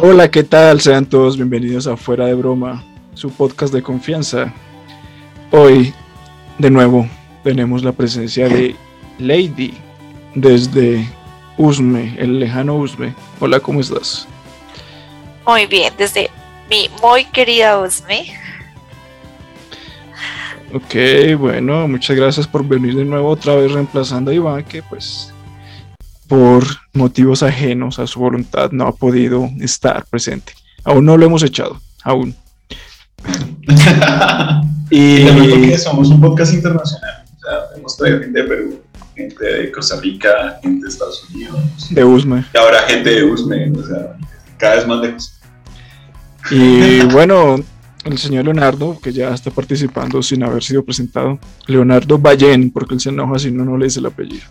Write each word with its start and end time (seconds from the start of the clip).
Hola, 0.00 0.28
¿qué 0.28 0.42
tal? 0.42 0.80
Sean 0.80 1.06
todos 1.06 1.36
bienvenidos 1.36 1.86
a 1.86 1.96
Fuera 1.96 2.26
de 2.26 2.34
Broma, 2.34 2.82
su 3.14 3.30
podcast 3.30 3.72
de 3.72 3.80
confianza. 3.80 4.52
Hoy, 5.52 5.94
de 6.58 6.68
nuevo, 6.68 7.08
tenemos 7.44 7.84
la 7.84 7.92
presencia 7.92 8.48
de 8.48 8.74
Lady 9.20 9.72
desde 10.34 11.08
Usme, 11.56 12.16
el 12.18 12.40
lejano 12.40 12.76
Usme. 12.76 13.14
Hola, 13.38 13.60
¿cómo 13.60 13.80
estás? 13.80 14.26
Muy 15.46 15.66
bien, 15.66 15.92
desde 15.96 16.28
mi 16.68 16.90
muy 17.00 17.24
querida 17.26 17.78
Usme. 17.78 18.34
Ok, 20.74 21.38
bueno, 21.38 21.86
muchas 21.86 22.16
gracias 22.16 22.48
por 22.48 22.66
venir 22.66 22.96
de 22.96 23.04
nuevo 23.04 23.28
otra 23.28 23.54
vez 23.54 23.70
reemplazando 23.70 24.32
a 24.32 24.34
Iván, 24.34 24.64
que 24.64 24.82
pues 24.82 25.33
por 26.28 26.64
motivos 26.92 27.42
ajenos 27.42 27.98
a 27.98 28.06
su 28.06 28.20
voluntad 28.20 28.70
no 28.72 28.86
ha 28.86 28.92
podido 28.92 29.50
estar 29.60 30.04
presente. 30.06 30.52
Aún 30.84 31.04
no 31.04 31.16
lo 31.16 31.26
hemos 31.26 31.42
echado, 31.42 31.80
aún. 32.02 32.34
y 34.90 35.24
porque 35.24 35.78
somos 35.78 36.08
un 36.08 36.20
podcast 36.20 36.52
internacional. 36.52 37.24
O 37.24 37.40
sea, 37.40 37.76
hemos 37.76 37.96
traído 37.96 38.20
gente 38.20 38.42
de 38.42 38.48
Perú, 38.48 38.80
gente 39.14 39.44
de 39.44 39.72
Costa 39.72 40.00
Rica, 40.00 40.58
gente 40.62 40.84
de 40.84 40.88
Estados 40.90 41.24
Unidos. 41.30 41.60
De 41.90 42.04
Usme. 42.04 42.44
Y 42.54 42.58
ahora 42.58 42.82
gente 42.82 43.10
de 43.10 43.24
Usme, 43.24 43.70
o 43.70 43.86
sea, 43.86 44.16
cada 44.58 44.76
vez 44.76 44.86
más 44.86 45.00
lejos. 45.00 45.40
Y 46.50 47.00
bueno, 47.12 47.56
el 48.04 48.18
señor 48.18 48.44
Leonardo, 48.44 48.98
que 49.02 49.12
ya 49.12 49.32
está 49.32 49.50
participando 49.50 50.22
sin 50.22 50.42
haber 50.42 50.62
sido 50.62 50.84
presentado. 50.84 51.38
Leonardo 51.66 52.18
Ballén, 52.18 52.70
porque 52.70 52.94
él 52.94 53.00
se 53.00 53.08
enoja 53.08 53.38
si 53.38 53.50
no, 53.50 53.64
no 53.64 53.78
le 53.78 53.86
dice 53.86 54.00
el 54.00 54.06
apellido. 54.06 54.44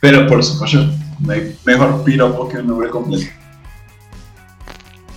Pero 0.00 0.26
por 0.26 0.42
supuesto, 0.44 0.86
no 1.20 1.32
hay 1.32 1.56
mejor 1.64 2.04
piropo 2.04 2.48
que 2.48 2.58
un 2.58 2.66
nombre 2.66 2.90
completo. 2.90 3.26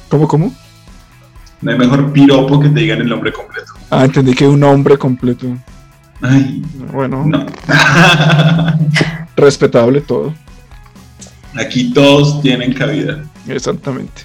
¿Cómo, 0.09 0.27
cómo? 0.27 0.53
No 1.61 1.71
hay 1.71 1.77
mejor 1.77 2.11
piropo 2.11 2.59
que 2.59 2.69
te 2.69 2.79
digan 2.79 3.01
el 3.01 3.09
nombre 3.09 3.31
completo. 3.31 3.73
Ah, 3.89 4.05
entendí 4.05 4.33
que 4.33 4.47
un 4.47 4.59
nombre 4.59 4.97
completo. 4.97 5.47
Ay. 6.21 6.63
Bueno. 6.91 7.25
No. 7.25 7.45
respetable 9.35 10.01
todo. 10.01 10.33
Aquí 11.55 11.91
todos 11.93 12.41
tienen 12.41 12.73
cabida. 12.73 13.23
Exactamente. 13.47 14.23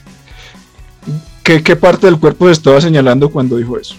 ¿Qué, 1.42 1.62
¿Qué, 1.62 1.76
parte 1.76 2.06
del 2.06 2.18
cuerpo 2.18 2.48
estaba 2.48 2.80
señalando 2.80 3.28
cuando 3.30 3.56
dijo 3.56 3.78
eso? 3.78 3.96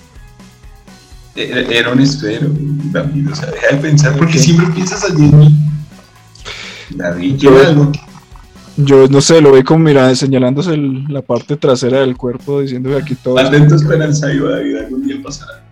E, 1.35 1.43
e, 1.43 1.77
era 1.77 1.91
un 1.91 1.99
esfero, 1.99 2.47
David. 2.51 3.31
O 3.31 3.35
sea, 3.35 3.51
deja 3.51 3.75
de 3.75 3.77
pensar 3.77 4.17
porque 4.17 4.39
siempre 4.39 4.67
piensas 4.67 5.03
allí 5.03 5.25
en 5.25 5.39
mí. 5.39 5.55
David, 6.89 7.35
yo, 7.37 7.91
yo 8.77 9.07
no 9.07 9.21
sé, 9.21 9.41
lo 9.41 9.51
ve 9.51 9.63
como 9.63 9.85
mira, 9.85 10.13
señalándose 10.15 10.77
la 10.77 11.21
parte 11.21 11.57
trasera 11.57 12.01
del 12.01 12.17
cuerpo, 12.17 12.61
diciendo 12.61 12.89
que 12.89 12.97
aquí 12.97 13.15
todo. 13.15 13.39
Atento 13.39 13.75
esperanza, 13.75 14.31
yo, 14.33 14.49
David, 14.49 14.77
algún 14.77 15.07
día 15.07 15.17
pasará. 15.23 15.63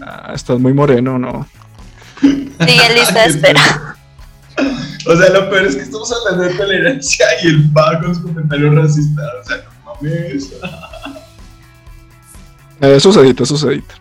Ah, 0.00 0.32
estás 0.34 0.58
muy 0.58 0.72
moreno, 0.72 1.18
¿no? 1.18 1.46
Sí, 2.20 2.54
en 2.60 2.94
lista 2.94 3.22
de 3.22 3.28
espera. 3.28 3.62
O 5.04 5.16
sea, 5.16 5.30
lo 5.30 5.50
peor 5.50 5.66
es 5.66 5.74
que 5.74 5.82
estamos 5.82 6.12
hablando 6.12 6.44
de 6.44 6.54
tolerancia 6.54 7.26
y 7.42 7.48
el 7.48 7.72
pago 7.72 8.04
con 8.04 8.14
sus 8.14 8.22
comentarios 8.22 8.72
racistas. 8.72 9.24
O 9.40 9.48
sea, 9.48 9.56
no 9.56 9.94
mames. 9.94 10.52
Eh, 12.80 12.96
eso 12.96 13.12
se 13.12 13.20
edita, 13.20 13.44
eso 13.44 13.56
se 13.56 13.68
edita. 13.68 13.94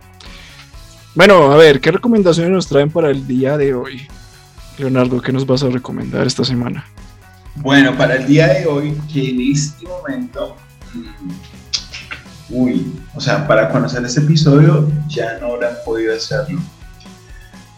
Bueno, 1.14 1.52
a 1.52 1.56
ver, 1.56 1.80
¿qué 1.80 1.92
recomendaciones 1.92 2.52
nos 2.52 2.68
traen 2.68 2.90
para 2.90 3.12
el 3.12 3.28
día 3.28 3.56
de 3.56 3.76
hoy? 3.76 4.08
Leonardo, 4.82 5.22
¿qué 5.22 5.32
nos 5.32 5.46
vas 5.46 5.62
a 5.64 5.70
recomendar 5.70 6.26
esta 6.26 6.44
semana? 6.44 6.84
Bueno, 7.56 7.96
para 7.96 8.16
el 8.16 8.28
día 8.28 8.48
de 8.48 8.66
hoy, 8.66 8.98
que 9.14 9.30
en 9.30 9.42
este 9.54 9.88
momento, 9.88 10.56
mm, 10.94 11.30
uy, 12.50 12.92
o 13.14 13.22
sea, 13.22 13.48
para 13.48 13.70
conocer 13.70 14.04
este 14.04 14.22
episodio 14.22 14.92
ya 15.08 15.38
no 15.40 15.54
habrán 15.54 15.74
podido 15.86 16.16
hacerlo. 16.16 16.60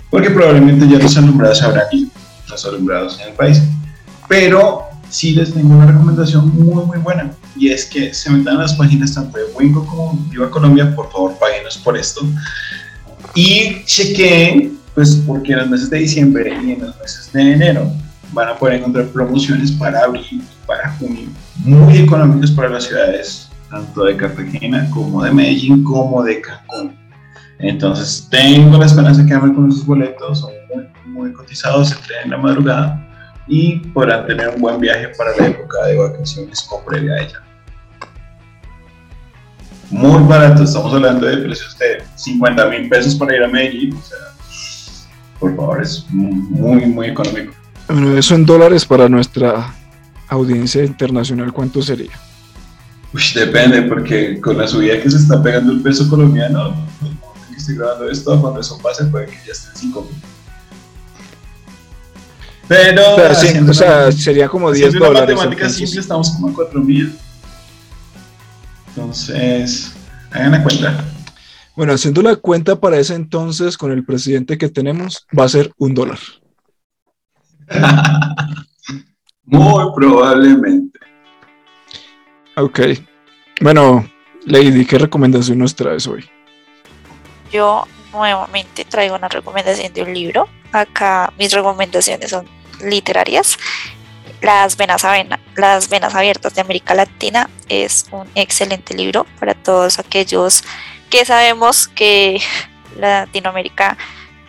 Porque 0.09 0.29
probablemente 0.29 0.87
ya 0.87 0.97
los 0.99 1.17
alumbrados 1.17 1.61
habrán 1.61 1.87
ido, 1.91 2.09
los 2.49 2.65
alumbrados 2.65 3.19
en 3.19 3.29
el 3.29 3.33
país. 3.33 3.61
Pero 4.29 4.83
sí 5.09 5.33
les 5.33 5.53
tengo 5.53 5.75
una 5.75 5.87
recomendación 5.87 6.49
muy, 6.49 6.85
muy 6.85 6.99
buena. 6.99 7.31
Y 7.57 7.69
es 7.69 7.85
que 7.85 8.13
se 8.13 8.29
metan 8.29 8.59
las 8.59 8.73
páginas 8.75 9.13
tanto 9.13 9.37
de 9.37 9.45
Wingo 9.55 9.85
como 9.85 10.13
Viva 10.29 10.49
Colombia, 10.49 10.95
por 10.95 11.11
favor, 11.11 11.37
páguenos 11.37 11.77
por 11.79 11.97
esto. 11.97 12.21
Y 13.35 13.83
chequen 13.85 14.82
pues 14.93 15.15
porque 15.27 15.53
en 15.53 15.59
los 15.59 15.69
meses 15.69 15.89
de 15.89 15.99
diciembre 15.99 16.57
y 16.63 16.71
en 16.71 16.81
los 16.81 16.99
meses 16.99 17.31
de 17.33 17.53
enero 17.53 17.91
van 18.31 18.49
a 18.49 18.55
poder 18.55 18.79
encontrar 18.79 19.07
promociones 19.07 19.71
para 19.71 19.99
abril 20.01 20.43
para 20.65 20.89
junio 20.97 21.29
muy 21.57 21.97
económicas 21.97 22.51
para 22.51 22.69
las 22.69 22.85
ciudades 22.85 23.49
tanto 23.73 24.05
de 24.05 24.15
Cartagena 24.15 24.87
como 24.91 25.23
de 25.23 25.31
Medellín 25.31 25.83
como 25.83 26.23
de 26.23 26.41
Cancún. 26.41 26.95
Entonces 27.59 28.27
tengo 28.29 28.77
la 28.77 28.85
esperanza 28.85 29.21
de 29.21 29.27
quedarme 29.27 29.53
con 29.53 29.69
esos 29.69 29.85
boletos, 29.85 30.47
muy, 31.05 31.31
cotizados, 31.33 31.91
entre 31.91 32.21
en 32.23 32.31
la 32.31 32.37
madrugada 32.37 32.99
y 33.47 33.77
podrán 33.93 34.25
tener 34.27 34.49
un 34.49 34.61
buen 34.61 34.79
viaje 34.79 35.09
para 35.17 35.35
la 35.37 35.47
época 35.47 35.85
de 35.87 35.97
vacaciones 35.97 36.67
o 36.71 36.83
previa 36.85 37.13
a 37.13 37.21
ella. 37.21 37.43
Muy 39.89 40.23
barato, 40.23 40.63
estamos 40.63 40.93
hablando 40.93 41.25
de 41.27 41.37
precios 41.37 41.77
de 41.77 42.03
50 42.15 42.67
mil 42.69 42.89
pesos 42.89 43.15
para 43.15 43.35
ir 43.35 43.43
a 43.43 43.47
Medellín, 43.47 43.95
o 43.95 44.01
sea, 44.01 44.17
por 45.43 45.55
favor, 45.57 45.81
es 45.81 46.05
muy, 46.09 46.85
muy 46.85 47.07
económico. 47.07 47.53
Bueno, 47.89 48.17
eso 48.17 48.33
en 48.35 48.45
dólares 48.45 48.85
para 48.85 49.09
nuestra 49.09 49.75
audiencia 50.29 50.85
internacional, 50.85 51.51
¿cuánto 51.51 51.81
sería? 51.81 52.11
Uy, 53.13 53.21
depende, 53.35 53.81
porque 53.83 54.39
con 54.39 54.57
la 54.57 54.67
subida 54.67 55.01
que 55.01 55.11
se 55.11 55.17
está 55.17 55.43
pegando 55.43 55.73
el 55.73 55.81
peso 55.81 56.09
colombiano, 56.09 56.73
que 57.49 57.57
estoy 57.57 57.75
grabando 57.75 58.09
esto, 58.09 58.39
cuando 58.39 58.61
eso 58.61 58.79
pase, 58.81 59.03
puede 59.05 59.25
que 59.25 59.37
ya 59.45 59.51
esté 59.51 59.69
en 59.71 59.75
5 59.75 60.01
mil. 60.01 60.21
Pero, 62.69 63.01
o 63.69 63.73
sea, 63.73 64.11
sería 64.13 64.47
como 64.47 64.71
10 64.71 64.93
dólares. 64.93 65.35
matemática 65.35 65.69
simple, 65.69 65.99
estamos 65.99 66.31
como 66.31 66.49
a 66.49 66.53
4 66.53 66.79
mil. 66.79 67.13
Entonces, 68.95 69.91
hagan 70.31 70.53
la 70.53 70.63
cuenta. 70.63 71.05
Bueno, 71.75 71.93
haciendo 71.93 72.21
la 72.21 72.35
cuenta 72.35 72.79
para 72.79 72.99
ese 72.99 73.15
entonces 73.15 73.77
con 73.77 73.91
el 73.91 74.05
presidente 74.05 74.57
que 74.59 74.69
tenemos, 74.69 75.25
va 75.37 75.45
a 75.45 75.49
ser 75.49 75.71
un 75.77 75.95
dólar. 75.95 76.19
Muy 79.45 79.83
probablemente. 79.95 80.99
Ok. 82.55 82.79
Bueno, 83.61 84.07
Lady, 84.45 84.85
¿qué 84.85 84.99
recomendación 84.99 85.57
nos 85.57 85.75
traes 85.75 86.05
hoy? 86.05 86.29
Yo 87.51 87.87
nuevamente 88.11 88.85
traigo 88.85 89.15
una 89.15 89.27
recomendación 89.27 89.91
de 89.93 90.03
un 90.03 90.13
libro. 90.13 90.47
Acá 90.71 91.33
mis 91.39 91.51
recomendaciones 91.53 92.29
son 92.29 92.45
literarias. 92.83 93.57
Las 94.41 94.77
venas, 94.77 95.03
las 95.55 95.89
venas 95.89 96.13
abiertas 96.13 96.53
de 96.53 96.61
América 96.61 96.93
Latina 96.93 97.49
es 97.69 98.05
un 98.11 98.27
excelente 98.35 98.93
libro 98.93 99.25
para 99.39 99.55
todos 99.55 99.97
aquellos 99.99 100.63
que 101.13 101.25
sabemos 101.25 101.87
que 101.87 102.41
Latinoamérica 102.99 103.95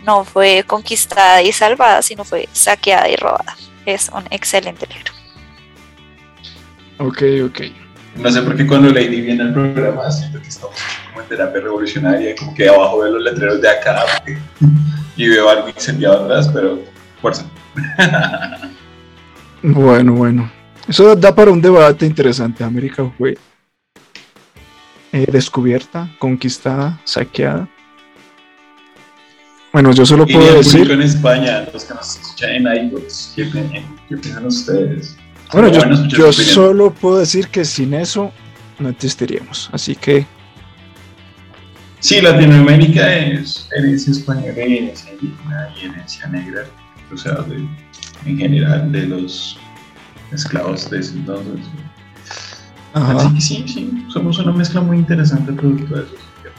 no 0.02 0.24
fue 0.24 0.64
conquistada 0.66 1.42
y 1.42 1.52
salvada, 1.52 2.00
sino 2.00 2.24
fue 2.24 2.48
saqueada 2.54 3.06
y 3.10 3.16
robada. 3.16 3.54
Es 3.84 4.08
un 4.08 4.24
excelente 4.30 4.86
libro. 4.86 5.12
Ok, 7.00 7.50
ok. 7.50 7.60
No 8.16 8.32
sé 8.32 8.40
por 8.40 8.56
qué 8.56 8.66
cuando 8.66 8.88
Lady 8.88 9.20
viene 9.20 9.42
al 9.42 9.52
programa 9.52 10.10
siento 10.10 10.40
que 10.40 10.48
estamos 10.48 10.74
como 11.08 11.20
en 11.20 11.28
terapia 11.28 11.60
revolucionaria, 11.60 12.34
como 12.34 12.54
que 12.54 12.66
abajo 12.66 13.00
veo 13.00 13.12
los 13.12 13.22
letreros 13.22 13.60
de 13.60 13.68
acá 13.68 14.02
y 15.16 15.28
veo 15.28 15.50
algo 15.50 15.68
incendiado 15.68 16.24
atrás, 16.24 16.48
pero 16.48 16.78
fuerza. 17.20 17.44
bueno, 19.62 20.14
bueno. 20.14 20.50
Eso 20.88 21.14
da 21.14 21.34
para 21.34 21.50
un 21.50 21.60
debate 21.60 22.06
interesante. 22.06 22.64
América 22.64 23.04
fue 23.18 23.36
eh, 25.14 25.26
descubierta, 25.30 26.10
conquistada, 26.18 27.00
saqueada. 27.04 27.68
Bueno, 29.72 29.92
yo 29.92 30.04
solo 30.04 30.26
puedo 30.26 30.56
decir. 30.56 30.90
en 30.90 31.02
España, 31.02 31.68
los 31.72 31.84
que 31.84 31.94
nos 31.94 32.16
escuchan 32.16 32.50
en 32.50 32.86
iBooks, 32.88 33.32
¿qué, 33.36 33.44
piensan 34.08 34.46
ustedes? 34.46 35.16
Bueno, 35.52 35.68
yo, 36.08 36.32
solo 36.32 36.92
puedo 36.92 37.18
decir 37.18 37.46
que 37.46 37.64
sin 37.64 37.94
eso 37.94 38.32
no 38.80 38.88
existiríamos. 38.88 39.70
Así 39.72 39.94
que. 39.94 40.26
Sí, 42.00 42.20
Latinoamérica 42.20 43.16
es 43.16 43.68
herencia 43.76 44.10
española 44.10 44.66
y 44.66 44.78
herencia 44.78 45.12
indígena 45.12 45.68
y 45.80 45.84
herencia 45.86 46.26
negra. 46.26 46.66
O 47.12 47.16
sea, 47.16 47.44
en 48.26 48.36
general 48.36 48.90
de 48.90 49.06
los 49.06 49.56
esclavos 50.32 50.90
de 50.90 50.98
ese 50.98 51.12
entonces. 51.12 51.64
Así 52.94 53.34
que 53.34 53.40
sí, 53.40 53.64
sí, 53.66 54.06
somos 54.08 54.38
una 54.38 54.52
mezcla 54.52 54.80
muy 54.80 54.98
interesante 54.98 55.52
producto 55.52 55.96
de 55.96 56.02
eso. 56.04 56.14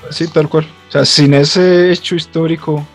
Sí, 0.10 0.28
tal 0.28 0.50
cual. 0.50 0.66
O 0.90 0.92
sea, 0.92 1.06
sin 1.06 1.34
ese 1.34 1.92
hecho 1.92 2.16
histórico, 2.16 2.86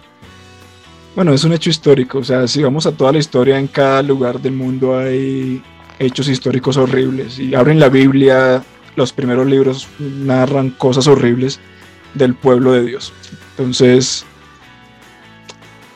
bueno, 1.17 1.33
es 1.33 1.43
un 1.45 1.53
hecho 1.53 1.71
histórico. 1.71 2.19
O 2.19 2.25
sea, 2.25 2.47
si 2.47 2.63
vamos 2.63 2.87
a 2.87 2.93
toda 2.93 3.13
la 3.13 3.19
historia, 3.19 3.59
en 3.59 3.67
cada 3.67 4.03
lugar 4.03 4.41
del 4.41 4.53
mundo 4.53 4.99
hay 4.99 5.63
hechos 5.99 6.29
históricos 6.29 6.77
horribles. 6.77 7.39
Y 7.39 7.55
abren 7.55 7.81
la 7.81 7.89
Biblia, 7.89 8.63
los 8.95 9.13
primeros 9.13 9.47
libros 9.47 9.89
narran 9.99 10.71
cosas 10.71 11.07
horribles 11.07 11.59
del 12.15 12.35
pueblo 12.35 12.73
de 12.73 12.85
Dios. 12.85 13.13
Entonces, 13.53 14.25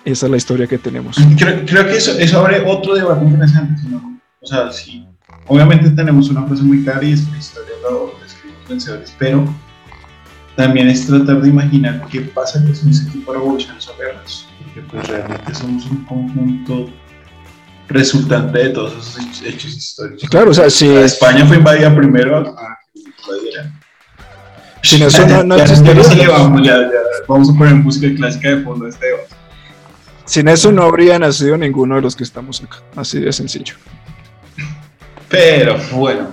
esa 0.05 0.27
es 0.27 0.31
la 0.31 0.37
historia 0.37 0.67
que 0.67 0.79
tenemos. 0.79 1.17
Creo, 1.39 1.87
que 1.87 1.97
eso, 1.97 2.13
eso 2.19 2.39
abre 2.39 2.65
otro 2.67 2.95
debate 2.95 3.25
interesante. 3.25 3.83
O 4.41 4.47
sea, 4.47 4.71
sí, 4.71 5.07
obviamente 5.47 5.91
tenemos 5.91 6.29
una 6.31 6.47
cosa 6.47 6.63
muy 6.63 6.83
clara 6.85 7.05
y 7.05 7.13
es 7.13 7.23
que 7.23 7.33
la 7.33 7.39
historia 7.39 7.75
lo 7.83 8.15
describimos 8.23 8.69
vencedores, 8.69 9.15
pero 9.19 9.45
también 10.57 10.89
es 10.89 11.07
tratar 11.07 11.41
de 11.43 11.49
imaginar 11.49 12.07
qué 12.11 12.21
pasa 12.23 12.63
con 12.63 12.71
ese 12.73 13.05
tipo 13.11 13.33
de 13.33 13.39
revoluciones 13.39 13.89
o 13.89 13.97
guerras, 13.97 14.47
porque 14.63 14.81
pues 14.83 15.09
realmente 15.09 15.55
somos 15.55 15.85
un 15.87 16.05
conjunto 16.05 16.91
resultante 17.89 18.59
de 18.59 18.69
todos 18.71 18.93
esos 18.93 19.43
hechos 19.43 19.77
históricos. 19.77 20.29
Claro, 20.31 20.51
o 20.51 20.55
sea, 20.55 20.71
si 20.71 20.89
España 20.89 21.45
fue 21.47 21.57
invadida 21.57 21.95
primero 21.95 22.39
a 22.39 22.79
que 22.95 24.89
Sin 24.89 25.03
eso 25.03 25.27
no, 25.27 25.43
no 25.43 25.57
existiría. 25.61 26.29
vamos, 26.31 26.63
ya, 26.63 26.79
ya, 26.79 26.91
vamos 27.29 27.51
a 27.51 27.59
poner 27.59 27.75
música 27.75 28.15
clásica 28.17 28.51
de 28.51 28.63
fondo 28.63 28.87
este. 28.87 29.07
Sin 30.25 30.49
eso 30.49 30.73
no 30.73 30.85
habría 30.85 31.19
nacido 31.19 31.57
ninguno 31.59 31.97
de 31.97 32.03
los 32.03 32.17
que 32.17 32.25
estamos 32.25 32.63
acá, 32.63 32.79
así 32.97 33.21
de 33.21 33.33
sencillo. 33.33 33.75
Pero 35.35 35.77
bueno. 35.93 36.29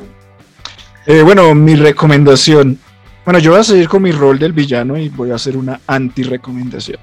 Eh, 1.07 1.23
bueno, 1.23 1.55
mi 1.55 1.75
recomendación. 1.75 2.77
Bueno, 3.25 3.39
yo 3.39 3.51
voy 3.51 3.59
a 3.59 3.63
seguir 3.63 3.87
con 3.87 4.03
mi 4.03 4.11
rol 4.11 4.37
del 4.37 4.53
villano 4.53 4.95
y 4.95 5.09
voy 5.09 5.31
a 5.31 5.35
hacer 5.35 5.57
una 5.57 5.79
anti-recomendación. 5.87 6.99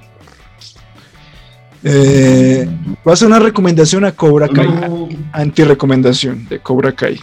Eh, 1.83 2.67
voy 3.03 3.11
a 3.11 3.13
hacer 3.13 3.27
una 3.27 3.39
recomendación 3.39 4.05
a 4.05 4.13
Cobra 4.13 4.47
Kai. 4.47 4.69
Anti-recomendación 5.33 6.47
de 6.47 6.59
Cobra 6.59 6.93
Kai. 6.93 7.19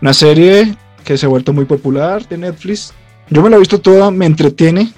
Una 0.00 0.12
serie 0.12 0.76
que 1.04 1.18
se 1.18 1.26
ha 1.26 1.28
vuelto 1.28 1.52
muy 1.52 1.64
popular 1.64 2.26
de 2.28 2.38
Netflix. 2.38 2.92
Yo 3.30 3.42
me 3.42 3.50
la 3.50 3.56
he 3.56 3.58
visto 3.58 3.80
toda, 3.80 4.12
me 4.12 4.26
entretiene. 4.26 4.92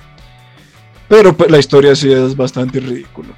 Pero 1.08 1.34
pues, 1.34 1.50
la 1.50 1.58
historia 1.58 1.96
sí 1.96 2.12
es 2.12 2.36
bastante 2.36 2.80
ridícula. 2.80 3.30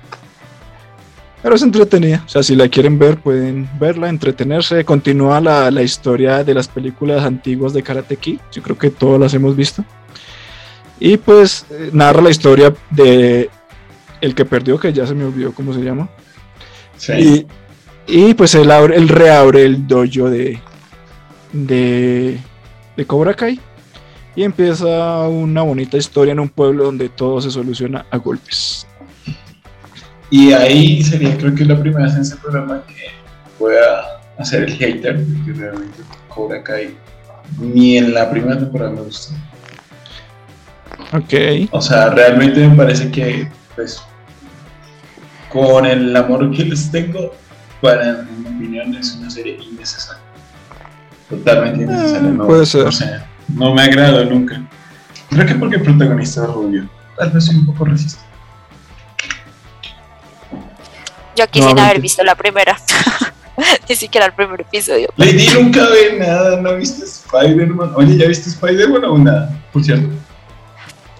Pero 1.43 1.55
es 1.55 1.63
entretenida. 1.63 2.23
O 2.27 2.29
sea, 2.29 2.43
si 2.43 2.55
la 2.55 2.69
quieren 2.69 2.99
ver, 2.99 3.19
pueden 3.19 3.69
verla, 3.79 4.09
entretenerse. 4.09 4.85
Continúa 4.85 5.41
la, 5.41 5.71
la 5.71 5.83
historia 5.83 6.45
de 6.45 6.53
las 6.53 6.69
películas 6.69 7.25
antiguas 7.25 7.73
de 7.73 7.83
Karate 7.83 8.17
Kid. 8.17 8.41
Yo 8.53 8.63
creo 8.63 8.77
que 8.77 8.91
todas 8.91 9.19
las 9.19 9.33
hemos 9.33 9.57
visto. 9.57 9.85
Y 10.99 11.17
pues 11.17 11.65
eh, 11.71 11.91
narra 11.93 12.21
la 12.21 12.31
historia 12.31 12.75
de 12.91 13.49
el 14.21 14.35
que 14.35 14.45
perdió, 14.45 14.79
que 14.79 14.93
ya 14.93 15.07
se 15.07 15.15
me 15.15 15.25
olvidó 15.25 15.53
cómo 15.53 15.73
se 15.73 15.81
llama. 15.81 16.11
Sí. 16.99 17.47
Y, 18.07 18.35
pues 18.35 18.55
él, 18.55 18.71
abre, 18.71 18.97
él 18.97 19.09
reabre 19.09 19.65
el 19.65 19.87
dojo 19.87 20.29
de, 20.29 20.61
de, 21.53 22.39
de 22.97 23.07
Cobra 23.07 23.33
Kai. 23.33 23.59
Y 24.37 24.43
empieza 24.43 25.27
una 25.29 25.63
bonita 25.63 25.97
historia 25.97 26.33
en 26.33 26.41
un 26.41 26.51
pueblo 26.51 26.85
donde 26.85 27.09
todo 27.09 27.41
se 27.41 27.51
soluciona 27.51 28.05
a 28.11 28.19
golpes. 28.19 28.87
Y 30.31 30.53
ahí 30.53 31.03
sería, 31.03 31.37
creo 31.37 31.55
que 31.55 31.65
la 31.65 31.79
primera 31.79 32.05
vez 32.05 32.15
en 32.15 32.23
ese 32.23 32.37
programa 32.37 32.83
que 32.87 33.11
voy 33.59 33.75
a 33.75 34.41
hacer 34.41 34.63
el 34.63 34.73
hater, 34.73 35.25
porque 35.25 35.59
realmente 35.59 35.99
Cobra 36.29 36.63
Kai 36.63 36.97
ni 37.59 37.99
en 37.99 38.15
la 38.15 38.31
primera 38.31 38.59
temporada 38.59 38.93
me 38.93 39.03
gustó. 39.03 39.35
Ok. 41.13 41.69
O 41.73 41.81
sea, 41.81 42.11
realmente 42.11 42.67
me 42.67 42.77
parece 42.77 43.11
que, 43.11 43.49
pues, 43.75 44.01
con 45.49 45.85
el 45.85 46.15
amor 46.15 46.51
que 46.53 46.65
les 46.65 46.91
tengo, 46.91 47.35
para 47.81 48.23
mi 48.23 48.57
opinión 48.57 48.95
es 48.95 49.17
una 49.17 49.31
serie 49.31 49.59
innecesaria. 49.61 50.23
Totalmente 51.29 51.83
innecesaria. 51.83 52.31
no, 52.31 52.47
puede 52.47 52.67
ser. 52.67 52.87
no 53.49 53.75
me 53.75 53.83
agrado 53.83 54.25
nunca. 54.25 54.63
Creo 55.29 55.47
que 55.47 55.55
porque 55.57 55.77
el 55.77 55.83
protagonista 55.83 56.45
es 56.45 56.51
rubio. 56.51 56.89
Tal 57.17 57.31
vez 57.31 57.45
soy 57.47 57.57
un 57.57 57.67
poco 57.67 57.85
resistente. 57.85 58.30
Yo 61.41 61.45
aquí 61.45 61.63
sin 61.63 61.79
haber 61.79 62.03
visto 62.03 62.23
la 62.23 62.35
primera. 62.35 62.77
Ni 63.89 63.95
siquiera 63.95 64.27
el 64.27 64.35
primer 64.35 64.61
episodio. 64.61 65.09
Lady 65.17 65.49
nunca 65.55 65.89
ve 65.89 66.19
nada, 66.19 66.61
¿no 66.61 66.77
viste 66.77 67.07
Spider-Man? 67.07 67.93
Oye, 67.95 68.19
¿ya 68.19 68.29
viste 68.29 68.51
Spider-Man 68.51 69.05
o 69.07 69.17
nada? 69.17 69.51
Por 69.73 69.83
cierto. 69.83 70.07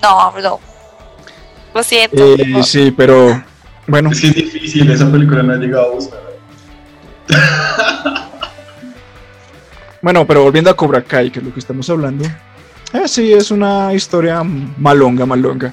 No, 0.03 0.39
no. 0.43 0.61
Lo 1.75 1.83
siento. 1.83 2.23
Eh, 2.23 2.63
sí, 2.63 2.91
pero 2.91 3.43
bueno. 3.87 4.11
Es 4.11 4.21
que 4.21 4.27
es 4.27 4.35
difícil, 4.35 4.91
esa 4.91 5.11
película 5.11 5.43
no 5.43 5.55
ha 5.55 5.57
llegado 5.57 5.87
a 5.87 5.95
buscar. 5.95 6.21
bueno, 10.03 10.27
pero 10.27 10.43
volviendo 10.43 10.69
a 10.69 10.77
Cobra 10.77 11.01
Kai, 11.01 11.31
que 11.31 11.39
es 11.39 11.45
lo 11.47 11.55
que 11.55 11.61
estamos 11.61 11.89
hablando. 11.89 12.27
Eh, 12.93 13.09
sí, 13.09 13.33
es 13.33 13.51
una 13.51 13.95
historia 13.95 14.43
malonga, 14.43 15.25
malonga. 15.25 15.73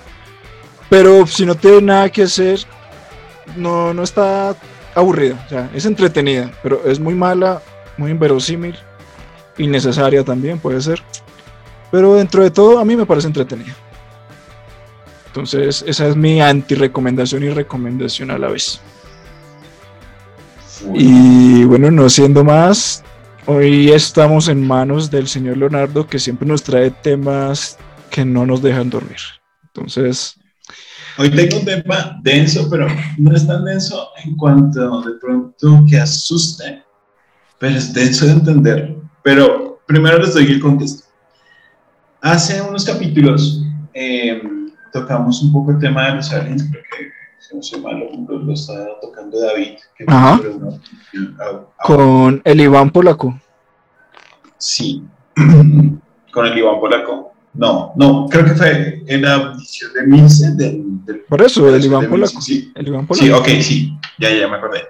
Pero 0.89 1.27
si 1.27 1.45
no 1.45 1.55
tiene 1.55 1.81
nada 1.81 2.09
que 2.09 2.23
hacer, 2.23 2.65
no, 3.55 3.93
no 3.93 4.03
está 4.03 4.55
aburrida, 4.95 5.41
o 5.45 5.49
sea, 5.49 5.69
es 5.73 5.85
entretenida, 5.85 6.51
pero 6.63 6.81
es 6.85 6.99
muy 6.99 7.15
mala, 7.15 7.61
muy 7.97 8.11
inverosímil, 8.11 8.75
innecesaria 9.57 10.23
también 10.23 10.59
puede 10.59 10.81
ser, 10.81 11.01
pero 11.91 12.15
dentro 12.15 12.43
de 12.43 12.51
todo 12.51 12.79
a 12.79 12.85
mí 12.85 12.95
me 12.95 13.05
parece 13.05 13.27
entretenida. 13.27 13.75
Entonces, 15.27 15.83
esa 15.85 16.07
es 16.07 16.15
mi 16.15 16.41
anti-recomendación 16.41 17.43
y 17.43 17.49
recomendación 17.49 18.31
a 18.31 18.39
la 18.39 18.47
vez. 18.47 18.81
Y 20.95 21.63
bueno, 21.65 21.91
no 21.91 22.09
siendo 22.09 22.43
más, 22.43 23.03
hoy 23.45 23.91
estamos 23.91 24.47
en 24.47 24.65
manos 24.65 25.11
del 25.11 25.27
señor 25.27 25.57
Leonardo 25.57 26.07
que 26.07 26.17
siempre 26.17 26.47
nos 26.47 26.63
trae 26.63 26.89
temas 26.89 27.77
que 28.09 28.25
no 28.25 28.45
nos 28.45 28.61
dejan 28.61 28.89
dormir. 28.89 29.19
Entonces, 29.63 30.39
Hoy 31.19 31.31
tengo 31.31 31.57
un 31.57 31.65
tema 31.65 32.19
denso, 32.21 32.67
pero 32.69 32.87
no 33.17 33.35
es 33.35 33.47
tan 33.47 33.65
denso 33.65 34.09
en 34.23 34.37
cuanto 34.37 35.01
de 35.01 35.13
pronto 35.19 35.83
que 35.89 35.97
asuste, 35.97 36.83
pero 37.57 37.75
es 37.75 37.91
denso 37.91 38.27
de 38.27 38.33
entender. 38.33 38.95
Pero 39.23 39.79
primero 39.87 40.19
les 40.19 40.35
doy 40.35 40.45
el 40.45 40.59
contexto. 40.59 41.05
Hace 42.21 42.61
unos 42.61 42.85
capítulos 42.85 43.63
em, 43.93 44.71
tocamos 44.93 45.41
un 45.41 45.51
poco 45.51 45.71
el 45.71 45.79
tema 45.79 46.09
de 46.09 46.15
los 46.17 46.31
aliens, 46.31 46.63
porque 46.63 47.11
si 47.39 47.55
no 47.55 47.63
soy 47.63 47.81
malo, 47.81 48.11
lo, 48.27 48.53
está 48.53 48.87
tocando 49.01 49.39
David. 49.39 49.77
Ajá. 50.05 50.39
Con 51.83 52.41
el 52.43 52.61
Iván 52.61 52.91
Polaco. 52.91 53.39
Sí, 54.59 55.03
con 56.31 56.45
el 56.45 56.57
Iván 56.57 56.79
Polaco. 56.79 57.33
No, 57.57 57.91
no, 57.95 58.27
creo 58.29 58.45
que 58.45 58.53
fue 58.53 59.03
en 59.07 59.21
la 59.23 59.53
edición 59.55 59.91
de 59.93 60.03
Milce 60.03 60.51
del, 60.51 61.23
Por 61.27 61.41
eso, 61.41 61.67
el 61.73 61.83
Iván 61.83 62.07
Polaco. 62.07 62.39
Sí. 62.39 62.71
el 62.75 62.87
Iván 62.87 63.07
Polaco. 63.07 63.25
Sí, 63.25 63.31
ok, 63.31 63.47
sí, 63.61 63.97
ya, 64.19 64.29
ya 64.29 64.47
me 64.47 64.57
acordé. 64.57 64.83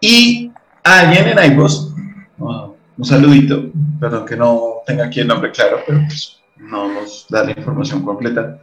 Y 0.00 0.50
alguien 0.82 1.28
en 1.28 1.52
iVoox, 1.52 1.92
un 2.38 3.04
saludito, 3.04 3.70
perdón 4.00 4.26
que 4.26 4.36
no 4.36 4.82
tenga 4.86 5.06
aquí 5.06 5.20
el 5.20 5.28
nombre 5.28 5.52
claro, 5.52 5.78
pero 5.86 6.00
pues 6.06 6.40
no 6.56 6.92
nos 6.92 7.26
da 7.30 7.44
la 7.44 7.52
información 7.52 8.02
completa. 8.02 8.58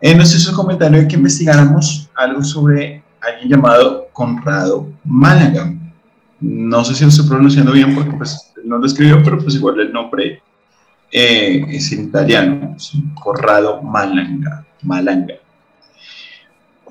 Eh, 0.00 0.14
nos 0.16 0.34
hizo 0.34 0.50
un 0.50 0.56
comentario 0.56 1.00
de 1.00 1.08
que 1.08 1.14
investigáramos 1.14 2.10
algo 2.16 2.42
sobre 2.42 3.02
alguien 3.20 3.50
llamado 3.50 4.08
Conrado 4.12 4.88
Málaga. 5.04 5.72
No 6.40 6.84
sé 6.84 6.94
si 6.94 7.04
lo 7.04 7.10
estoy 7.10 7.28
pronunciando 7.28 7.70
bien 7.70 7.94
porque 7.94 8.10
pues 8.10 8.52
no 8.64 8.78
lo 8.78 8.86
escribió, 8.86 9.22
pero 9.22 9.38
pues 9.38 9.54
igual 9.54 9.78
el 9.80 9.92
nombre 9.92 10.42
eh, 11.10 11.64
es 11.68 11.92
en 11.92 12.04
italiano, 12.04 12.76
Corrado 13.14 13.82
Malanga, 13.82 14.64
Malanga. 14.82 15.34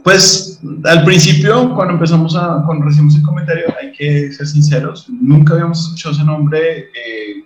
Pues 0.03 0.60
al 0.84 1.03
principio, 1.05 1.74
cuando 1.74 1.93
empezamos 1.93 2.36
a, 2.36 2.63
cuando 2.65 2.86
recibimos 2.86 3.15
el 3.15 3.22
comentario, 3.22 3.65
hay 3.82 3.91
que 3.93 4.32
ser 4.34 4.48
sinceros, 4.48 5.10
nunca 5.10 5.53
habíamos 5.53 5.79
escuchado 5.79 6.15
ese 6.15 6.24
nombre, 6.25 6.79
eh, 6.79 7.43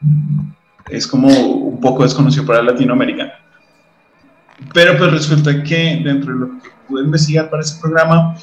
es 0.90 1.06
como 1.08 1.28
un 1.28 1.80
poco 1.80 2.04
desconocido 2.04 2.46
para 2.46 2.64
Latinoamérica. 2.64 3.34
Pero 4.74 4.98
pues 4.98 5.12
resulta 5.12 5.64
que 5.64 6.02
dentro 6.04 6.34
de 6.34 6.40
lo 6.40 6.48
que 6.62 6.70
pude 6.88 7.04
investigar 7.04 7.50
para 7.50 7.62
ese 7.62 7.80
programa, 7.80 8.36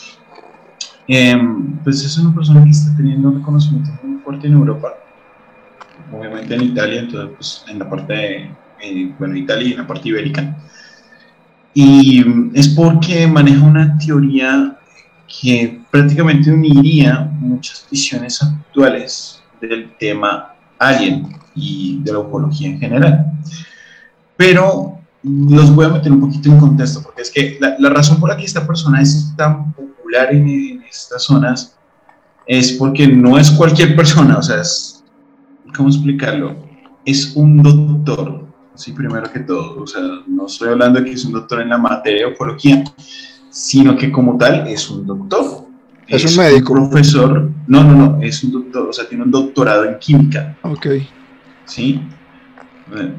em, 1.09 1.76
pues 1.78 2.04
es 2.04 2.16
una 2.19 2.35
persona 2.35 2.62
que 2.62 2.71
está 2.71 2.97
teniendo 2.97 3.28
un 3.28 3.38
reconocimiento 3.38 3.90
muy 4.02 4.21
fuerte 4.23 4.47
en 4.47 4.54
Europa 4.54 4.95
obviamente 6.18 6.54
en 6.54 6.62
Italia, 6.62 7.00
entonces 7.00 7.30
pues, 7.37 7.64
en 7.68 7.78
la 7.78 7.88
parte, 7.88 8.12
de, 8.12 8.50
eh, 8.80 9.14
bueno, 9.18 9.37
Italia 9.37 9.68
y 9.68 9.73
en 9.73 9.78
la 9.78 9.87
parte 9.87 10.09
ibérica. 10.09 10.56
Y 11.75 12.25
es 12.54 12.68
porque 12.68 13.26
maneja 13.26 13.64
una 13.64 13.99
teoría 13.99 14.78
que 15.40 15.80
prácticamente 15.90 16.52
uniría 16.52 17.28
muchas 17.38 17.87
visiones 17.90 18.40
actuales 18.42 19.42
del 19.61 19.92
tema 19.99 20.54
alien 20.78 21.37
y 21.54 22.00
de 22.02 22.12
la 22.12 22.21
ufología 22.21 22.68
en 22.68 22.78
general. 22.78 23.33
Pero 24.37 24.99
los 25.23 25.75
voy 25.75 25.87
a 25.87 25.88
meter 25.88 26.12
un 26.12 26.21
poquito 26.21 26.50
en 26.50 26.59
contexto, 26.59 27.02
porque 27.02 27.23
es 27.23 27.30
que 27.30 27.59
la, 27.61 27.88
razón 27.88 28.21
por 28.21 28.28
la 28.28 28.37
que 28.37 28.44
esta 28.44 28.66
persona 28.66 29.00
es 29.00 29.33
tan 29.37 29.73
popular 29.73 30.33
en, 30.33 30.49
en 30.49 30.83
estas 30.83 31.25
zonas 31.25 31.76
es 32.47 32.73
porque 32.73 33.09
no 33.09 33.38
es 33.38 33.50
cualquier 33.50 33.97
persona, 33.97 34.37
o 34.37 34.42
sea, 34.42 34.61
es, 34.61 34.93
¿cómo 35.76 35.88
explicarlo? 35.88 36.57
Es 37.04 37.35
un 37.37 37.62
doctor, 37.62 38.47
sí, 38.75 38.93
primero 38.93 39.31
que 39.31 39.40
todo, 39.40 39.83
o 39.83 39.87
sea, 39.87 40.00
no 40.26 40.47
estoy 40.47 40.71
hablando 40.71 41.00
de 41.00 41.07
que 41.07 41.12
es 41.12 41.25
un 41.25 41.33
doctor 41.33 41.61
en 41.61 41.69
la 41.69 41.78
materia 41.78 42.26
de 42.26 42.33
ecología, 42.33 42.85
sino 43.50 43.97
que 43.97 44.11
como 44.11 44.37
tal 44.38 44.66
es 44.69 44.88
un 44.90 45.07
doctor. 45.07 45.64
Es, 46.07 46.37
un 46.37 46.45
médico. 46.45 46.75
profesor, 46.75 47.50
no, 47.66 47.85
no, 47.85 47.95
no, 47.95 48.23
es 48.23 48.45
un 48.45 48.52
doctor, 48.52 48.88
o 48.88 48.93
sea, 48.93 49.09
tiene 49.09 49.25
un 49.25 49.31
doctorado 49.31 49.85
en 49.85 49.99
química. 49.99 50.57
Ok. 50.62 50.87
¿Sí? 51.64 52.00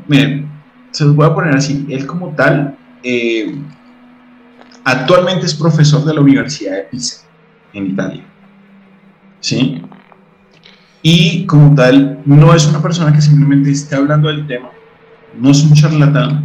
Miren, 0.08 0.52
se 0.92 1.06
los 1.06 1.16
voy 1.16 1.26
a 1.26 1.34
poner 1.34 1.56
así, 1.56 1.86
él 1.90 2.06
como 2.06 2.30
tal, 2.36 2.78
eh, 3.02 3.56
actualmente 4.84 5.48
es 5.48 5.56
profesor 5.56 6.06
de 6.06 6.14
la 6.14 6.22
Universidad 6.22 6.76
de 6.76 6.84
Pisa, 6.84 7.26
en 7.74 7.88
Italia. 7.88 8.24
¿sí? 9.46 9.80
Y 11.08 11.46
como 11.46 11.76
tal, 11.76 12.20
no 12.26 12.52
es 12.56 12.66
una 12.66 12.82
persona 12.82 13.14
que 13.14 13.22
simplemente 13.22 13.70
esté 13.70 13.94
hablando 13.94 14.28
del 14.28 14.48
tema, 14.48 14.72
no 15.40 15.52
es 15.52 15.64
un 15.64 15.76
charlatán, 15.76 16.44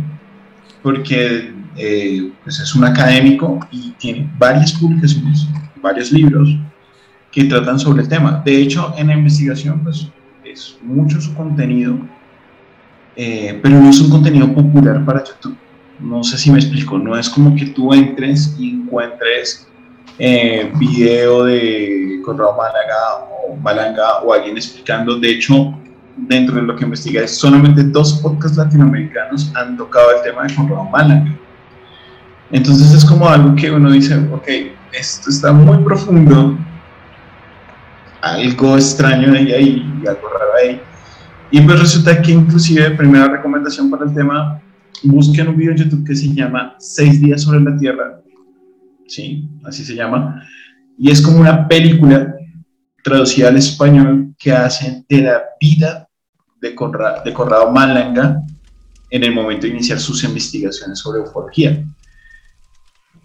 porque 0.82 1.54
eh, 1.76 2.30
pues 2.44 2.60
es 2.60 2.74
un 2.74 2.84
académico 2.84 3.58
y 3.72 3.92
tiene 3.92 4.30
varias 4.36 4.74
publicaciones, 4.74 5.48
varios 5.80 6.12
libros 6.12 6.54
que 7.32 7.44
tratan 7.44 7.78
sobre 7.78 8.02
el 8.02 8.08
tema. 8.10 8.42
De 8.44 8.60
hecho, 8.60 8.92
en 8.98 9.06
la 9.06 9.14
investigación, 9.14 9.80
pues 9.82 10.08
es 10.44 10.76
mucho 10.82 11.18
su 11.22 11.32
contenido, 11.32 11.98
eh, 13.16 13.58
pero 13.62 13.80
no 13.80 13.88
es 13.88 13.98
un 13.98 14.10
contenido 14.10 14.52
popular 14.52 15.02
para 15.06 15.24
YouTube. 15.24 15.56
No 16.00 16.22
sé 16.22 16.36
si 16.36 16.50
me 16.50 16.58
explico, 16.58 16.98
no 16.98 17.16
es 17.16 17.30
como 17.30 17.56
que 17.56 17.64
tú 17.64 17.94
entres 17.94 18.54
y 18.58 18.72
encuentres 18.72 19.69
eh, 20.22 20.70
video 20.76 21.44
de 21.44 22.20
Conrado 22.22 22.54
Málaga 22.54 23.24
o 23.48 23.56
Malanga 23.56 24.18
o 24.22 24.34
alguien 24.34 24.56
explicando. 24.56 25.18
De 25.18 25.30
hecho, 25.30 25.74
dentro 26.14 26.56
de 26.56 26.62
lo 26.62 26.76
que 26.76 26.84
investiga, 26.84 27.26
solamente 27.26 27.82
dos 27.82 28.12
podcasts 28.22 28.58
latinoamericanos 28.58 29.50
han 29.56 29.78
tocado 29.78 30.10
el 30.16 30.22
tema 30.22 30.44
de 30.44 30.54
Conrado 30.54 30.84
Málaga. 30.84 31.38
Entonces 32.50 32.92
es 32.92 33.04
como 33.04 33.26
algo 33.28 33.54
que 33.54 33.70
uno 33.70 33.90
dice, 33.90 34.16
ok, 34.30 34.46
esto 34.92 35.30
está 35.30 35.52
muy 35.52 35.78
profundo, 35.84 36.58
algo 38.20 38.76
extraño 38.76 39.32
ahí, 39.32 39.52
ahí 39.52 40.04
algo 40.06 40.28
raro 40.28 40.50
ahí. 40.62 40.80
Y 41.50 41.62
pues 41.62 41.80
resulta 41.80 42.20
que 42.20 42.32
inclusive, 42.32 42.90
primera 42.90 43.28
recomendación 43.28 43.90
para 43.90 44.04
el 44.04 44.14
tema, 44.14 44.60
busquen 45.02 45.48
un 45.48 45.56
video 45.56 45.72
en 45.72 45.78
YouTube 45.78 46.06
que 46.06 46.14
se 46.14 46.28
llama 46.34 46.74
Seis 46.78 47.22
días 47.22 47.42
sobre 47.42 47.60
la 47.60 47.76
Tierra, 47.78 48.20
¿sí? 49.10 49.48
Así 49.64 49.84
se 49.84 49.94
llama. 49.94 50.42
Y 50.98 51.10
es 51.10 51.20
como 51.20 51.40
una 51.40 51.66
película 51.66 52.34
traducida 53.02 53.48
al 53.48 53.56
español 53.56 54.34
que 54.38 54.52
hacen 54.52 55.04
de 55.08 55.22
la 55.22 55.42
vida 55.60 56.08
de 56.60 56.74
Conrado, 56.74 57.22
de 57.24 57.32
Conrado 57.32 57.70
Malanga 57.70 58.42
en 59.10 59.24
el 59.24 59.34
momento 59.34 59.66
de 59.66 59.72
iniciar 59.72 59.98
sus 59.98 60.22
investigaciones 60.24 60.98
sobre 60.98 61.20
ufología. 61.20 61.84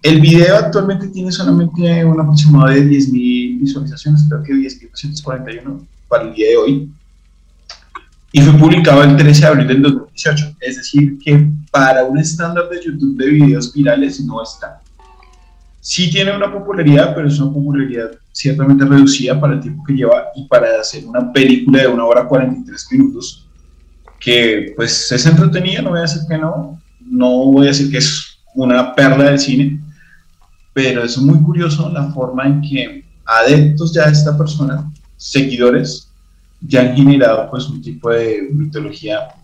El 0.02 0.22
video 0.22 0.58
actualmente 0.58 1.08
tiene 1.08 1.32
solamente 1.32 2.06
un 2.06 2.20
aproximado 2.20 2.68
de 2.68 2.86
10.000 2.86 3.60
visualizaciones, 3.60 4.26
creo 4.30 4.44
que 4.44 4.54
10.241 4.54 5.88
para 6.08 6.24
el 6.24 6.34
día 6.34 6.50
de 6.50 6.58
hoy. 6.58 6.92
Y 8.32 8.42
fue 8.42 8.54
publicado 8.60 9.04
el 9.04 9.16
13 9.16 9.42
de 9.42 9.48
abril 9.48 9.68
del 9.68 9.82
2018. 9.82 10.58
Es 10.60 10.78
decir, 10.78 11.18
que 11.24 11.50
para 11.72 12.04
un 12.04 12.18
estándar 12.18 12.70
de 12.70 12.84
YouTube 12.84 13.18
de 13.18 13.30
videos 13.30 13.74
virales 13.74 14.20
no 14.22 14.44
está 14.44 14.82
sí 15.86 16.10
tiene 16.10 16.36
una 16.36 16.52
popularidad, 16.52 17.14
pero 17.14 17.28
es 17.28 17.40
una 17.40 17.54
popularidad 17.54 18.10
ciertamente 18.32 18.86
reducida 18.86 19.40
para 19.40 19.54
el 19.54 19.60
tiempo 19.60 19.84
que 19.84 19.94
lleva 19.94 20.30
y 20.36 20.48
para 20.48 20.82
hacer 20.82 21.06
una 21.06 21.32
película 21.32 21.84
de 21.84 21.88
una 21.88 22.06
hora 22.06 22.28
43 22.28 22.88
minutos, 22.92 23.48
que 24.20 24.74
pues 24.76 25.12
es 25.12 25.26
entretenida, 25.28 25.84
no 25.84 25.92
voy 25.92 26.00
a 26.00 26.02
decir 26.02 26.24
que 26.28 26.40
no, 26.40 26.82
no 27.02 27.52
voy 27.52 27.68
a 27.68 27.70
decir 27.70 27.92
que 27.92 28.00
es 28.00 28.40
una 28.56 28.96
perla 28.96 29.26
del 29.26 29.38
cine, 29.38 29.80
pero 30.74 31.04
es 31.04 31.20
muy 31.20 31.40
curioso 31.44 31.88
la 31.92 32.12
forma 32.12 32.48
en 32.48 32.62
que 32.62 33.06
adeptos 33.24 33.94
ya 33.94 34.08
de 34.08 34.14
esta 34.14 34.36
persona, 34.36 34.92
seguidores, 35.18 36.12
ya 36.62 36.82
han 36.82 36.96
generado 36.96 37.48
pues 37.52 37.68
un 37.68 37.80
tipo 37.84 38.10
de 38.10 38.50
mitología, 38.52 39.36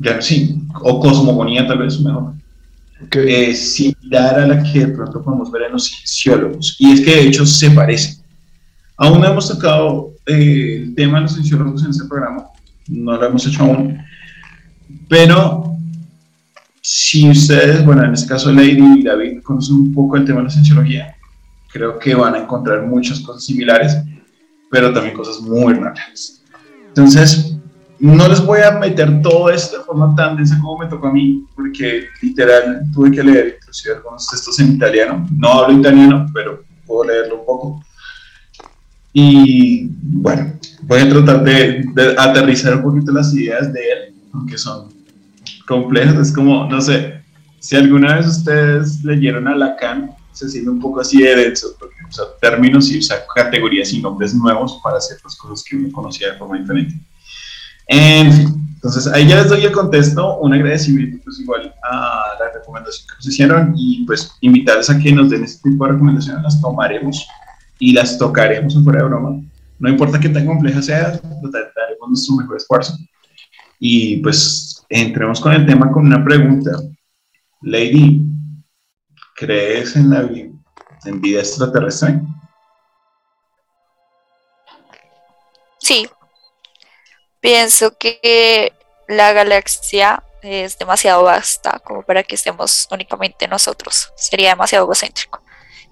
ya 0.00 0.20
sí, 0.20 0.60
o 0.74 0.98
cosmogonía 0.98 1.68
tal 1.68 1.78
vez 1.78 2.00
mejor, 2.00 2.32
es 3.10 3.74
similar 3.74 4.40
a 4.40 4.46
la 4.46 4.62
que 4.62 4.86
de 4.86 4.88
pronto 4.88 5.22
podemos 5.22 5.50
ver 5.50 5.62
en 5.62 5.72
los 5.72 5.86
cienciólogos. 5.86 6.76
Y 6.78 6.92
es 6.92 7.00
que 7.00 7.16
de 7.16 7.22
hecho 7.28 7.46
se 7.46 7.70
parece. 7.70 8.22
Aún 8.96 9.20
no 9.20 9.26
hemos 9.26 9.48
tocado 9.48 10.12
eh, 10.26 10.82
el 10.84 10.94
tema 10.94 11.18
de 11.18 11.22
los 11.22 11.34
cienciólogos 11.34 11.84
en 11.84 11.90
este 11.90 12.04
programa, 12.04 12.46
no 12.88 13.16
lo 13.16 13.26
hemos 13.26 13.46
hecho 13.46 13.62
aún, 13.62 13.98
pero 15.08 15.76
si 16.80 17.28
ustedes, 17.30 17.84
bueno, 17.84 18.04
en 18.04 18.12
este 18.12 18.28
caso 18.28 18.52
Lady 18.52 19.00
y 19.00 19.02
David 19.02 19.42
conocen 19.42 19.76
un 19.76 19.94
poco 19.94 20.16
el 20.16 20.24
tema 20.24 20.38
de 20.38 20.44
la 20.44 20.50
cienciología, 20.50 21.16
creo 21.72 21.98
que 21.98 22.14
van 22.14 22.34
a 22.34 22.38
encontrar 22.38 22.86
muchas 22.86 23.20
cosas 23.20 23.44
similares, 23.44 23.96
pero 24.70 24.92
también 24.92 25.16
cosas 25.16 25.40
muy 25.40 25.74
raras. 25.74 26.42
Entonces, 26.88 27.56
no 28.02 28.26
les 28.26 28.44
voy 28.44 28.60
a 28.62 28.72
meter 28.72 29.22
todo 29.22 29.48
esto 29.48 29.78
de 29.78 29.84
forma 29.84 30.12
tan 30.16 30.36
densa 30.36 30.58
como 30.60 30.76
me 30.76 30.88
tocó 30.88 31.06
a 31.06 31.12
mí, 31.12 31.46
porque 31.54 32.08
literal 32.20 32.82
tuve 32.92 33.12
que 33.12 33.22
leer 33.22 33.58
inclusive 33.60 33.94
algunos 33.94 34.26
textos 34.26 34.58
en 34.58 34.72
italiano. 34.72 35.24
No 35.36 35.52
hablo 35.52 35.78
italiano, 35.78 36.26
pero 36.34 36.64
puedo 36.84 37.04
leerlo 37.04 37.38
un 37.38 37.46
poco. 37.46 37.84
Y 39.12 39.86
bueno, 40.02 40.52
voy 40.82 40.98
a 40.98 41.08
tratar 41.08 41.44
de, 41.44 42.14
aterrizar 42.18 42.74
un 42.74 42.82
poquito 42.82 43.12
las 43.12 43.32
ideas 43.34 43.72
de 43.72 43.80
él, 43.80 44.14
aunque 44.32 44.58
son 44.58 44.88
complejas. 45.68 46.16
Es 46.16 46.34
como, 46.34 46.66
no 46.68 46.80
sé, 46.80 47.22
si 47.60 47.76
alguna 47.76 48.16
vez 48.16 48.26
ustedes 48.26 49.04
leyeron 49.04 49.46
a 49.46 49.54
Lacan, 49.54 50.10
se 50.32 50.48
siente 50.48 50.70
un 50.70 50.80
poco 50.80 51.02
así 51.02 51.22
de 51.22 51.36
denso, 51.36 51.68
porque 51.78 51.94
usa 52.08 52.24
términos 52.40 52.90
y 52.90 52.98
usa 52.98 53.18
categorías 53.32 53.92
y 53.92 54.02
nombres 54.02 54.34
nuevos 54.34 54.80
para 54.82 54.96
hacer 54.96 55.18
las 55.22 55.36
cosas 55.36 55.64
que 55.64 55.76
uno 55.76 55.92
conocía 55.92 56.32
de 56.32 56.38
forma 56.38 56.58
diferente. 56.58 56.96
En 57.94 58.32
fin, 58.32 58.70
entonces 58.76 59.06
ahí 59.12 59.28
ya 59.28 59.36
les 59.36 59.50
doy 59.50 59.66
el 59.66 59.72
contexto, 59.72 60.38
un 60.38 60.54
agradecimiento 60.54 61.22
pues 61.22 61.38
igual 61.40 61.74
a 61.82 62.24
la 62.40 62.50
recomendación 62.54 63.06
que 63.06 63.14
nos 63.16 63.26
hicieron 63.26 63.74
y 63.76 64.06
pues 64.06 64.32
invitarles 64.40 64.88
a 64.88 64.98
que 64.98 65.12
nos 65.12 65.28
den 65.28 65.44
este 65.44 65.68
tipo 65.68 65.84
de 65.84 65.92
recomendaciones, 65.92 66.42
las 66.42 66.58
tomaremos 66.58 67.28
y 67.78 67.92
las 67.92 68.16
tocaremos 68.16 68.74
en 68.74 68.84
fuera 68.84 69.00
de 69.02 69.08
broma. 69.08 69.42
No 69.78 69.90
importa 69.90 70.18
qué 70.18 70.30
tan 70.30 70.46
compleja 70.46 70.80
sea, 70.80 71.20
daremos 71.20 72.08
nuestro 72.08 72.36
mejor 72.36 72.56
esfuerzo. 72.56 72.96
Y 73.78 74.16
pues 74.22 74.82
entremos 74.88 75.38
con 75.38 75.52
el 75.52 75.66
tema 75.66 75.92
con 75.92 76.06
una 76.06 76.24
pregunta. 76.24 76.70
Lady, 77.60 78.24
¿crees 79.36 79.96
en 79.96 80.08
la 80.08 80.30
en 81.04 81.20
vida 81.20 81.40
extraterrestre? 81.40 82.22
Sí, 85.78 86.08
Pienso 87.42 87.98
que 87.98 88.72
la 89.08 89.32
galaxia 89.32 90.22
es 90.42 90.78
demasiado 90.78 91.24
vasta 91.24 91.80
como 91.80 92.04
para 92.04 92.22
que 92.22 92.36
estemos 92.36 92.86
únicamente 92.92 93.48
nosotros. 93.48 94.12
Sería 94.14 94.50
demasiado 94.50 94.84
egocéntrico. 94.84 95.42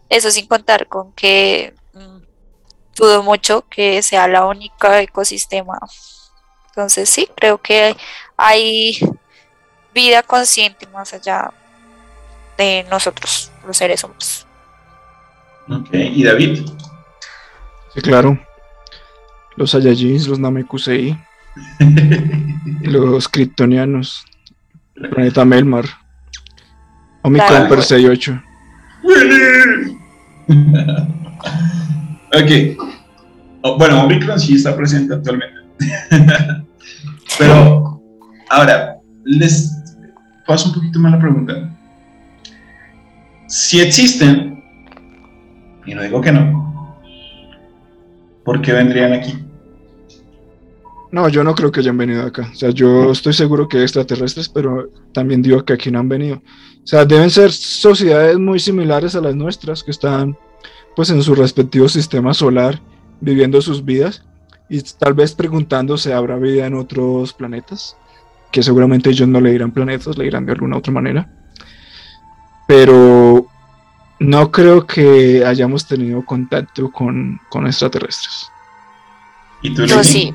Eso 0.09 0.31
sin 0.31 0.47
contar 0.47 0.87
con 0.87 1.13
que 1.13 1.75
mm, 1.93 2.19
dudo 2.95 3.25
mucho 3.25 3.67
que 3.69 4.01
sea 4.01 4.29
la 4.29 4.47
única 4.47 5.01
ecosistema. 5.01 5.77
Entonces 6.69 7.11
sí, 7.11 7.29
creo 7.35 7.59
que 7.59 7.97
hay 8.37 9.01
vida 9.93 10.23
consciente 10.23 10.87
más 10.87 11.13
allá 11.15 11.53
de 12.57 12.87
nosotros, 12.89 13.51
los 13.67 13.77
seres 13.77 14.05
humanos. 14.05 14.47
Ok, 15.69 15.89
¿y 15.95 16.23
David? 16.23 16.65
Sí, 17.93 18.01
claro. 18.03 18.39
Los 19.57 19.73
Saiyajins, 19.73 20.29
los 20.29 20.39
Namekusei, 20.39 21.19
los 22.83 23.29
kryptonianos, 23.29 24.25
planeta 24.95 25.45
Melmar, 25.45 25.85
Omicron 27.23 27.69
per 27.69 27.83
68. 27.83 28.43
ok. 32.33 32.51
Oh, 33.63 33.77
bueno, 33.77 34.05
Omicron 34.05 34.41
sí 34.41 34.55
está 34.55 34.75
presente 34.75 35.15
actualmente. 35.15 35.61
Pero, 37.39 38.01
ahora, 38.49 38.97
les 39.25 39.71
paso 40.47 40.69
un 40.69 40.75
poquito 40.75 40.99
más 40.99 41.13
la 41.13 41.19
pregunta. 41.19 41.77
Si 43.49 43.81
existen, 43.81 44.63
y 45.85 45.95
no 45.95 46.03
digo 46.03 46.21
que 46.21 46.33
no, 46.33 46.99
¿por 48.45 48.63
qué 48.63 48.73
vendrían 48.73 49.13
aquí? 49.13 49.50
No, 51.13 51.29
yo 51.29 51.43
no 51.43 51.55
creo 51.55 51.73
que 51.73 51.81
hayan 51.81 51.99
venido 51.99 52.23
acá. 52.23 52.51
O 52.53 52.55
sea, 52.55 52.71
yo 52.71 53.11
estoy 53.11 53.33
seguro 53.33 53.69
que 53.69 53.79
hay 53.79 53.83
extraterrestres, 53.83 54.49
pero 54.49 54.91
también 55.13 55.43
digo 55.43 55.65
que 55.65 55.73
aquí 55.73 55.91
no 55.91 55.99
han 55.99 56.09
venido. 56.09 56.37
O 56.37 56.87
sea, 56.87 57.05
deben 57.05 57.31
ser 57.31 57.51
sociedades 57.51 58.39
muy 58.39 58.61
similares 58.61 59.15
a 59.15 59.21
las 59.21 59.35
nuestras, 59.35 59.83
que 59.83 59.91
están 59.91 60.37
pues 60.95 61.11
en 61.11 61.23
su 61.23 61.35
respectivo 61.35 61.89
sistema 61.89 62.33
solar, 62.35 62.81
viviendo 63.21 63.61
sus 63.61 63.85
vidas 63.85 64.25
y 64.69 64.81
tal 64.83 65.15
vez 65.15 65.35
preguntándose, 65.35 66.15
¿habrá 66.15 66.37
vida 66.37 66.67
en 66.67 66.75
otros 66.75 67.33
planetas? 67.33 67.97
Que 68.53 68.63
seguramente 68.63 69.11
ellos 69.11 69.29
no 69.29 69.41
le 69.41 69.51
dirán 69.51 69.73
planetas, 69.73 70.17
le 70.17 70.25
dirán 70.25 70.47
de 70.47 70.53
alguna 70.53 70.77
otra 70.77 70.93
manera. 70.93 71.29
Pero 72.69 73.47
no 74.21 74.51
creo 74.53 74.87
que 74.87 75.45
hayamos 75.45 75.89
tenido 75.89 76.25
contacto 76.25 76.91
con, 76.93 77.41
con 77.49 77.67
extraterrestres. 77.67 78.49
¿Y 79.63 79.75
tú, 79.75 79.87
Yo 79.87 80.05
sí, 80.05 80.33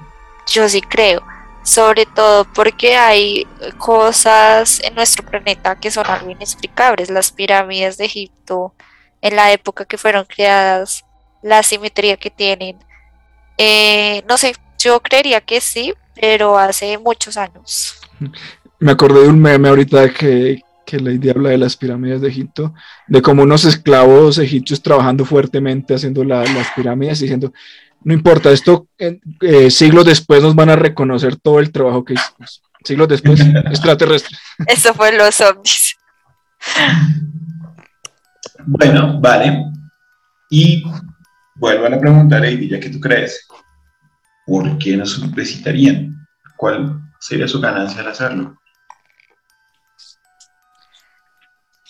yo 0.48 0.68
sí 0.70 0.82
creo. 0.82 1.22
Sobre 1.64 2.06
todo 2.06 2.46
porque 2.54 2.96
hay 2.96 3.48
cosas 3.80 4.80
en 4.84 4.94
nuestro 4.94 5.26
planeta 5.26 5.80
que 5.80 5.90
son 5.90 6.06
algo 6.06 6.30
inexplicables. 6.30 7.10
Las 7.10 7.32
pirámides 7.32 7.98
de 7.98 8.06
Egipto, 8.06 8.76
en 9.22 9.36
la 9.36 9.52
época 9.52 9.86
que 9.86 9.98
fueron 9.98 10.26
creadas, 10.26 11.04
la 11.42 11.64
simetría 11.64 12.18
que 12.18 12.30
tienen. 12.30 12.78
Eh, 13.58 14.24
no 14.28 14.38
sé, 14.38 14.54
yo 14.78 15.00
creería 15.00 15.42
que 15.42 15.60
sí, 15.60 15.94
pero 16.20 16.58
hace 16.58 16.98
muchos 17.00 17.36
años. 17.38 17.96
Me 18.80 18.92
acordé 18.92 19.22
de 19.24 19.30
un 19.30 19.42
meme 19.42 19.70
ahorita 19.70 20.14
que, 20.14 20.62
que 20.86 21.00
Lady 21.00 21.30
habla 21.30 21.50
de 21.50 21.58
las 21.58 21.76
pirámides 21.76 22.22
de 22.22 22.28
Egipto, 22.28 22.74
de 23.08 23.22
como 23.22 23.42
unos 23.44 23.66
esclavos 23.66 24.38
egipcios 24.38 24.84
trabajando 24.84 25.26
fuertemente 25.26 25.96
haciendo 25.96 26.24
la- 26.24 26.44
las 26.44 26.70
pirámides, 26.76 27.20
diciendo, 27.20 27.52
no 28.06 28.14
importa, 28.14 28.52
esto 28.52 28.88
eh, 29.00 29.20
eh, 29.42 29.72
siglos 29.72 30.06
después 30.06 30.44
nos 30.44 30.54
van 30.54 30.70
a 30.70 30.76
reconocer 30.76 31.38
todo 31.38 31.60
el 31.60 31.72
trabajo 31.72 32.06
que 32.06 32.14
hicimos. 32.14 32.62
Siglos 32.84 33.08
después, 33.08 33.40
extraterrestre. 33.66 34.38
Eso 34.68 34.94
fue 34.94 35.18
los 35.18 35.42
ovnis. 35.42 35.98
Bueno, 38.64 39.20
vale. 39.20 39.66
Y 40.52 40.84
vuelvo 41.56 41.88
a 41.88 41.90
la 41.90 42.00
pregunta, 42.00 42.40
Lady, 42.40 42.70
ya 42.70 42.80
que 42.80 42.92
tú 42.92 43.00
crees, 43.00 43.48
¿por 44.46 44.78
qué 44.78 44.96
nos 44.96 45.34
visitarían? 45.34 46.28
¿Cuál 46.58 47.02
sería 47.20 47.48
su 47.48 47.60
ganancia 47.60 48.02
al 48.02 48.10
hacerlo? 48.10 48.56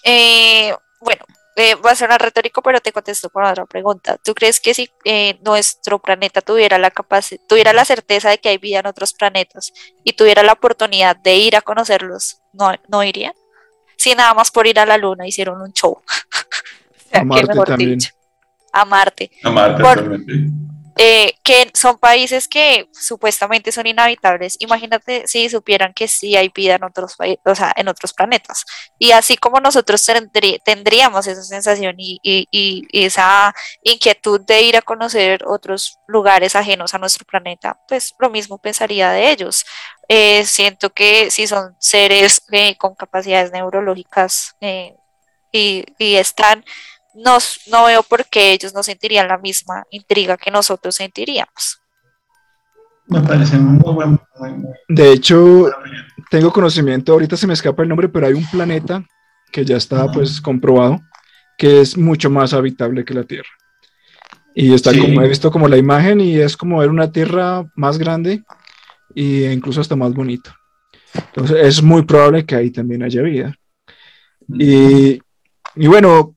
Eh, 0.06 0.74
bueno, 1.02 1.26
eh, 1.56 1.76
va 1.76 1.92
a 1.92 1.96
sonar 1.96 2.22
retórico, 2.22 2.62
pero 2.62 2.80
te 2.82 2.92
contesto 2.92 3.30
con 3.30 3.46
otra 3.46 3.66
pregunta. 3.66 4.18
¿Tú 4.24 4.34
crees 4.34 4.60
que 4.60 4.74
si 4.74 4.90
eh, 5.06 5.40
nuestro 5.44 6.00
planeta 6.00 6.42
tuviera 6.42 6.78
la 6.78 6.92
capacidad, 6.92 7.42
tuviera 7.48 7.72
la 7.74 7.86
certeza 7.86 8.30
de 8.30 8.40
que 8.40 8.50
hay 8.50 8.58
vida 8.58 8.80
en 8.80 8.88
otros 8.88 9.14
planetas 9.14 9.72
y 10.04 10.14
tuviera 10.14 10.44
la 10.44 10.54
oportunidad 10.54 11.16
de 11.16 11.36
ir 11.38 11.56
a 11.56 11.62
conocerlos, 11.62 12.42
no, 12.54 12.74
no 12.90 13.04
irían? 13.04 13.34
Si 13.98 14.14
nada 14.14 14.34
más 14.34 14.52
por 14.52 14.68
ir 14.68 14.80
a 14.80 14.86
la 14.86 14.98
luna 14.98 15.28
hicieron 15.28 15.62
un 15.62 15.72
show. 15.74 16.02
O 17.08 17.10
sea, 17.10 17.20
A 17.20 17.22
qué 17.22 17.26
Marte 17.26 17.48
mejor 17.48 17.68
también. 17.68 17.92
dicho. 17.92 18.10
A 18.74 18.84
Marte. 18.84 19.32
A 19.44 19.50
Marte 19.52 19.84
Por-. 19.84 20.20
Eh, 20.98 21.34
que 21.44 21.72
son 21.74 21.98
países 21.98 22.48
que 22.48 22.88
supuestamente 22.94 23.72
son 23.72 23.86
inhabitables. 23.86 24.56
Imagínate 24.60 25.28
si 25.28 25.50
supieran 25.50 25.94
que 25.94 26.08
sí 26.08 26.38
hay 26.38 26.50
vida 26.50 26.76
en 26.76 26.84
otros 26.86 27.16
países, 27.18 27.40
o 27.46 27.54
sea, 27.54 27.74
en 27.76 27.90
otros 27.90 28.14
planetas. 28.14 28.66
Y 28.98 29.12
así 29.12 29.36
como 29.36 29.60
nosotros 29.60 30.08
tendrí- 30.08 30.62
tendríamos 30.64 31.28
esa 31.28 31.44
sensación 31.44 31.96
y, 31.98 32.20
esa 32.94 33.54
inquietud 33.84 34.42
de 34.42 34.62
ir 34.62 34.78
a 34.78 34.82
conocer 34.82 35.44
otros 35.46 36.00
lugares 36.08 36.56
ajenos 36.56 36.94
a 36.94 36.98
nuestro 36.98 37.26
planeta, 37.26 37.78
pues 37.88 38.14
lo 38.20 38.30
mismo 38.30 38.58
pensaría 38.58 39.12
de 39.12 39.32
ellos. 39.32 39.66
Eh, 40.08 40.46
siento 40.46 40.92
que 40.92 41.30
si 41.32 41.48
son 41.48 41.76
seres 41.80 42.42
eh, 42.52 42.78
con 42.78 42.96
capacidades 42.96 43.52
neurológicas 43.52 44.56
y 45.52 45.86
están 45.98 46.64
no, 47.16 47.38
no 47.68 47.86
veo 47.86 48.04
por 48.04 48.26
qué 48.26 48.52
ellos 48.54 48.74
no 48.74 48.84
sentirían 48.84 49.28
la 49.28 49.38
misma 49.38 49.84
intriga 49.92 50.38
que 50.38 50.52
nosotros 50.52 50.96
sentiríamos. 50.96 51.80
Me 53.08 53.22
parece 53.22 53.58
muy 53.58 53.94
buen, 53.94 54.20
muy, 54.40 54.52
muy 54.52 54.74
De 54.88 55.12
hecho, 55.12 55.70
tengo 56.30 56.52
conocimiento, 56.52 57.14
ahorita 57.14 57.38
se 57.38 57.46
me 57.48 57.54
escapa 57.54 57.84
el 57.84 57.90
nombre, 57.90 58.10
pero 58.10 58.28
hay 58.28 58.34
un 58.34 58.46
planeta 58.50 59.04
que 59.52 59.64
ya 59.64 59.78
está 59.78 60.12
pues 60.12 60.42
comprobado, 60.42 61.00
que 61.58 61.82
es 61.82 61.98
mucho 61.98 62.30
más 62.30 62.54
habitable 62.54 63.06
que 63.06 63.14
la 63.14 63.24
Tierra. 63.24 63.50
Y 64.56 64.74
está 64.74 64.92
Sí. 64.92 65.00
como, 65.00 65.22
he 65.22 65.28
visto 65.28 65.52
como 65.52 65.68
la 65.68 65.78
imagen 65.78 66.20
y 66.20 66.38
es 66.40 66.58
como 66.58 66.80
ver 66.80 66.90
una 66.90 67.12
Tierra 67.12 67.64
más 67.76 67.98
grande 67.98 68.44
e 69.16 69.52
incluso 69.54 69.82
hasta 69.82 69.96
más 69.96 70.14
bonito. 70.14 70.52
Entonces 71.14 71.58
es 71.62 71.84
muy 71.84 72.04
probable 72.04 72.46
que 72.46 72.56
ahí 72.56 72.72
también 72.72 73.04
haya 73.04 73.22
vida. 73.22 73.56
Y, 74.50 75.22
y 75.76 75.88
bueno, 75.88 76.35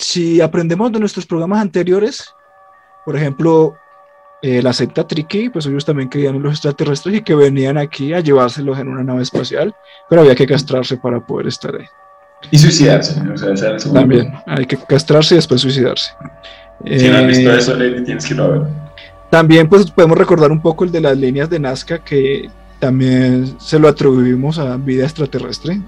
si 0.00 0.40
aprendemos 0.40 0.90
de 0.92 1.00
nuestros 1.00 1.26
programas 1.26 1.60
anteriores, 1.60 2.34
por 3.04 3.16
ejemplo, 3.16 3.76
eh, 4.42 4.62
la 4.62 4.72
secta 4.72 5.06
Triqui, 5.06 5.50
pues 5.50 5.66
ellos 5.66 5.84
también 5.84 6.08
creían 6.08 6.36
en 6.36 6.42
los 6.42 6.52
extraterrestres 6.52 7.16
y 7.16 7.22
que 7.22 7.34
venían 7.34 7.76
aquí 7.76 8.14
a 8.14 8.20
llevárselos 8.20 8.78
en 8.78 8.88
una 8.88 9.04
nave 9.04 9.22
espacial, 9.22 9.74
pero 10.08 10.22
había 10.22 10.34
que 10.34 10.46
castrarse 10.46 10.96
para 10.96 11.24
poder 11.24 11.48
estar 11.48 11.74
ahí. 11.74 11.86
Y 12.50 12.58
suicidarse. 12.58 13.20
O 13.32 13.36
sea. 13.36 13.76
También, 13.92 14.32
hay 14.46 14.64
que 14.64 14.76
castrarse 14.76 15.34
y 15.34 15.36
después 15.36 15.60
suicidarse. 15.60 16.12
Si 16.86 17.08
no 17.08 17.18
has 17.18 17.26
visto 17.26 17.52
Eh, 17.52 17.58
eso, 17.58 17.74
Lady, 17.76 18.02
tienes 18.02 18.24
que 18.24 18.32
irlo 18.32 18.44
a 18.44 18.48
ver. 18.48 18.62
También 19.30 19.68
pues 19.68 19.90
podemos 19.90 20.16
recordar 20.16 20.50
un 20.50 20.60
poco 20.60 20.84
el 20.84 20.90
de 20.90 21.00
las 21.02 21.16
líneas 21.16 21.50
de 21.50 21.60
Nazca 21.60 21.98
que 21.98 22.50
también 22.78 23.60
se 23.60 23.78
lo 23.78 23.88
atribuimos 23.88 24.58
a 24.58 24.76
vida 24.76 25.04
extraterrestre. 25.04 25.80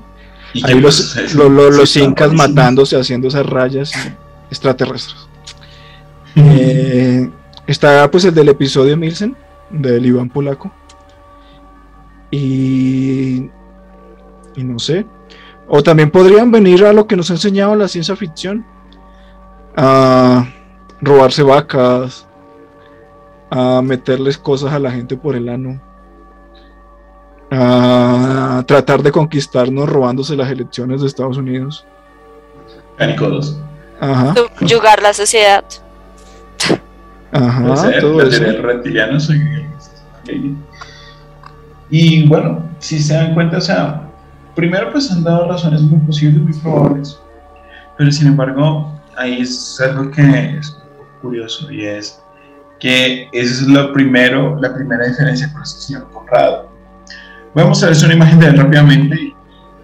Y 0.55 0.67
Ahí 0.67 0.79
los, 0.81 1.13
pues, 1.15 1.35
lo- 1.35 1.49
lo- 1.49 1.73
sí, 1.73 1.79
los 1.79 1.97
incas 1.97 2.33
matándose, 2.33 2.99
haciendo 2.99 3.29
esas 3.29 3.47
rayas 3.47 3.93
extraterrestres. 4.51 5.17
Eh, 6.35 7.31
está 7.67 8.11
pues 8.11 8.25
el 8.25 8.33
del 8.35 8.49
episodio 8.49 8.97
Milsen, 8.97 9.37
del 9.69 10.07
Iván 10.07 10.31
Polaco. 10.31 10.73
Y, 12.31 13.51
y 14.57 14.65
no 14.65 14.79
sé. 14.79 15.05
O 15.69 15.83
también 15.83 16.11
podrían 16.11 16.51
venir 16.51 16.87
a 16.87 16.95
lo 16.95 17.07
que 17.07 17.17
nos 17.17 17.31
ha 17.31 17.35
enseñado 17.35 17.77
la 17.77 17.87
ciencia 17.87 18.17
ficción. 18.17 18.65
A 19.77 20.47
robarse 21.03 21.43
vacas. 21.43 22.27
A 23.51 23.83
meterles 23.83 24.39
cosas 24.39 24.73
a 24.73 24.79
la 24.79 24.91
gente 24.91 25.19
por 25.19 25.37
el 25.37 25.51
ano. 25.51 25.79
A 27.51 28.42
tratar 28.65 29.03
de 29.03 29.13
conquistarnos 29.13 29.89
robándose 29.89 30.37
las 30.37 30.51
elecciones 30.51 31.01
de 31.01 31.07
Estados 31.07 31.37
Unidos. 31.37 31.87
Pánico 32.99 33.29
2. 33.29 33.59
Ajá, 34.01 34.35
Subyugar 34.35 35.03
la 35.03 35.13
sociedad. 35.15 35.65
ajá, 37.33 37.77
ser, 37.77 38.01
todo 38.01 38.21
eso. 38.23 38.31
teoría 38.31 38.53
del 38.53 38.63
reptiliano, 38.63 39.21
soy 39.21 39.39
Lady. 40.27 40.57
Y 41.91 42.27
bueno, 42.27 42.63
si 42.79 43.03
se 43.03 43.15
dan 43.15 43.35
cuenta, 43.35 43.59
o 43.59 43.61
sea, 43.61 44.09
primero 44.55 44.91
pues 44.91 45.11
han 45.11 45.23
dado 45.23 45.49
razones 45.49 45.83
muy 45.83 46.01
posibles, 46.01 46.43
muy 46.43 46.55
probables, 46.55 47.19
pero 47.97 48.11
sin 48.11 48.29
embargo, 48.29 48.93
ahí 49.17 49.43
es 49.43 49.81
algo 49.81 50.11
que 50.11 50.57
es 50.59 50.77
curioso 51.21 51.71
y 51.71 51.85
es 51.85 52.21
que 52.81 53.29
eso 53.33 53.63
es 53.63 53.69
lo 53.69 53.93
primero, 53.93 54.59
la 54.61 54.75
primera 54.75 55.07
diferencia 55.07 55.53
con 55.53 55.63
este 55.63 55.81
señor 55.83 56.11
Conrado. 56.11 56.72
Vamos 57.55 57.83
a 57.83 57.89
ver 57.89 57.97
una 58.05 58.15
imagen 58.15 58.41
de 58.41 58.47
él 58.47 58.57
rápidamente, 58.57 59.35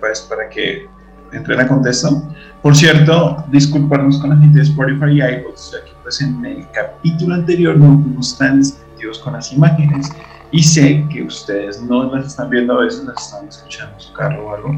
pues 0.01 0.23
para 0.23 0.49
que 0.49 0.89
entren 1.33 1.61
a 1.61 1.69
contexto. 1.69 2.23
Por 2.63 2.75
cierto, 2.75 3.45
disculparnos 3.49 4.19
con 4.19 4.31
la 4.31 4.37
gente 4.39 4.59
de 4.59 4.65
Spotify 4.65 5.11
y 5.11 5.23
iVoox, 5.23 5.73
ya 5.73 5.85
que 5.85 5.93
pues 6.03 6.21
en 6.23 6.45
el 6.47 6.67
capítulo 6.73 7.35
anterior 7.35 7.77
no 7.77 8.01
fuimos 8.03 8.39
tan 8.39 8.59
descriptivos 8.61 9.19
con 9.19 9.35
las 9.35 9.53
imágenes 9.53 10.11
y 10.51 10.63
sé 10.63 11.05
que 11.13 11.23
ustedes 11.25 11.83
no 11.83 12.11
las 12.15 12.29
están 12.29 12.49
viendo 12.49 12.79
a 12.79 12.85
veces, 12.85 13.05
las 13.05 13.23
están 13.23 13.47
escuchando 13.47 13.95
en 13.95 14.01
su 14.01 14.13
carro 14.15 14.47
o 14.47 14.55
algo. 14.55 14.75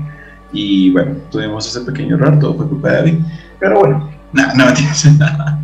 Y 0.53 0.90
bueno, 0.90 1.16
tuvimos 1.31 1.68
ese 1.68 1.87
pequeño 1.88 2.16
error, 2.16 2.40
todo 2.40 2.55
fue 2.57 2.68
culpa 2.68 2.88
de 2.88 2.94
David. 2.96 3.18
Pero 3.61 3.79
bueno, 3.79 4.11
no, 4.33 4.55
no 4.55 4.74
tienes 4.74 5.16
nada. 5.16 5.61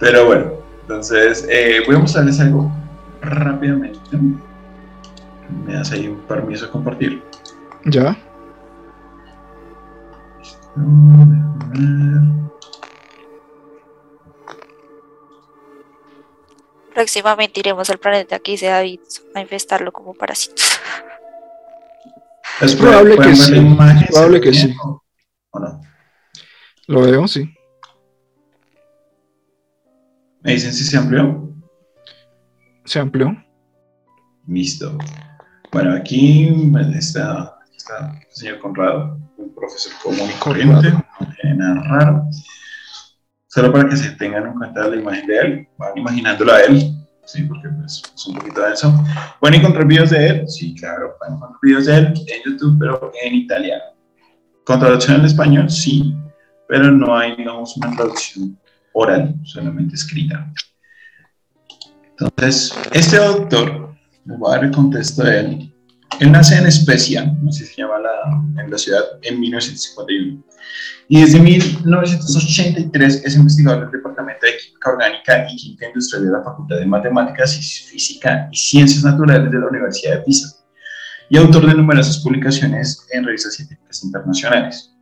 Pero 0.00 0.26
bueno, 0.26 0.46
entonces 0.82 1.46
eh, 1.48 1.82
voy 1.86 1.94
a 1.94 1.98
mostrarles 2.00 2.40
algo 2.40 2.72
rápidamente. 3.22 4.00
Me 5.66 5.74
das 5.74 5.92
ahí 5.92 6.08
un 6.08 6.20
permiso 6.22 6.66
de 6.66 6.72
compartir. 6.72 7.22
Ya. 7.86 8.16
Próximamente 16.94 17.60
iremos 17.60 17.88
al 17.90 17.98
planeta 17.98 18.38
que 18.40 18.52
dice 18.52 18.66
David 18.66 19.00
a 19.34 19.40
infestarlo 19.40 19.92
como 19.92 20.14
parásitos. 20.14 20.64
Es 22.60 22.74
probable 22.74 23.16
¿Pueden 23.16 23.30
que 23.32 23.36
sí, 23.36 23.54
es 23.54 24.10
probable 24.10 24.10
¿Se 24.10 24.28
ve 24.30 24.40
que 24.40 24.52
sí. 24.54 24.74
o- 24.84 25.02
¿O 25.52 25.58
no? 25.60 25.80
lo 26.88 27.00
veo, 27.02 27.28
sí. 27.28 27.54
¿Me 30.42 30.52
dicen 30.52 30.72
si 30.72 30.84
se 30.84 30.96
amplió? 30.96 31.48
Se 32.84 32.98
amplió. 32.98 33.30
Listo. 34.46 34.96
Bueno, 35.72 35.94
aquí 35.94 36.48
está, 36.96 37.58
está 37.76 38.18
el 38.28 38.34
señor 38.34 38.58
Conrado, 38.58 39.18
un 39.36 39.54
profesor 39.54 39.92
común 40.02 40.28
y 40.28 40.38
corriente, 40.40 40.90
no 40.90 41.34
tiene 41.40 41.56
nada 41.58 41.82
raro. 41.84 42.24
solo 43.46 43.72
para 43.72 43.88
que 43.88 43.96
se 43.96 44.10
tengan 44.12 44.46
en 44.46 44.54
cuenta 44.54 44.88
la 44.88 44.96
imagen 44.96 45.26
de 45.28 45.38
él, 45.38 45.68
van 45.78 45.96
imaginándolo 45.96 46.52
a 46.52 46.62
él, 46.62 46.92
sí, 47.24 47.44
porque 47.44 47.68
pues, 47.68 48.02
es 48.14 48.26
un 48.26 48.34
poquito 48.34 48.60
denso. 48.62 48.92
¿Pueden 49.38 49.60
encontrar 49.60 49.86
videos 49.86 50.10
de 50.10 50.26
él? 50.26 50.48
Sí, 50.48 50.74
claro, 50.74 51.14
pueden 51.18 51.36
encontrar 51.36 51.60
videos 51.62 51.86
de 51.86 51.96
él 51.96 52.06
en 52.06 52.52
YouTube, 52.52 52.76
pero 52.80 53.12
en 53.22 53.34
italiano. 53.34 53.84
¿Con 54.64 54.80
traducción 54.80 55.20
en 55.20 55.26
español? 55.26 55.70
Sí, 55.70 56.16
pero 56.68 56.90
no 56.90 57.16
hay, 57.16 57.36
digamos, 57.36 57.76
una 57.76 57.94
traducción 57.94 58.58
oral, 58.92 59.36
solamente 59.44 59.94
escrita. 59.94 60.52
Entonces, 62.18 62.76
este 62.92 63.16
doctor, 63.16 63.89
les 64.24 64.38
voy 64.38 64.50
a 64.50 64.56
dar 64.56 64.64
el 64.64 64.70
contexto 64.70 65.22
de 65.22 65.40
él, 65.40 65.70
él 66.18 66.32
nace 66.32 66.56
en 66.56 66.66
Especia, 66.66 67.34
si 67.50 67.64
se 67.64 67.80
llama 67.80 67.98
la, 67.98 68.62
en 68.62 68.70
la 68.70 68.76
ciudad, 68.76 69.02
en 69.22 69.40
1951. 69.40 70.42
Y 71.08 71.20
desde 71.22 71.40
1983 71.40 73.24
es 73.24 73.36
investigador 73.36 73.84
del 73.84 73.92
Departamento 73.92 74.46
de 74.46 74.52
Química 74.58 74.90
Orgánica 74.90 75.46
y 75.50 75.56
Química 75.56 75.86
Industrial 75.86 76.24
de 76.26 76.32
la 76.32 76.42
Facultad 76.42 76.76
de 76.76 76.86
Matemáticas 76.86 77.56
y 77.56 77.62
Física 77.62 78.48
y 78.52 78.56
Ciencias 78.56 79.02
Naturales 79.02 79.50
de 79.50 79.58
la 79.58 79.66
Universidad 79.66 80.16
de 80.16 80.22
Pisa. 80.22 80.56
Y 81.30 81.38
autor 81.38 81.66
de 81.66 81.74
numerosas 81.74 82.18
publicaciones 82.18 83.06
en 83.12 83.24
revistas 83.24 83.54
científicas 83.54 84.04
internacionales. 84.04 84.92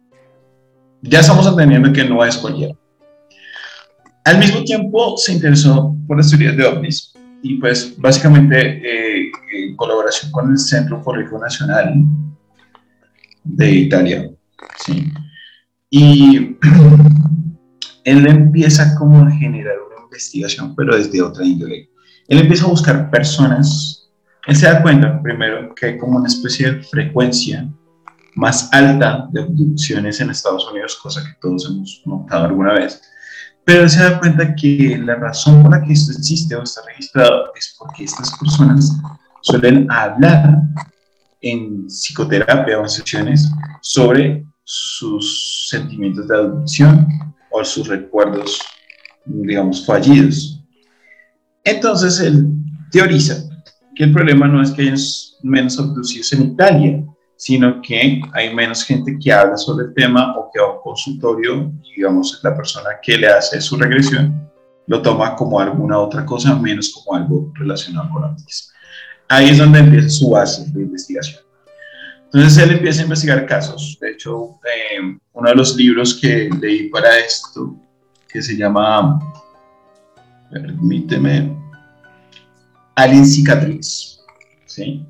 Ya 1.02 1.20
estamos 1.20 1.46
entendiendo 1.46 1.92
que 1.92 2.04
no 2.04 2.24
es 2.24 2.36
cualquiera. 2.36 2.74
Al 4.24 4.38
mismo 4.38 4.62
tiempo 4.62 5.16
se 5.16 5.32
interesó 5.32 5.96
por 6.06 6.18
las 6.18 6.28
teorías 6.28 6.56
de 6.56 6.64
ovnis 6.64 7.12
y 7.42 7.54
pues 7.54 7.94
básicamente 7.98 8.56
eh, 8.58 9.30
en 9.52 9.76
colaboración 9.76 10.30
con 10.32 10.50
el 10.50 10.58
Centro 10.58 10.98
Ufológico 10.98 11.38
Nacional 11.38 12.04
de 13.44 13.70
Italia. 13.70 14.30
¿sí? 14.84 15.12
Y 15.90 16.56
él 18.04 18.26
empieza 18.26 18.94
como 18.96 19.24
a 19.24 19.30
generar 19.30 19.76
una 19.90 20.04
investigación, 20.04 20.74
pero 20.74 20.96
desde 20.96 21.22
otra 21.22 21.44
índole. 21.44 21.90
Él 22.28 22.40
empieza 22.40 22.64
a 22.64 22.68
buscar 22.68 23.10
personas, 23.10 24.10
él 24.46 24.56
se 24.56 24.66
da 24.66 24.82
cuenta 24.82 25.22
primero 25.22 25.74
que 25.74 25.86
hay 25.86 25.98
como 25.98 26.18
una 26.18 26.28
especie 26.28 26.72
de 26.72 26.82
frecuencia 26.82 27.68
más 28.34 28.72
alta 28.72 29.26
de 29.32 29.42
abducciones 29.42 30.20
en 30.20 30.30
Estados 30.30 30.70
Unidos, 30.70 30.98
cosa 31.02 31.22
que 31.22 31.36
todos 31.40 31.66
hemos 31.66 32.02
notado 32.04 32.46
alguna 32.46 32.74
vez, 32.74 33.02
pero 33.68 33.86
se 33.86 34.02
da 34.02 34.18
cuenta 34.18 34.54
que 34.54 34.96
la 35.04 35.16
razón 35.16 35.62
por 35.62 35.72
la 35.72 35.82
que 35.82 35.92
esto 35.92 36.12
existe 36.12 36.56
o 36.56 36.62
está 36.62 36.80
registrado 36.86 37.52
es 37.54 37.76
porque 37.78 38.04
estas 38.04 38.34
personas 38.38 38.96
suelen 39.42 39.86
hablar 39.90 40.62
en 41.42 41.86
psicoterapia 41.86 42.78
o 42.78 42.84
en 42.84 42.88
sesiones 42.88 43.46
sobre 43.82 44.46
sus 44.64 45.66
sentimientos 45.68 46.26
de 46.28 46.34
adopción 46.34 47.06
o 47.50 47.62
sus 47.62 47.88
recuerdos, 47.88 48.58
digamos, 49.26 49.84
fallidos. 49.84 50.64
Entonces 51.62 52.20
él 52.20 52.46
teoriza 52.90 53.34
que 53.94 54.04
el 54.04 54.14
problema 54.14 54.48
no 54.48 54.62
es 54.62 54.70
que 54.70 54.80
haya 54.80 54.94
menos 55.42 55.78
abducidos 55.78 56.32
en 56.32 56.52
Italia, 56.52 57.04
sino 57.38 57.80
que 57.80 58.20
hay 58.34 58.52
menos 58.52 58.84
gente 58.84 59.16
que 59.22 59.32
habla 59.32 59.56
sobre 59.56 59.86
el 59.86 59.94
tema 59.94 60.36
o 60.36 60.50
que 60.52 60.60
va 60.60 60.66
a 60.66 60.72
un 60.72 60.82
consultorio 60.82 61.72
digamos 61.96 62.40
la 62.42 62.54
persona 62.54 62.90
que 63.00 63.16
le 63.16 63.28
hace 63.28 63.60
su 63.60 63.76
regresión 63.76 64.48
lo 64.88 65.00
toma 65.02 65.36
como 65.36 65.60
alguna 65.60 65.98
otra 66.00 66.26
cosa 66.26 66.56
menos 66.56 66.88
como 66.88 67.16
algo 67.16 67.52
relacionado 67.54 68.10
con 68.10 68.24
ovnis. 68.24 68.72
Ahí 69.28 69.50
es 69.50 69.58
donde 69.58 69.80
empieza 69.80 70.08
su 70.08 70.30
base 70.30 70.64
de 70.72 70.82
investigación. 70.82 71.42
Entonces 72.24 72.56
él 72.58 72.70
empieza 72.72 73.02
a 73.02 73.04
investigar 73.04 73.46
casos. 73.46 73.98
De 74.00 74.12
hecho, 74.12 74.58
eh, 74.64 75.18
uno 75.34 75.48
de 75.48 75.54
los 75.54 75.76
libros 75.76 76.18
que 76.18 76.50
leí 76.60 76.88
para 76.88 77.18
esto, 77.18 77.76
que 78.30 78.40
se 78.40 78.56
llama, 78.56 79.20
permíteme, 80.50 81.54
Alien 82.94 83.26
Cicatriz, 83.26 84.20
¿sí? 84.64 85.06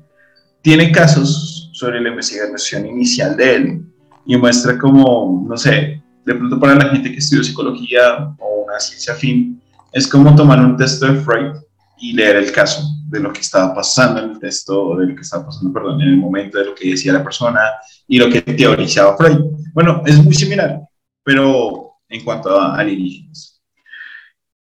tiene 0.61 0.91
casos 0.91 1.48
sobre 1.79 2.01
la 2.01 2.09
investigación 2.09 2.85
inicial 2.85 3.37
de 3.37 3.55
él 3.55 3.85
y 4.25 4.35
muestra 4.35 4.77
como, 4.77 5.45
no 5.47 5.55
sé, 5.55 6.03
de 6.25 6.35
pronto 6.35 6.59
para 6.59 6.75
la 6.75 6.89
gente 6.89 7.09
que 7.09 7.19
estudió 7.19 7.41
psicología 7.41 8.35
o 8.37 8.65
una 8.65 8.77
ciencia 8.81 9.15
fin, 9.15 9.61
es 9.93 10.05
como 10.05 10.35
tomar 10.35 10.59
un 10.59 10.75
texto 10.75 11.05
de 11.05 11.21
Freud 11.21 11.53
y 11.97 12.11
leer 12.11 12.35
el 12.35 12.51
caso 12.51 12.83
de 13.07 13.21
lo 13.21 13.31
que 13.31 13.39
estaba 13.39 13.73
pasando 13.73 14.21
en 14.21 14.31
el 14.31 14.39
texto, 14.39 14.97
de 14.97 15.07
lo 15.07 15.15
que 15.15 15.21
estaba 15.21 15.45
pasando, 15.45 15.71
perdón, 15.71 16.01
en 16.01 16.09
el 16.09 16.17
momento 16.17 16.57
de 16.57 16.65
lo 16.65 16.75
que 16.75 16.89
decía 16.89 17.13
la 17.13 17.23
persona 17.23 17.61
y 18.07 18.19
lo 18.19 18.29
que 18.29 18.41
teorizaba 18.41 19.15
Freud. 19.15 19.39
Bueno, 19.73 20.03
es 20.05 20.21
muy 20.21 20.35
similar, 20.35 20.81
pero 21.23 21.93
en 22.09 22.25
cuanto 22.25 22.59
a 22.59 22.75
alienígenas. 22.75 23.61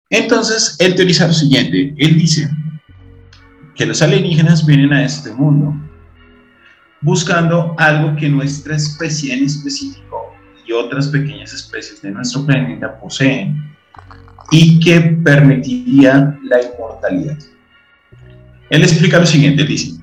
Entonces, 0.07 0.75
él 0.77 0.93
teoriza 0.93 1.25
lo 1.25 1.33
siguiente, 1.33 1.95
él 1.97 2.15
dice 2.15 2.47
que 3.75 3.87
los 3.87 4.03
alienígenas 4.03 4.65
vienen 4.67 4.93
a 4.93 5.03
este 5.03 5.33
mundo 5.33 5.86
buscando 7.01 7.75
algo 7.77 8.15
que 8.15 8.29
nuestra 8.29 8.75
especie 8.75 9.33
en 9.33 9.45
específico 9.45 10.33
y 10.65 10.71
otras 10.71 11.07
pequeñas 11.07 11.53
especies 11.53 12.01
de 12.01 12.11
nuestro 12.11 12.45
planeta 12.45 12.99
poseen 12.99 13.75
y 14.51 14.79
que 14.79 14.99
permitiría 15.23 16.37
la 16.43 16.61
inmortalidad. 16.61 17.37
Él 18.69 18.83
explica 18.83 19.19
lo 19.19 19.25
siguiente, 19.25 19.63
dice, 19.63 19.93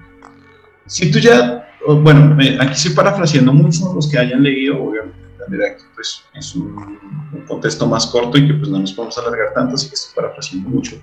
si 0.87 1.11
tú 1.11 1.19
ya, 1.19 1.69
bueno, 1.87 2.37
aquí 2.61 2.73
estoy 2.73 2.93
parafraseando 2.93 3.53
mucho 3.53 3.93
los 3.95 4.09
que 4.09 4.19
hayan 4.19 4.43
leído, 4.43 4.83
obviamente 4.83 5.25
aquí 5.71 5.85
pues 5.95 6.23
es 6.35 6.55
un, 6.55 6.99
un, 7.33 7.45
contexto 7.47 7.87
más 7.87 8.07
corto 8.07 8.39
y 8.39 8.47
que 8.47 8.55
pues 8.55 8.71
no 8.71 8.79
nos 8.79 8.93
podemos 8.93 9.19
alargar 9.19 9.53
tanto, 9.55 9.75
así 9.75 9.89
que 9.89 9.95
estoy 9.95 10.15
parafraseando 10.15 10.69
mucho. 10.71 10.97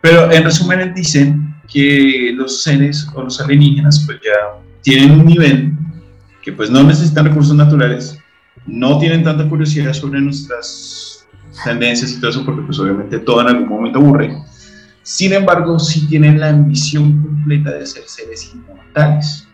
Pero 0.00 0.30
en 0.30 0.44
resumen 0.44 0.80
él 0.80 0.94
dice 0.94 1.34
que 1.68 2.32
los 2.34 2.62
seres 2.62 3.06
o 3.14 3.22
los 3.22 3.40
alienígenas 3.40 4.04
pues 4.06 4.18
ya 4.24 4.65
tienen 4.86 5.10
un 5.10 5.26
nivel 5.26 5.72
que 6.40 6.52
pues 6.52 6.70
no 6.70 6.84
necesitan 6.84 7.24
recursos 7.24 7.56
naturales, 7.56 8.16
no 8.68 9.00
tienen 9.00 9.24
tanta 9.24 9.48
curiosidad 9.48 9.92
sobre 9.92 10.20
nuestras 10.20 11.26
tendencias 11.64 12.12
y 12.12 12.20
todo 12.20 12.30
eso, 12.30 12.44
porque 12.44 12.62
pues 12.62 12.78
obviamente 12.78 13.18
todo 13.18 13.40
en 13.40 13.48
algún 13.48 13.68
momento 13.68 13.98
aburre. 13.98 14.38
Sin 15.02 15.32
embargo, 15.32 15.80
sí 15.80 16.06
tienen 16.06 16.38
la 16.38 16.50
ambición 16.50 17.20
completa 17.20 17.72
de 17.72 17.84
ser 17.84 18.04
seres 18.06 18.48
inmortales. 18.54 19.48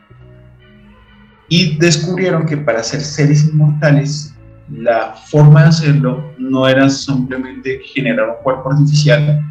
Y 1.49 1.79
descubrieron 1.79 2.45
que 2.45 2.59
para 2.59 2.83
ser 2.83 3.01
seres 3.01 3.49
inmortales, 3.49 4.35
la 4.71 5.15
forma 5.31 5.63
de 5.63 5.69
hacerlo 5.69 6.31
no 6.37 6.69
era 6.69 6.91
simplemente 6.91 7.81
generar 7.87 8.29
un 8.29 8.43
cuerpo 8.43 8.71
artificial, 8.71 9.43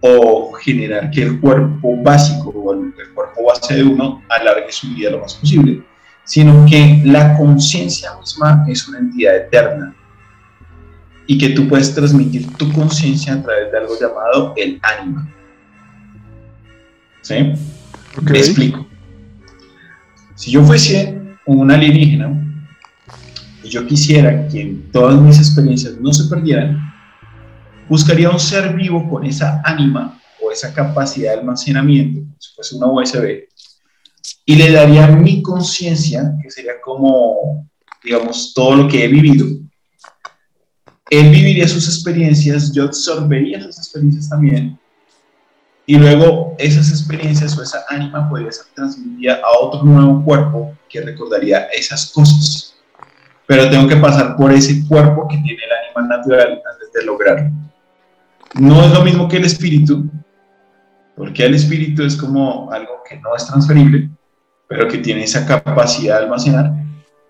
o 0.00 0.52
generar 0.52 1.10
que 1.10 1.22
el 1.22 1.40
cuerpo 1.40 1.96
básico 2.02 2.50
o 2.50 2.72
el, 2.72 2.92
cuerpo 3.14 3.46
base 3.46 3.74
de 3.74 3.82
uno 3.82 4.22
alargue 4.28 4.70
su 4.70 4.88
vida 4.88 5.10
lo 5.10 5.20
más 5.20 5.34
posible, 5.34 5.82
sino 6.24 6.66
que 6.66 7.02
la 7.04 7.36
conciencia 7.36 8.10
misma 8.18 8.64
es 8.68 8.86
una 8.88 8.98
entidad 8.98 9.36
eterna 9.36 9.94
y 11.26 11.38
que 11.38 11.50
tú 11.50 11.68
puedes 11.68 11.94
transmitir 11.94 12.52
tu 12.56 12.72
conciencia 12.72 13.34
a 13.34 13.42
través 13.42 13.72
de 13.72 13.78
algo 13.78 13.98
llamado 13.98 14.54
el 14.56 14.78
ánima. 14.82 15.28
¿Sí? 17.22 17.34
Me 18.22 18.38
explico. 18.38 18.86
Si 20.36 20.50
yo 20.50 20.62
fuese 20.62 21.18
un 21.46 21.70
alienígena 21.70 22.42
y 23.62 23.68
yo 23.68 23.86
quisiera 23.86 24.46
que 24.48 24.76
todas 24.92 25.20
mis 25.20 25.38
experiencias 25.38 25.94
no 26.00 26.12
se 26.12 26.28
perdieran, 26.28 26.85
buscaría 27.88 28.30
un 28.30 28.40
ser 28.40 28.74
vivo 28.74 29.08
con 29.08 29.24
esa 29.24 29.60
ánima 29.64 30.20
o 30.42 30.50
esa 30.50 30.72
capacidad 30.72 31.32
de 31.32 31.40
almacenamiento, 31.40 32.20
si 32.38 32.54
fuese 32.54 32.76
una 32.76 32.86
USB, 32.86 33.44
y 34.44 34.56
le 34.56 34.70
daría 34.70 35.06
mi 35.08 35.42
conciencia, 35.42 36.34
que 36.42 36.50
sería 36.50 36.80
como, 36.82 37.68
digamos, 38.02 38.52
todo 38.54 38.76
lo 38.76 38.88
que 38.88 39.04
he 39.04 39.08
vivido. 39.08 39.46
Él 41.10 41.30
viviría 41.30 41.68
sus 41.68 41.86
experiencias, 41.86 42.72
yo 42.72 42.84
absorbería 42.84 43.58
esas 43.58 43.78
experiencias 43.78 44.28
también, 44.28 44.78
y 45.88 45.96
luego 45.96 46.56
esas 46.58 46.90
experiencias 46.90 47.56
o 47.56 47.62
esa 47.62 47.84
ánima 47.88 48.28
podría 48.28 48.50
ser 48.50 48.66
transmitida 48.74 49.36
a 49.36 49.64
otro 49.64 49.84
nuevo 49.84 50.24
cuerpo 50.24 50.76
que 50.88 51.00
recordaría 51.00 51.66
esas 51.66 52.10
cosas. 52.10 52.74
Pero 53.46 53.70
tengo 53.70 53.86
que 53.86 53.94
pasar 53.94 54.36
por 54.36 54.52
ese 54.52 54.84
cuerpo 54.88 55.28
que 55.28 55.36
tiene 55.36 55.60
el 55.62 56.00
ánima 56.00 56.16
natural 56.16 56.60
antes 56.72 56.92
de 56.92 57.04
lograrlo 57.04 57.52
no 58.54 58.84
es 58.84 58.92
lo 58.92 59.02
mismo 59.02 59.28
que 59.28 59.36
el 59.36 59.44
espíritu, 59.44 60.10
porque 61.16 61.44
el 61.44 61.54
espíritu 61.54 62.02
es 62.02 62.16
como 62.16 62.70
algo 62.70 63.02
que 63.08 63.16
no 63.16 63.34
es 63.34 63.46
transferible, 63.46 64.10
pero 64.68 64.88
que 64.88 64.98
tiene 64.98 65.24
esa 65.24 65.46
capacidad 65.46 66.18
de 66.18 66.24
almacenar, 66.24 66.72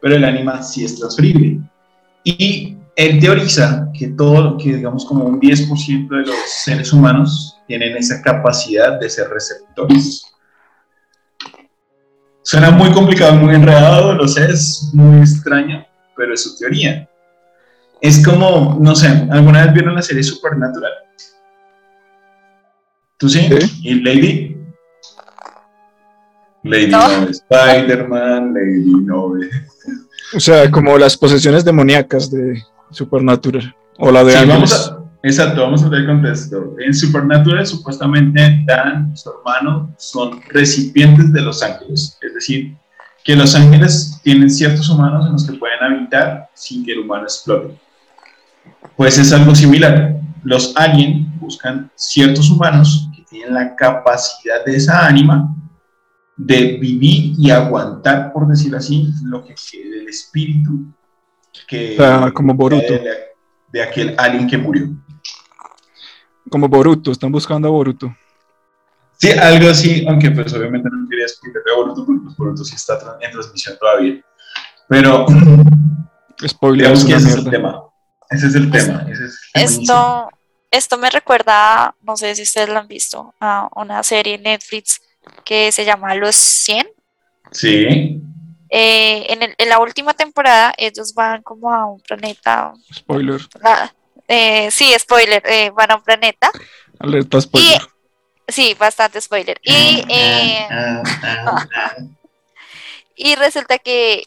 pero 0.00 0.16
el 0.16 0.24
ánima 0.24 0.62
sí 0.62 0.84
es 0.84 0.98
transferible. 0.98 1.60
Y 2.24 2.76
él 2.96 3.20
teoriza 3.20 3.88
que 3.92 4.08
todo, 4.08 4.56
que 4.56 4.76
digamos 4.76 5.04
como 5.04 5.24
un 5.24 5.40
10% 5.40 6.08
de 6.08 6.26
los 6.26 6.36
seres 6.64 6.92
humanos 6.92 7.58
tienen 7.66 7.96
esa 7.96 8.22
capacidad 8.22 8.98
de 8.98 9.10
ser 9.10 9.28
receptores. 9.28 10.24
Suena 12.42 12.70
muy 12.70 12.90
complicado, 12.92 13.34
muy 13.34 13.54
enredado, 13.54 14.14
lo 14.14 14.26
sé, 14.26 14.46
es 14.46 14.90
muy 14.92 15.20
extraño, 15.20 15.84
pero 16.16 16.32
es 16.32 16.42
su 16.42 16.56
teoría. 16.56 17.08
Es 18.00 18.24
como, 18.24 18.78
no 18.80 18.94
sé, 18.94 19.08
¿alguna 19.30 19.64
vez 19.64 19.74
vieron 19.74 19.94
la 19.94 20.02
serie 20.02 20.22
Supernatural? 20.22 20.92
¿Tú 23.16 23.28
sí? 23.28 23.48
¿Y 23.82 23.94
Lady? 24.00 24.56
Lady 26.62 26.88
no, 26.88 27.28
Spider-Man, 27.28 28.52
Lady 28.52 28.92
no. 29.04 29.32
O 30.34 30.40
sea, 30.40 30.70
como 30.70 30.98
las 30.98 31.16
posesiones 31.16 31.64
demoníacas 31.64 32.30
de 32.30 32.62
Supernatural. 32.90 33.74
O 33.98 34.10
la 34.10 34.24
de 34.24 34.32
sí, 34.32 34.44
vamos 34.46 34.92
Exacto, 35.22 35.62
vamos 35.62 35.82
a 35.82 35.88
ver 35.88 36.02
el 36.02 36.06
contexto. 36.06 36.76
En 36.78 36.94
Supernatural, 36.94 37.66
supuestamente, 37.66 38.62
Dan 38.64 39.10
y 39.12 39.16
su 39.16 39.30
hermano 39.30 39.92
son 39.98 40.40
recipientes 40.50 41.32
de 41.32 41.40
los 41.40 41.62
ángeles. 41.64 42.16
Es 42.20 42.34
decir, 42.34 42.76
que 43.24 43.34
los 43.34 43.56
ángeles 43.56 44.20
tienen 44.22 44.48
ciertos 44.48 44.88
humanos 44.88 45.26
en 45.26 45.32
los 45.32 45.44
que 45.44 45.54
pueden 45.54 45.82
habitar 45.82 46.48
sin 46.54 46.84
que 46.84 46.92
el 46.92 47.00
humano 47.00 47.24
explote. 47.24 47.74
Pues 48.96 49.18
es 49.18 49.32
algo 49.32 49.54
similar. 49.54 50.20
Los 50.42 50.74
aliens 50.76 51.38
buscan 51.38 51.90
ciertos 51.94 52.50
humanos 52.50 53.08
que 53.14 53.22
tienen 53.24 53.54
la 53.54 53.76
capacidad 53.76 54.64
de 54.64 54.76
esa 54.76 55.06
ánima 55.06 55.54
de 56.36 56.76
vivir 56.78 57.34
y 57.38 57.50
aguantar, 57.50 58.32
por 58.32 58.46
decir 58.46 58.74
así, 58.74 59.08
lo 59.24 59.44
que 59.44 59.54
el 59.74 60.08
espíritu 60.08 60.86
que 61.66 61.96
como 62.34 62.54
Boruto. 62.54 62.94
de 63.72 63.82
aquel 63.82 64.14
alien 64.18 64.46
que 64.46 64.58
murió. 64.58 64.88
Como 66.50 66.68
Boruto, 66.68 67.10
están 67.10 67.32
buscando 67.32 67.68
a 67.68 67.70
Boruto. 67.70 68.14
Sí, 69.18 69.30
algo 69.30 69.70
así, 69.70 70.06
aunque 70.06 70.30
pues 70.30 70.52
obviamente 70.52 70.88
no 70.92 71.08
quería 71.08 71.24
explicar 71.24 71.62
a 71.72 71.76
Boruto 71.76 72.04
porque 72.04 72.22
pues, 72.24 72.36
Boruto 72.36 72.64
sí 72.64 72.74
está 72.74 72.98
en 73.20 73.30
transmisión 73.30 73.76
todavía. 73.78 74.22
Pero... 74.88 75.26
Spoiler, 76.46 76.92
ese 76.92 77.14
es 77.16 77.36
el 77.36 77.50
tema. 77.50 77.82
Ese 78.30 78.46
es 78.48 78.54
el 78.54 78.70
tema. 78.70 79.06
esto, 79.54 80.28
esto 80.70 80.98
me 80.98 81.10
recuerda, 81.10 81.94
no 82.02 82.16
sé 82.16 82.34
si 82.34 82.42
ustedes 82.42 82.68
lo 82.68 82.78
han 82.78 82.88
visto, 82.88 83.34
a 83.40 83.68
una 83.74 84.02
serie 84.02 84.34
en 84.34 84.42
Netflix 84.42 85.00
que 85.44 85.72
se 85.72 85.84
llama 85.84 86.14
Los 86.14 86.36
100. 86.36 86.86
Sí. 87.52 88.20
Eh, 88.68 89.32
en, 89.32 89.54
en, 89.56 89.68
la 89.68 89.78
última 89.78 90.12
temporada 90.12 90.74
ellos 90.76 91.14
van 91.14 91.42
como 91.42 91.72
a 91.72 91.86
un 91.86 92.00
planeta. 92.00 92.72
Spoiler. 92.92 93.40
Eh, 94.28 94.70
sí, 94.70 94.92
spoiler, 94.98 95.42
eh, 95.46 95.70
van 95.70 95.92
a 95.92 95.96
un 95.96 96.02
planeta. 96.02 96.50
Alerta 96.98 97.40
spoiler. 97.40 97.80
sí, 98.48 98.74
bastante 98.78 99.20
spoiler. 99.20 99.60
Y, 99.62 100.04
eh, 100.08 100.66
y 103.16 103.34
resulta 103.36 103.78
que 103.78 104.24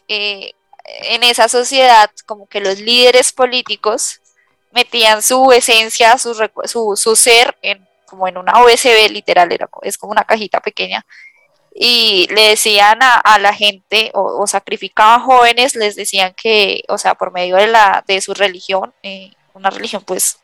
en 1.02 1.22
esa 1.22 1.48
sociedad, 1.48 2.10
como 2.26 2.46
que 2.46 2.60
los 2.60 2.78
líderes 2.80 3.32
políticos 3.32 4.20
metían 4.72 5.22
su 5.22 5.50
esencia, 5.52 6.16
su, 6.18 6.34
su, 6.64 6.96
su 6.96 7.16
ser, 7.16 7.56
en, 7.62 7.86
como 8.06 8.28
en 8.28 8.38
una 8.38 8.62
USB 8.64 9.10
literal, 9.10 9.52
era, 9.52 9.68
es 9.82 9.98
como 9.98 10.12
una 10.12 10.24
cajita 10.24 10.60
pequeña, 10.60 11.04
y 11.74 12.26
le 12.34 12.48
decían 12.48 12.98
a, 13.00 13.38
la 13.38 13.54
gente 13.54 14.10
o, 14.14 14.46
sacrificaban 14.46 15.22
jóvenes, 15.22 15.76
les 15.76 15.96
decían 15.96 16.34
que, 16.34 16.84
o 16.88 16.98
sea, 16.98 17.14
por 17.14 17.32
medio 17.32 17.56
de, 17.56 17.68
la, 17.68 18.04
de 18.06 18.20
su 18.20 18.34
religión, 18.34 18.92
eh, 19.02 19.30
una 19.54 19.70
religión 19.70 20.02
pues 20.04 20.38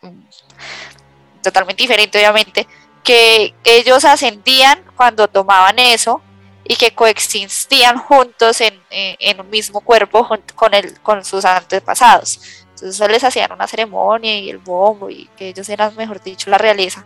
totalmente 1.42 1.82
diferente 1.82 2.18
obviamente, 2.18 2.66
que 3.02 3.54
ellos 3.64 4.04
ascendían 4.04 4.85
cuando 4.96 5.28
tomaban 5.28 5.78
eso 5.78 6.22
y 6.68 6.76
que 6.76 6.94
coexistían 6.94 7.98
juntos 7.98 8.61
en, 8.61 9.40
un 9.40 9.50
mismo 9.50 9.81
cuerpo 9.81 10.29
con, 10.55 10.74
el, 10.74 11.00
con 11.00 11.24
sus 11.24 11.44
antepasados. 11.44 12.40
Entonces 12.70 13.11
les 13.11 13.24
hacían 13.24 13.52
una 13.52 13.66
ceremonia 13.66 14.38
y 14.38 14.50
el 14.50 14.59
bombo 14.59 15.09
y 15.09 15.29
que 15.37 15.48
ellos 15.48 15.68
eran, 15.68 15.94
mejor 15.96 16.22
dicho, 16.22 16.50
la 16.50 16.59
realeza. 16.59 17.05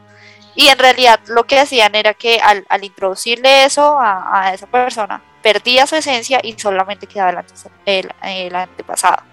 Y 0.57 0.69
en 0.69 0.79
realidad 0.79 1.21
lo 1.27 1.45
que 1.45 1.59
hacían 1.59 1.95
era 1.95 2.15
que 2.15 2.41
al, 2.41 2.65
introducirle 2.83 3.65
eso 3.65 3.99
a, 4.01 4.53
esa 4.53 4.67
persona, 4.67 5.23
perdía 5.43 5.87
su 5.87 5.97
esencia 5.97 6.41
y 6.43 6.59
solamente 6.59 7.07
quedaba 7.07 7.45
el 7.87 8.55
antepasado 8.55 9.31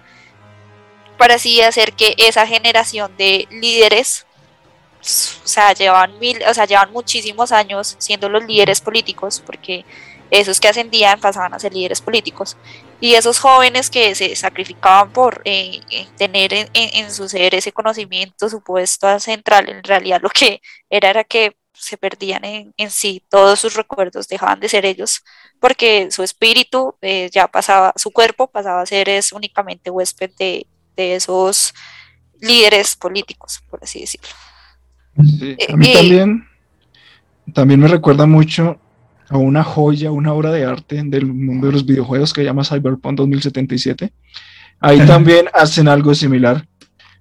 para 1.18 1.34
así 1.34 1.60
hacer 1.60 1.92
que 1.92 2.14
esa 2.16 2.46
generación 2.46 3.14
de 3.18 3.46
líderes, 3.50 4.24
o 5.00 5.46
sea, 5.46 5.74
llevan 5.74 6.18
mil, 6.18 6.42
o 6.48 6.54
sea, 6.54 6.64
llevan 6.64 6.92
muchísimos 6.92 7.52
años 7.52 7.96
siendo 7.98 8.28
los 8.30 8.44
líderes 8.44 8.80
políticos, 8.80 9.42
porque 9.44 9.84
esos 10.30 10.60
que 10.60 10.68
ascendían 10.68 11.20
pasaban 11.20 11.54
a 11.54 11.58
ser 11.58 11.72
líderes 11.72 12.00
políticos. 12.00 12.56
Y 13.00 13.14
esos 13.14 13.38
jóvenes 13.38 13.90
que 13.90 14.14
se 14.14 14.34
sacrificaban 14.36 15.12
por 15.12 15.40
eh, 15.44 15.80
eh, 15.90 16.06
tener 16.16 16.52
en, 16.52 17.12
su 17.12 17.28
ser 17.28 17.54
ese 17.54 17.72
conocimiento 17.72 18.48
supuesto 18.48 19.18
central, 19.20 19.68
en 19.68 19.84
realidad 19.84 20.20
lo 20.22 20.30
que 20.30 20.60
era 20.90 21.10
era 21.10 21.24
que 21.24 21.56
se 21.72 21.96
perdían 21.96 22.42
en, 22.44 22.90
sí, 22.90 23.22
todos 23.28 23.60
sus 23.60 23.74
recuerdos 23.74 24.26
dejaban 24.26 24.58
de 24.58 24.68
ser 24.68 24.84
ellos, 24.84 25.22
porque 25.60 26.10
su 26.10 26.24
espíritu 26.24 26.96
eh, 27.00 27.30
ya 27.32 27.46
pasaba, 27.46 27.92
su 27.94 28.10
cuerpo 28.10 28.50
pasaba 28.50 28.82
a 28.82 28.86
ser 28.86 29.08
es 29.08 29.30
únicamente 29.30 29.88
huésped 29.88 30.30
de, 30.36 30.66
de 30.96 31.14
esos 31.14 31.72
líderes 32.40 32.96
políticos, 32.96 33.62
por 33.70 33.82
así 33.82 34.00
decirlo. 34.00 34.28
a 35.16 35.76
mí 35.76 35.92
también, 35.92 36.48
también 37.54 37.78
me 37.78 37.86
recuerda 37.86 38.26
mucho 38.26 38.80
a 39.30 39.36
una 39.36 39.62
joya, 39.62 40.10
una 40.10 40.32
obra 40.32 40.50
de 40.52 40.64
arte 40.64 41.02
del 41.04 41.26
mundo 41.26 41.66
de 41.66 41.72
los 41.74 41.84
videojuegos 41.84 42.32
que 42.32 42.40
se 42.40 42.46
llama 42.46 42.64
Cyberpunk 42.64 43.16
2077. 43.16 44.12
Ahí 44.80 45.04
también 45.06 45.46
hacen 45.52 45.88
algo 45.88 46.14
similar, 46.14 46.66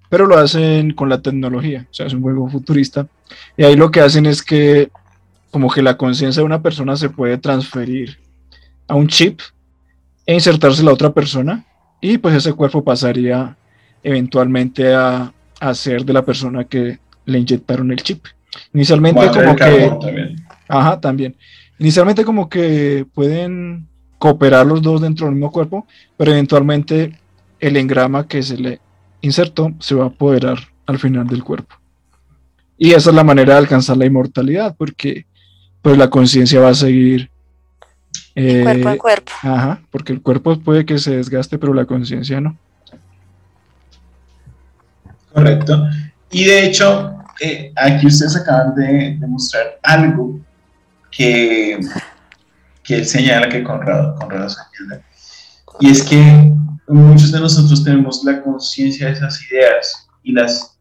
pero 0.10 0.26
lo 0.26 0.38
hacen 0.38 0.94
con 0.94 1.10
la 1.10 1.22
tecnología, 1.22 1.88
o 1.90 1.94
sea, 1.94 2.06
es 2.06 2.14
un 2.14 2.22
juego 2.22 2.48
futurista. 2.50 3.08
Y 3.58 3.64
ahí 3.64 3.76
lo 3.76 3.92
que 3.92 4.02
hacen 4.02 4.26
es 4.26 4.42
que 4.44 4.90
como 5.52 5.72
que 5.72 5.82
la 5.82 5.98
conciencia 5.98 6.42
de 6.42 6.46
una 6.46 6.62
persona 6.62 6.96
se 6.96 7.10
puede 7.10 7.38
transferir 7.38 8.20
a 8.88 8.96
un 8.96 9.08
chip 9.08 9.40
e 10.26 10.34
insertarse 10.34 10.84
la 10.84 10.94
otra 10.94 11.12
persona 11.14 11.66
y 12.00 12.18
pues 12.18 12.36
ese 12.36 12.54
cuerpo 12.54 12.84
pasaría 12.84 13.58
eventualmente 14.04 14.94
a, 14.94 15.34
a 15.60 15.74
ser 15.74 16.06
de 16.06 16.14
la 16.14 16.24
persona 16.24 16.64
que 16.66 17.00
le 17.26 17.40
inyectaron 17.40 17.92
el 17.92 18.02
chip. 18.04 18.26
Inicialmente 18.74 19.28
como 19.28 19.56
que... 19.56 19.92
También. 20.02 20.36
Ajá, 20.68 21.00
también. 21.00 21.36
Inicialmente 21.80 22.26
como 22.26 22.50
que 22.50 23.06
pueden 23.14 23.88
cooperar 24.18 24.66
los 24.66 24.82
dos 24.82 25.02
dentro 25.02 25.28
del 25.28 25.36
mismo 25.36 25.52
cuerpo, 25.52 25.86
pero 26.18 26.32
eventualmente 26.32 27.20
el 27.60 27.78
engrama 27.78 28.28
que 28.28 28.42
se 28.42 28.58
le 28.58 28.80
insertó 29.22 29.74
se 29.80 29.96
va 29.96 30.06
a 30.06 30.08
apoderar 30.08 30.58
al 30.86 31.00
final 31.00 31.28
del 31.28 31.44
cuerpo. 31.44 31.76
Y 32.78 32.92
esa 32.92 33.10
es 33.10 33.16
la 33.16 33.24
manera 33.24 33.54
de 33.54 33.60
alcanzar 33.60 33.98
la 33.98 34.06
inmortalidad, 34.06 34.76
porque 34.76 35.26
pues 35.82 35.98
la 35.98 36.10
conciencia 36.10 36.60
va 36.60 36.70
a 36.70 36.76
seguir... 36.76 37.30
Eh, 38.36 38.62
cuerpo 38.64 38.90
a 38.90 38.98
cuerpo. 38.98 39.32
Ajá, 39.42 39.82
porque 39.90 40.14
el 40.14 40.22
cuerpo 40.22 40.60
puede 40.60 40.86
que 40.86 41.00
se 41.00 41.18
desgaste, 41.18 41.58
pero 41.58 41.74
la 41.74 41.86
conciencia 41.86 42.40
no. 42.40 42.58
Correcto. 45.34 45.88
Y 46.32 46.46
de 46.46 46.66
hecho, 46.66 47.16
eh, 47.40 47.72
aquí 47.76 48.08
ustedes 48.08 48.36
acaban 48.36 48.76
de 48.76 49.18
demostrar 49.20 49.80
algo 49.84 50.40
que, 51.12 51.80
que 52.84 52.96
él 52.96 53.06
señala 53.06 53.50
que 53.50 53.64
Conrado, 53.64 54.16
Conrado 54.16 54.50
señala. 54.50 55.02
Y 55.80 55.90
es 55.92 56.04
que 56.04 56.54
muchos 56.88 57.32
de 57.32 57.40
nosotros 57.40 57.84
tenemos 57.84 58.24
la 58.24 58.42
conciencia 58.42 59.08
de 59.08 59.14
esas 59.14 59.42
ideas 59.52 60.08
y 60.24 60.32
las 60.32 60.78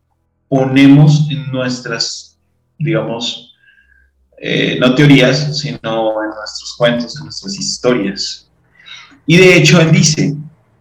ponemos 0.48 1.28
en 1.30 1.50
nuestras, 1.50 2.38
digamos, 2.78 3.54
eh, 4.38 4.78
no 4.80 4.94
teorías, 4.94 5.58
sino 5.58 6.22
en 6.22 6.30
nuestros 6.30 6.74
cuentos, 6.76 7.16
en 7.16 7.24
nuestras 7.24 7.58
historias. 7.58 8.48
Y 9.26 9.36
de 9.36 9.56
hecho, 9.56 9.80
él 9.80 9.90
dice 9.90 10.36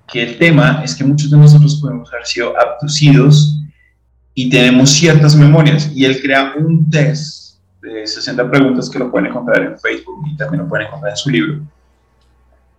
que 0.07 0.23
el 0.23 0.37
tema 0.37 0.81
es 0.83 0.93
que 0.93 1.03
muchos 1.03 1.31
de 1.31 1.37
nosotros 1.37 1.79
podemos 1.81 2.11
haber 2.13 2.25
sido 2.25 2.53
abducidos 2.59 3.59
y 4.33 4.49
tenemos 4.49 4.91
ciertas 4.91 5.35
memorias. 5.35 5.89
Y 5.93 6.05
él 6.05 6.21
crea 6.21 6.53
un 6.57 6.89
test 6.89 7.44
de 7.85 8.07
60 8.07 8.49
preguntas 8.49 8.89
que 8.89 8.99
lo 8.99 9.11
pueden 9.11 9.27
encontrar 9.27 9.61
en 9.61 9.79
Facebook 9.79 10.25
y 10.27 10.35
también 10.35 10.63
lo 10.63 10.69
pueden 10.69 10.87
encontrar 10.87 11.11
en 11.11 11.17
su 11.17 11.29
libro, 11.29 11.61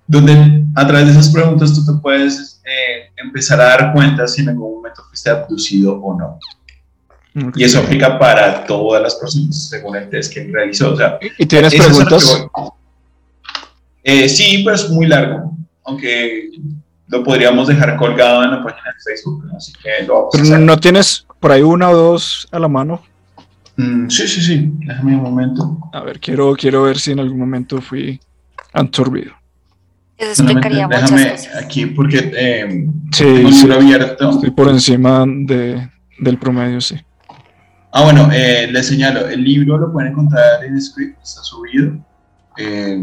donde 0.07 0.65
a 0.75 0.87
través 0.87 1.07
de 1.07 1.13
esas 1.13 1.31
preguntas 1.31 1.75
tú 1.75 1.85
te 1.85 2.01
puedes 2.01 2.61
eh, 2.65 3.11
empezar 3.17 3.61
a 3.61 3.65
dar 3.65 3.93
cuenta 3.93 4.27
si 4.27 4.43
en 4.43 4.51
algún 4.51 4.77
momento 4.77 5.03
fuiste 5.09 5.31
abducido 5.31 5.95
o 5.95 6.19
no. 6.19 6.39
Y 7.55 7.65
eso 7.65 7.81
aplica 7.81 8.19
para 8.19 8.65
todas 8.65 9.03
las 9.03 9.15
personas, 9.15 9.69
según 9.69 9.95
el 9.97 10.09
test 10.09 10.33
que 10.33 10.41
él 10.41 10.55
realizó. 10.55 10.93
O 10.93 10.97
sea, 10.97 11.19
¿Y 11.37 11.45
tienes 11.45 11.75
preguntas? 11.75 12.47
Eh, 14.03 14.27
sí, 14.29 14.63
pero 14.65 14.75
es 14.75 14.89
muy 14.89 15.07
largo, 15.07 15.53
aunque 15.85 16.51
lo 17.09 17.23
podríamos 17.23 17.69
dejar 17.69 17.97
colgado 17.97 18.43
en 18.43 18.53
la 18.53 18.65
página 18.65 18.95
de 18.95 19.13
Facebook, 19.13 19.45
así 19.55 19.73
que 19.83 20.07
lo 20.07 20.15
vamos 20.15 20.31
Pero 20.33 20.59
no 20.59 20.79
tienes 20.79 21.27
por 21.39 21.53
ahí 21.53 21.63
una 21.63 21.91
o 21.91 21.97
dos 21.97 22.49
a 22.51 22.59
la 22.59 22.69
mano. 22.69 23.03
Mm, 23.77 24.09
sí, 24.09 24.27
sí, 24.27 24.41
sí, 24.41 24.73
déjame 24.87 25.17
un 25.17 25.23
momento. 25.23 25.79
A 25.93 26.01
ver, 26.03 26.19
quiero, 26.21 26.55
quiero 26.57 26.83
ver 26.85 26.99
si 26.99 27.13
en 27.13 27.21
algún 27.21 27.39
momento 27.39 27.81
fui 27.81 28.19
absorbido. 28.73 29.33
Eso 30.17 30.43
explicaría 30.45 30.87
muchas 30.89 31.11
déjame 31.11 31.31
cosas. 31.33 31.57
aquí 31.63 31.87
porque 31.87 32.33
eh, 32.35 32.87
Sí, 33.13 33.25
tengo 33.25 33.49
un 33.49 33.53
sí, 33.53 33.63
libro 33.63 33.75
abierto. 33.81 34.31
estoy 34.31 34.51
por 34.51 34.69
encima 34.69 35.25
de, 35.27 35.91
del 36.19 36.39
promedio, 36.39 36.81
sí. 36.81 36.97
Ah, 37.93 38.05
bueno, 38.05 38.29
eh, 38.33 38.67
les 38.71 38.87
señalo, 38.87 39.27
el 39.29 39.45
libro 39.45 39.77
lo 39.79 39.93
pueden 39.93 40.13
encontrar 40.13 40.65
en 40.65 40.81
Script, 40.81 41.19
está 41.23 41.43
subido. 41.43 41.97
Eh, 42.59 42.99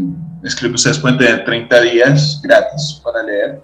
Script 0.48 0.74
ustedes 0.74 0.98
pueden 0.98 1.18
tener 1.18 1.44
30 1.44 1.80
días 1.82 2.40
gratis 2.42 3.00
para 3.04 3.22
leer. 3.22 3.62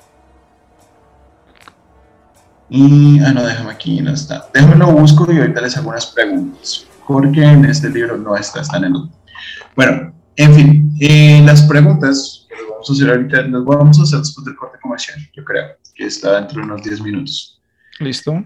Y, 2.69 3.19
ah, 3.21 3.33
no, 3.33 3.43
déjame 3.45 3.73
aquí, 3.73 4.01
no 4.01 4.13
está. 4.13 4.47
Déjame 4.55 4.77
lo 4.77 4.87
busco 4.93 5.31
y 5.33 5.39
ahorita 5.39 5.61
les 5.61 5.77
hago 5.77 5.91
unas 5.91 6.07
preguntas, 6.07 6.87
porque 7.07 7.43
en 7.43 7.65
este 7.65 7.91
libro 7.91 8.17
no 8.17 8.37
está, 8.37 8.63
el 8.77 8.97
otro. 8.97 9.11
Bueno, 9.77 10.13
en 10.37 10.55
fin, 10.55 10.97
eh, 11.01 11.43
las 11.45 11.63
preguntas 11.63 12.47
que 12.49 12.55
vamos 12.71 12.89
a 12.89 12.93
hacer 12.93 13.11
ahorita, 13.11 13.43
las 13.43 13.65
vamos 13.65 13.99
a 14.01 14.03
hacer 14.03 14.19
después 14.21 14.45
del 14.45 14.57
corte 14.57 14.79
comercial, 14.81 15.19
yo 15.35 15.45
creo, 15.45 15.67
que 15.95 16.07
está 16.07 16.41
dentro 16.41 16.61
de 16.61 16.67
unos 16.67 16.83
10 16.83 17.03
minutos. 17.03 17.61
¿Listo? 17.99 18.45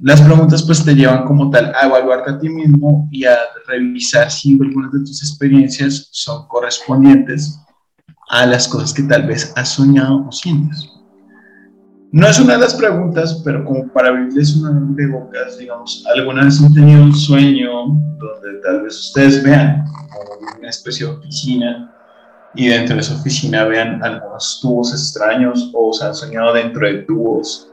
Las 0.00 0.20
preguntas 0.20 0.62
pues 0.62 0.84
te 0.84 0.94
llevan 0.94 1.24
como 1.24 1.50
tal 1.50 1.72
a 1.74 1.86
evaluarte 1.86 2.30
a 2.30 2.38
ti 2.38 2.48
mismo 2.48 3.08
y 3.10 3.24
a 3.24 3.36
revisar 3.66 4.30
si 4.30 4.58
algunas 4.60 4.92
de 4.92 5.00
tus 5.00 5.22
experiencias 5.22 6.08
son 6.10 6.46
correspondientes 6.48 7.58
a 8.28 8.46
las 8.46 8.68
cosas 8.68 8.92
que 8.92 9.02
tal 9.02 9.26
vez 9.26 9.52
has 9.56 9.70
soñado 9.70 10.26
o 10.26 10.32
sientes. 10.32 10.88
No 12.12 12.26
es 12.26 12.40
una 12.40 12.54
de 12.54 12.58
las 12.60 12.74
preguntas, 12.74 13.40
pero 13.44 13.64
como 13.64 13.86
para 13.88 14.08
abrirles 14.08 14.56
una 14.56 14.72
de 14.96 15.06
bocas, 15.06 15.58
digamos, 15.58 16.04
¿alguna 16.12 16.44
vez 16.44 16.60
han 16.60 16.74
tenido 16.74 17.04
un 17.04 17.14
sueño 17.14 17.70
donde 18.18 18.60
tal 18.64 18.82
vez 18.82 18.98
ustedes 18.98 19.44
vean 19.44 19.84
una 20.58 20.68
especie 20.68 21.06
de 21.06 21.12
oficina 21.12 21.94
y 22.56 22.66
dentro 22.66 22.96
de 22.96 23.02
esa 23.02 23.14
oficina 23.14 23.64
vean 23.64 24.02
algunos 24.02 24.58
tubos 24.60 24.92
extraños 24.92 25.70
o 25.72 25.92
se 25.92 26.04
han 26.04 26.14
soñado 26.14 26.52
dentro 26.52 26.84
de 26.84 26.94
tubos 27.02 27.68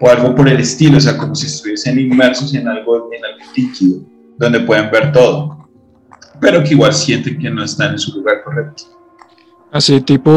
o 0.00 0.08
algo 0.08 0.34
por 0.34 0.48
el 0.48 0.58
estilo, 0.58 0.96
o 0.96 1.00
sea, 1.00 1.18
como 1.18 1.34
si 1.34 1.46
estuviesen 1.46 1.98
inmersos 1.98 2.54
en 2.54 2.66
algo, 2.66 3.10
en 3.12 3.22
algo 3.24 3.52
líquido, 3.54 4.00
donde 4.38 4.60
pueden 4.60 4.90
ver 4.90 5.12
todo, 5.12 5.68
pero 6.40 6.64
que 6.64 6.70
igual 6.70 6.94
sienten 6.94 7.38
que 7.38 7.50
no 7.50 7.62
están 7.62 7.92
en 7.92 7.98
su 7.98 8.16
lugar 8.18 8.42
correcto. 8.42 8.84
Así 9.70 10.00
tipo 10.00 10.30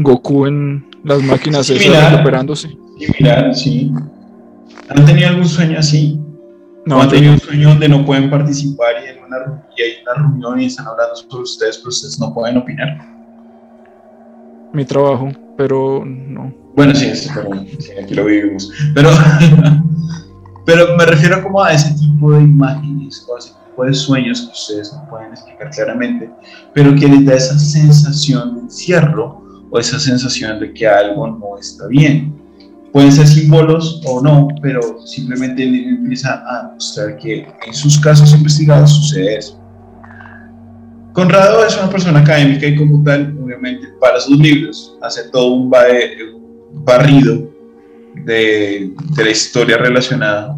Goku 0.00 0.46
en 0.46 0.86
las 1.04 1.22
máquinas 1.22 1.66
Sí, 1.66 1.74
esas 1.74 1.86
mira. 1.88 2.10
recuperándose. 2.10 2.81
Y 3.02 3.22
mirar, 3.22 3.54
sí. 3.54 3.92
¿Han 4.88 5.04
tenido 5.04 5.28
algún 5.28 5.46
sueño 5.46 5.78
así? 5.78 6.20
¿O 6.20 6.88
No, 6.88 7.02
han 7.02 7.08
tenido 7.08 7.32
un 7.32 7.40
sueño 7.40 7.70
donde 7.70 7.88
no 7.88 8.04
pueden 8.04 8.30
participar 8.30 8.94
y, 9.04 9.10
en 9.10 9.24
una, 9.24 9.64
y 9.76 9.82
hay 9.82 9.90
una 10.02 10.14
reunión 10.14 10.60
y 10.60 10.66
están 10.66 10.86
hablando 10.86 11.16
sobre 11.16 11.42
ustedes, 11.42 11.78
pero 11.78 11.88
ustedes 11.88 12.18
no 12.20 12.32
pueden 12.32 12.56
opinar? 12.58 13.12
mi 14.72 14.84
trabajo, 14.84 15.30
pero 15.56 16.04
no. 16.04 16.52
Bueno, 16.74 16.94
sí, 16.94 17.14
sí, 17.14 17.28
pero, 17.34 17.50
sí, 17.78 17.90
aquí 18.02 18.14
lo 18.14 18.24
vivimos. 18.24 18.72
Pero, 18.94 19.10
pero 20.66 20.96
me 20.96 21.04
refiero 21.04 21.42
como 21.42 21.62
a 21.62 21.72
ese 21.72 21.94
tipo 21.94 22.32
de 22.32 22.40
imágenes 22.40 23.26
o 23.28 23.36
a 23.36 23.38
ese 23.38 23.50
tipo 23.50 23.84
de 23.84 23.94
sueños 23.94 24.40
que 24.42 24.52
ustedes 24.52 24.92
no 24.94 25.08
pueden 25.10 25.32
explicar 25.32 25.70
claramente, 25.70 26.30
pero 26.72 26.94
que 26.94 27.06
les 27.06 27.24
da 27.26 27.34
esa 27.34 27.58
sensación 27.58 28.54
de 28.54 28.60
encierro 28.62 29.42
o 29.70 29.78
esa 29.78 29.98
sensación 29.98 30.58
de 30.58 30.72
que 30.72 30.86
algo 30.86 31.26
no 31.26 31.58
está 31.58 31.86
bien. 31.88 32.41
Pueden 32.92 33.10
ser 33.10 33.26
símbolos 33.26 34.02
o 34.06 34.20
no, 34.20 34.48
pero 34.60 34.80
simplemente 35.06 35.64
libro 35.64 35.96
empieza 35.96 36.42
a 36.46 36.72
mostrar 36.74 37.16
que 37.16 37.46
en 37.66 37.72
sus 37.72 37.98
casos 37.98 38.34
investigados 38.34 38.90
sucede 38.90 39.38
eso. 39.38 39.58
Conrado 41.14 41.64
es 41.66 41.76
una 41.76 41.88
persona 41.90 42.20
académica 42.20 42.66
y 42.66 42.76
como 42.76 43.02
tal, 43.02 43.34
obviamente, 43.42 43.88
para 44.00 44.20
sus 44.20 44.38
libros 44.38 44.96
hace 45.02 45.28
todo 45.30 45.52
un 45.54 45.70
ba- 45.70 45.84
un 46.34 46.84
barrido 46.84 47.50
de, 48.26 48.92
de 49.16 49.24
la 49.24 49.30
historia 49.30 49.78
relacionada 49.78 50.54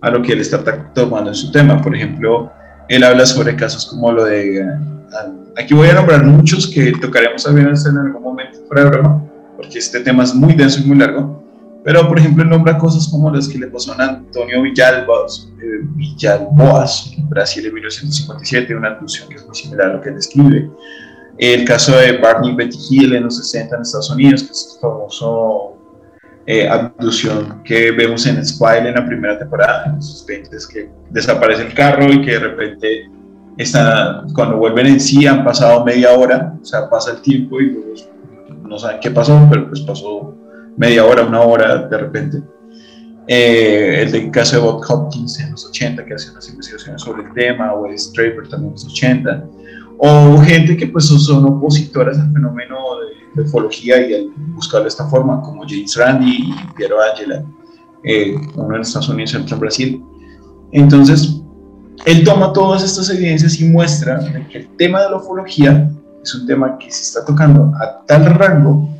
a 0.00 0.10
lo 0.10 0.22
que 0.22 0.32
él 0.32 0.40
está 0.40 0.62
tomando 0.94 1.30
en 1.30 1.34
su 1.34 1.50
tema. 1.52 1.80
Por 1.82 1.94
ejemplo, 1.94 2.50
él 2.88 3.04
habla 3.04 3.26
sobre 3.26 3.56
casos 3.56 3.86
como 3.86 4.10
lo 4.10 4.24
de... 4.24 4.66
aquí 5.56 5.74
voy 5.74 5.88
a 5.88 5.94
nombrar 5.94 6.24
muchos 6.24 6.66
que 6.66 6.92
tocaremos 6.92 7.44
también 7.44 7.68
en 7.68 7.98
algún 7.98 8.22
momento 8.22 8.58
fuera 8.68 8.84
de 8.84 8.90
broma, 8.90 9.22
porque 9.56 9.78
este 9.78 10.00
tema 10.00 10.24
es 10.24 10.34
muy 10.34 10.54
denso 10.54 10.80
y 10.80 10.84
muy 10.86 10.96
largo. 10.96 11.43
Pero, 11.84 12.08
por 12.08 12.18
ejemplo, 12.18 12.44
nombra 12.44 12.78
cosas 12.78 13.06
como 13.08 13.30
las 13.30 13.46
que 13.46 13.58
le 13.58 13.66
pasó 13.66 13.92
a 13.92 14.02
Antonio 14.02 14.62
Villalbaos, 14.62 15.52
eh, 15.60 15.80
Villalboas, 15.94 17.12
en 17.16 17.28
Brasil 17.28 17.66
en 17.66 17.74
1957, 17.74 18.74
una 18.74 18.88
abducción 18.88 19.28
que 19.28 19.36
es 19.36 19.46
muy 19.46 19.54
similar 19.54 19.90
a 19.90 19.92
lo 19.94 20.00
que 20.00 20.08
él 20.08 20.14
describe. 20.14 20.70
El 21.36 21.64
caso 21.66 21.96
de 21.98 22.16
Barney 22.18 22.54
Betty 22.54 22.78
Hill 22.88 23.14
en 23.14 23.24
los 23.24 23.36
60 23.36 23.76
en 23.76 23.82
Estados 23.82 24.10
Unidos, 24.10 24.44
que 24.44 24.52
es 24.52 24.72
el 24.74 24.80
famoso 24.80 25.74
eh, 26.46 26.68
abducción 26.68 27.62
que 27.64 27.90
vemos 27.90 28.26
en 28.26 28.44
Spile 28.44 28.88
en 28.88 28.94
la 28.94 29.04
primera 29.04 29.38
temporada, 29.38 29.84
en 29.86 29.96
los 29.96 30.24
20 30.26 30.56
es 30.56 30.66
que 30.66 30.90
desaparece 31.10 31.66
el 31.66 31.74
carro 31.74 32.10
y 32.12 32.22
que 32.22 32.32
de 32.32 32.38
repente 32.38 33.10
está, 33.56 34.24
cuando 34.34 34.56
vuelven 34.56 34.86
en 34.86 35.00
sí 35.00 35.26
han 35.26 35.44
pasado 35.44 35.84
media 35.84 36.12
hora, 36.12 36.54
o 36.60 36.64
sea, 36.64 36.88
pasa 36.88 37.12
el 37.12 37.22
tiempo 37.22 37.60
y 37.60 37.76
no 38.62 38.78
saben 38.78 39.00
qué 39.00 39.10
pasó, 39.10 39.46
pero 39.50 39.68
pues 39.68 39.80
pasó 39.82 40.33
media 40.76 41.04
hora, 41.04 41.24
una 41.24 41.40
hora 41.40 41.86
de 41.86 41.98
repente. 41.98 42.42
Eh, 43.26 44.02
el 44.02 44.12
del 44.12 44.30
caso 44.30 44.56
de 44.56 44.62
Bob 44.62 44.82
Hopkins 44.86 45.40
en 45.40 45.52
los 45.52 45.66
80, 45.66 46.04
que 46.04 46.14
hace 46.14 46.30
unas 46.30 46.48
investigaciones 46.48 47.00
sobre 47.00 47.22
el 47.22 47.32
tema, 47.32 47.72
o 47.72 47.82
Wes 47.82 48.12
Draper 48.12 48.48
también 48.48 48.68
en 48.68 48.72
los 48.72 48.84
80, 48.84 49.44
o 49.98 50.38
gente 50.38 50.76
que 50.76 50.86
pues 50.88 51.06
son 51.06 51.44
opositoras 51.46 52.18
al 52.18 52.32
fenómeno 52.32 52.76
de, 53.00 53.42
de 53.42 53.48
ufología 53.48 54.06
y 54.06 54.14
al 54.14 54.30
buscarlo 54.54 54.84
de 54.84 54.88
esta 54.88 55.06
forma, 55.06 55.40
como 55.40 55.62
James 55.66 55.96
Randi 55.96 56.50
y 56.50 56.54
Piero 56.76 56.96
Angela, 57.00 57.42
eh, 58.02 58.36
uno 58.56 58.76
en 58.76 58.82
Estados 58.82 59.08
Unidos 59.08 59.32
y 59.32 59.36
otro 59.38 59.54
en 59.54 59.60
Brasil. 59.60 60.04
Entonces, 60.72 61.40
él 62.04 62.24
toma 62.24 62.52
todas 62.52 62.82
estas 62.82 63.08
evidencias 63.08 63.58
y 63.60 63.64
muestra 63.64 64.20
que 64.50 64.58
el 64.58 64.68
tema 64.76 65.02
de 65.02 65.10
la 65.10 65.16
ufología 65.16 65.90
es 66.22 66.34
un 66.34 66.46
tema 66.46 66.76
que 66.78 66.90
se 66.90 67.02
está 67.02 67.24
tocando 67.24 67.72
a 67.80 68.04
tal 68.06 68.26
rango 68.34 68.93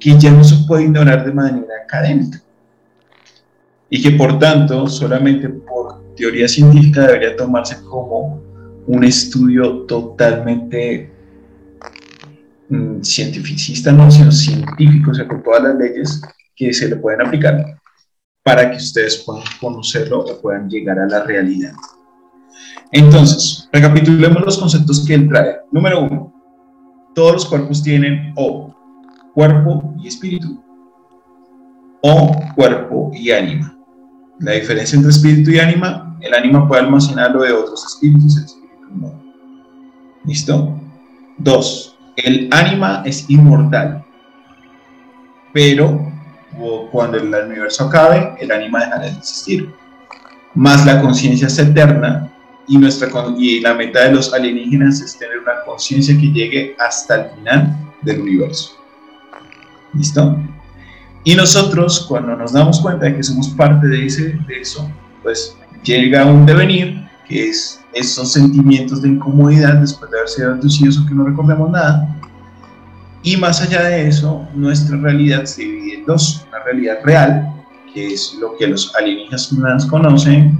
que 0.00 0.18
ya 0.18 0.30
no 0.30 0.42
se 0.42 0.56
puede 0.66 0.84
ignorar 0.84 1.24
de 1.24 1.32
manera 1.32 1.74
académica 1.84 2.40
y 3.90 4.02
que 4.02 4.12
por 4.12 4.38
tanto 4.38 4.86
solamente 4.86 5.48
por 5.48 6.14
teoría 6.16 6.48
científica 6.48 7.06
debería 7.06 7.36
tomarse 7.36 7.76
como 7.82 8.42
un 8.86 9.04
estudio 9.04 9.82
totalmente 9.82 11.12
mm, 12.68 13.02
cientificista, 13.02 13.92
no, 13.92 14.10
sino 14.10 14.32
científico, 14.32 15.10
o 15.10 15.14
sea, 15.14 15.28
con 15.28 15.42
todas 15.42 15.62
las 15.64 15.76
leyes 15.76 16.22
que 16.56 16.72
se 16.72 16.88
le 16.88 16.96
pueden 16.96 17.26
aplicar 17.26 17.78
para 18.42 18.70
que 18.70 18.78
ustedes 18.78 19.18
puedan 19.18 19.44
conocerlo 19.60 20.20
o 20.20 20.40
puedan 20.40 20.68
llegar 20.68 20.98
a 20.98 21.06
la 21.06 21.24
realidad. 21.24 21.72
Entonces, 22.92 23.68
recapitulemos 23.72 24.42
los 24.44 24.58
conceptos 24.58 25.04
que 25.06 25.14
él 25.14 25.28
trae. 25.28 25.58
Número 25.70 26.02
uno, 26.02 26.34
todos 27.14 27.32
los 27.32 27.46
cuerpos 27.46 27.82
tienen 27.82 28.32
o 28.36 28.74
cuerpo 29.34 29.94
y 30.02 30.08
espíritu 30.08 30.62
o 32.02 32.36
cuerpo 32.54 33.10
y 33.14 33.30
ánima. 33.30 33.76
La 34.38 34.52
diferencia 34.52 34.96
entre 34.96 35.10
espíritu 35.10 35.50
y 35.50 35.58
ánima, 35.58 36.16
el 36.20 36.34
ánima 36.34 36.66
puede 36.66 36.82
almacenar 36.82 37.32
lo 37.32 37.42
de 37.42 37.52
otros 37.52 37.84
espíritus, 37.84 38.38
el 38.38 38.44
espíritu 38.44 38.86
no. 38.94 39.22
¿Listo? 40.24 40.80
Dos, 41.38 41.96
el 42.16 42.48
ánima 42.50 43.02
es 43.04 43.28
inmortal, 43.28 44.04
pero 45.52 46.10
cuando 46.90 47.16
el 47.18 47.32
universo 47.32 47.84
acabe, 47.84 48.34
el 48.40 48.50
ánima 48.50 48.80
dejará 48.80 49.04
de 49.04 49.12
existir. 49.12 49.72
Más 50.54 50.84
la 50.84 51.00
conciencia 51.00 51.46
es 51.46 51.58
eterna 51.58 52.30
y, 52.66 52.76
nuestra, 52.76 53.08
y 53.38 53.60
la 53.60 53.74
meta 53.74 54.04
de 54.04 54.12
los 54.12 54.34
alienígenas 54.34 55.00
es 55.00 55.16
tener 55.16 55.38
una 55.38 55.62
conciencia 55.64 56.16
que 56.18 56.32
llegue 56.32 56.76
hasta 56.78 57.14
el 57.16 57.30
final 57.36 57.76
del 58.02 58.20
universo. 58.20 58.79
¿Listo? 59.94 60.36
Y 61.24 61.34
nosotros, 61.34 62.06
cuando 62.08 62.34
nos 62.36 62.52
damos 62.52 62.80
cuenta 62.80 63.06
de 63.06 63.16
que 63.16 63.22
somos 63.22 63.48
parte 63.48 63.86
de, 63.86 64.06
ese, 64.06 64.38
de 64.46 64.60
eso, 64.60 64.90
pues 65.22 65.56
llega 65.82 66.24
un 66.24 66.46
devenir, 66.46 67.08
que 67.28 67.50
es 67.50 67.80
esos 67.92 68.32
sentimientos 68.32 69.02
de 69.02 69.08
incomodidad 69.08 69.74
después 69.74 70.10
de 70.10 70.18
haber 70.18 70.28
sido 70.28 70.52
abducidos 70.52 70.98
o 70.98 71.06
que 71.06 71.14
no 71.14 71.24
recordemos 71.24 71.70
nada. 71.70 72.16
Y 73.22 73.36
más 73.36 73.60
allá 73.60 73.82
de 73.82 74.08
eso, 74.08 74.46
nuestra 74.54 74.96
realidad 74.96 75.44
se 75.44 75.62
divide 75.62 75.96
en 75.96 76.06
dos. 76.06 76.46
Una 76.48 76.64
realidad 76.64 76.98
real, 77.04 77.52
que 77.92 78.14
es 78.14 78.34
lo 78.40 78.56
que 78.56 78.66
los 78.66 78.94
alienígenas 78.96 79.86
conocen, 79.90 80.56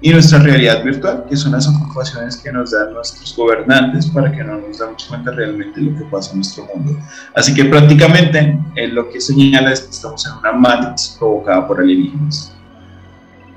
y 0.00 0.10
nuestra 0.10 0.38
realidad 0.38 0.84
virtual, 0.84 1.24
que 1.28 1.36
son 1.36 1.52
las 1.52 1.66
ocupaciones 1.66 2.36
que 2.36 2.52
nos 2.52 2.70
dan 2.70 2.94
nuestros 2.94 3.34
gobernantes 3.36 4.06
para 4.06 4.30
que 4.30 4.44
no 4.44 4.58
nos 4.58 4.78
damos 4.78 5.04
cuenta 5.04 5.32
realmente 5.32 5.80
de 5.80 5.90
lo 5.90 5.98
que 5.98 6.04
pasa 6.04 6.30
en 6.30 6.38
nuestro 6.38 6.66
mundo. 6.66 6.96
Así 7.34 7.52
que 7.52 7.64
prácticamente 7.64 8.58
eh, 8.76 8.86
lo 8.86 9.10
que 9.10 9.20
señala 9.20 9.72
es 9.72 9.80
que 9.80 9.90
estamos 9.90 10.24
en 10.26 10.34
una 10.34 10.52
matrix 10.52 11.16
provocada 11.18 11.66
por 11.66 11.80
alienígenas. 11.80 12.54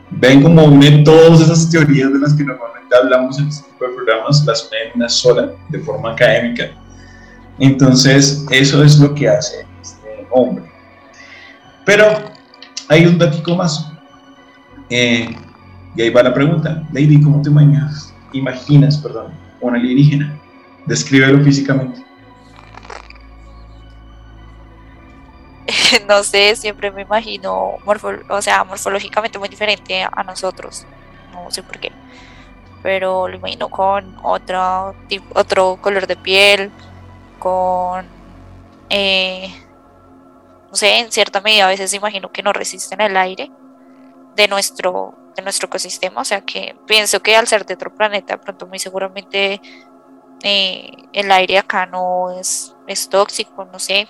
Ven 0.10 0.42
cómo 0.42 0.66
une 0.66 1.04
todas 1.04 1.42
esas 1.42 1.70
teorías 1.70 2.12
de 2.12 2.20
las 2.20 2.34
que 2.34 2.44
normalmente 2.44 2.96
hablamos 2.96 3.38
en 3.40 3.48
este 3.48 3.70
tipo 3.70 3.86
de 3.86 3.96
programas, 3.96 4.44
las 4.46 4.68
une 4.68 4.82
en 4.82 4.92
una 4.96 5.10
sola, 5.10 5.52
de 5.70 5.80
forma 5.80 6.14
académica. 6.14 6.72
Entonces, 7.60 8.44
eso 8.50 8.84
es 8.84 9.00
lo 9.00 9.14
que 9.14 9.30
hace 9.30 9.68
este 9.82 10.28
hombre. 10.32 10.66
Pero 11.86 12.06
hay 12.88 13.06
un 13.06 13.20
dato 13.20 13.56
más. 13.56 13.92
Eh, 14.90 15.36
y 15.96 16.02
ahí 16.02 16.10
va 16.10 16.24
la 16.24 16.34
pregunta. 16.34 16.84
Lady, 16.92 17.22
¿cómo 17.22 17.42
te 17.42 17.50
imaginas, 17.50 18.14
imaginas 18.34 18.98
perdón, 18.98 19.34
una 19.60 19.78
alienígena? 19.78 20.40
Descríbelo 20.86 21.44
físicamente. 21.44 22.04
no 26.08 26.24
sé, 26.24 26.56
siempre 26.56 26.92
me 26.92 27.04
imagino 27.04 27.78
o 28.30 28.42
sea, 28.42 28.64
morfológicamente 28.64 29.40
muy 29.40 29.50
diferente 29.50 30.04
a 30.04 30.24
nosotros. 30.24 30.86
No 31.34 31.50
sé 31.52 31.64
por 31.64 31.80
qué. 31.80 31.92
Pero 32.84 33.28
lo 33.28 33.36
imagino 33.36 33.70
con 33.70 34.18
otro, 34.24 34.96
otro 35.34 35.78
color 35.82 36.08
de 36.08 36.16
piel, 36.16 36.72
con... 37.40 38.06
Eh, 38.90 39.54
no 40.70 40.76
sé, 40.76 41.00
en 41.00 41.12
cierta 41.12 41.42
medida 41.42 41.66
a 41.66 41.70
veces 41.70 41.94
imagino 41.94 42.32
que 42.32 42.44
no 42.44 42.54
resisten 42.54 43.02
el 43.02 43.16
aire 43.18 43.52
de 44.36 44.48
nuestro, 44.48 45.14
de 45.36 45.42
nuestro 45.42 45.68
ecosistema. 45.68 46.22
O 46.22 46.26
sea 46.26 46.42
que 46.42 46.76
pienso 46.88 47.22
que 47.22 47.36
al 47.36 47.48
ser 47.48 47.66
de 47.66 47.76
otro 47.76 47.94
planeta, 47.94 48.40
pronto 48.40 48.68
muy 48.68 48.80
seguramente 48.80 49.62
eh, 50.44 50.92
el 51.14 51.32
aire 51.32 51.58
acá 51.58 51.86
no 51.86 52.32
es, 52.32 52.76
es 52.88 53.10
tóxico, 53.10 53.66
no 53.66 53.80
sé. 53.80 54.08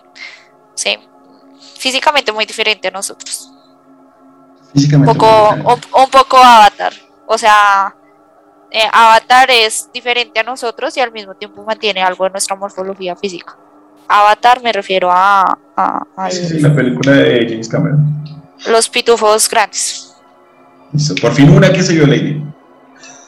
Sé 0.76 1.00
físicamente 1.82 2.32
muy 2.32 2.46
diferente 2.46 2.88
a 2.88 2.92
nosotros. 2.92 3.52
un 4.94 5.04
poco, 5.06 5.50
un, 5.50 6.10
poco 6.10 6.38
Avatar. 6.38 6.94
O 7.26 7.38
sea, 7.38 7.96
eh, 8.70 8.88
Avatar 8.92 9.50
es 9.50 9.90
diferente 9.94 10.40
a 10.40 10.44
nosotros 10.44 10.96
y 10.98 11.00
al 11.00 11.12
mismo 11.12 11.34
tiempo 11.36 11.64
mantiene 11.64 12.04
algo 12.04 12.26
de 12.26 12.32
nuestra 12.32 12.56
morfología 12.56 13.16
física. 13.16 13.58
Avatar 14.08 14.62
me 14.62 14.72
refiero 14.72 15.10
a, 15.12 15.58
la 15.76 16.76
película 16.76 17.14
de 17.14 17.48
James 17.50 17.70
Cameron. 17.70 18.24
Los 18.68 18.90
pitufos 18.90 19.50
grandes. 19.50 20.11
Por 21.22 21.32
fin 21.34 21.50
una 21.50 21.72
que 21.72 21.84
se 21.84 21.94
vio 21.94 22.08
Lady. 22.08 22.44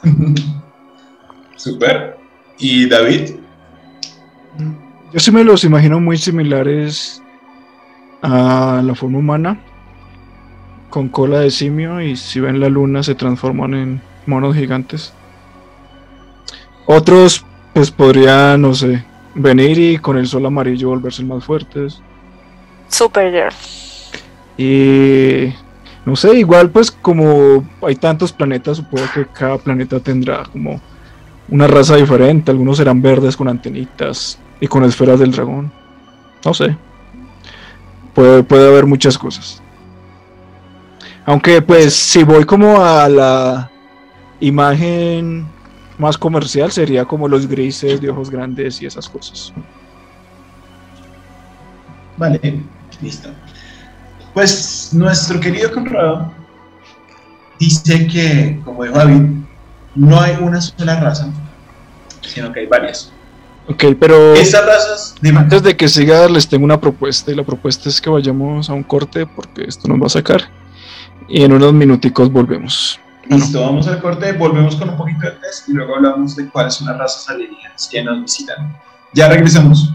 Super. 1.56 2.16
¿Y 2.58 2.88
David? 2.88 3.36
Yo 5.12 5.20
sí 5.20 5.30
me 5.30 5.44
los 5.44 5.64
imagino 5.64 6.00
muy 6.00 6.18
similares 6.18 7.22
a 8.22 8.82
la 8.84 8.94
forma 8.94 9.18
humana 9.18 9.58
con 10.90 11.08
cola 11.08 11.40
de 11.40 11.50
simio 11.50 12.00
y 12.00 12.16
si 12.16 12.38
ven 12.38 12.60
la 12.60 12.68
luna 12.68 13.02
se 13.02 13.14
transforman 13.14 13.74
en 13.74 14.02
monos 14.26 14.54
gigantes. 14.54 15.12
Otros 16.86 17.44
pues 17.72 17.90
podrían, 17.90 18.62
no 18.62 18.74
sé, 18.74 19.04
venir 19.34 19.78
y 19.78 19.98
con 19.98 20.16
el 20.16 20.28
sol 20.28 20.46
amarillo 20.46 20.90
volverse 20.90 21.24
más 21.24 21.44
fuertes. 21.44 22.00
Supergirl. 22.88 23.52
Y 24.56 25.52
no 26.04 26.16
sé, 26.16 26.38
igual 26.38 26.70
pues 26.70 26.90
como 26.90 27.64
hay 27.82 27.96
tantos 27.96 28.32
planetas, 28.32 28.76
supongo 28.76 29.04
que 29.14 29.26
cada 29.26 29.56
planeta 29.56 30.00
tendrá 30.00 30.42
como 30.44 30.80
una 31.48 31.66
raza 31.66 31.96
diferente. 31.96 32.50
Algunos 32.50 32.76
serán 32.76 33.00
verdes 33.00 33.36
con 33.36 33.48
antenitas 33.48 34.38
y 34.60 34.66
con 34.66 34.84
esferas 34.84 35.18
del 35.20 35.32
dragón. 35.32 35.72
No 36.44 36.52
sé. 36.52 36.76
Puede, 38.14 38.44
haber 38.68 38.86
muchas 38.86 39.16
cosas. 39.16 39.62
Aunque 41.24 41.62
pues 41.62 41.94
si 41.94 42.22
voy 42.22 42.44
como 42.44 42.84
a 42.84 43.08
la 43.08 43.70
imagen 44.40 45.46
más 45.96 46.18
comercial 46.18 46.70
sería 46.70 47.06
como 47.06 47.28
los 47.28 47.46
grises 47.46 48.00
de 48.00 48.10
ojos 48.10 48.30
grandes 48.30 48.82
y 48.82 48.86
esas 48.86 49.08
cosas. 49.08 49.54
Vale, 52.18 52.62
listo. 53.00 53.30
Pues 54.34 54.90
nuestro 54.92 55.38
querido 55.40 55.72
Conrado 55.72 56.32
dice 57.58 58.06
que, 58.08 58.60
como 58.64 58.82
dijo 58.82 58.98
David, 58.98 59.22
no 59.94 60.20
hay 60.20 60.36
una 60.40 60.60
sola 60.60 61.00
raza, 61.00 61.30
sino 62.20 62.52
que 62.52 62.60
hay 62.60 62.66
varias. 62.66 63.12
Ok, 63.68 63.84
pero 63.98 64.34
esas 64.34 64.66
razas, 64.66 65.14
antes 65.22 65.62
de 65.62 65.74
que 65.74 65.88
siga 65.88 66.28
les 66.28 66.46
tengo 66.46 66.64
una 66.64 66.78
propuesta 66.78 67.30
y 67.30 67.34
la 67.34 67.44
propuesta 67.44 67.88
es 67.88 67.98
que 67.98 68.10
vayamos 68.10 68.68
a 68.68 68.74
un 68.74 68.82
corte 68.82 69.26
porque 69.26 69.64
esto 69.66 69.88
nos 69.88 70.02
va 70.02 70.06
a 70.06 70.10
sacar 70.10 70.42
y 71.28 71.42
en 71.44 71.52
unos 71.52 71.72
minuticos 71.72 72.30
volvemos. 72.30 73.00
Listo, 73.26 73.62
vamos 73.62 73.86
al 73.86 74.00
corte, 74.02 74.32
volvemos 74.32 74.76
con 74.76 74.90
un 74.90 74.96
poquito 74.98 75.20
de 75.20 75.30
test 75.32 75.68
y 75.68 75.72
luego 75.72 75.96
hablamos 75.96 76.36
de 76.36 76.46
cuáles 76.48 76.74
son 76.74 76.88
las 76.88 76.98
razas 76.98 77.26
alienígenas 77.30 77.88
que 77.90 78.04
nos 78.04 78.20
visitan. 78.20 78.76
Ya 79.14 79.28
regresamos. 79.28 79.94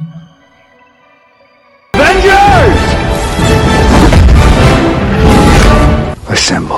Assemble. 6.50 6.76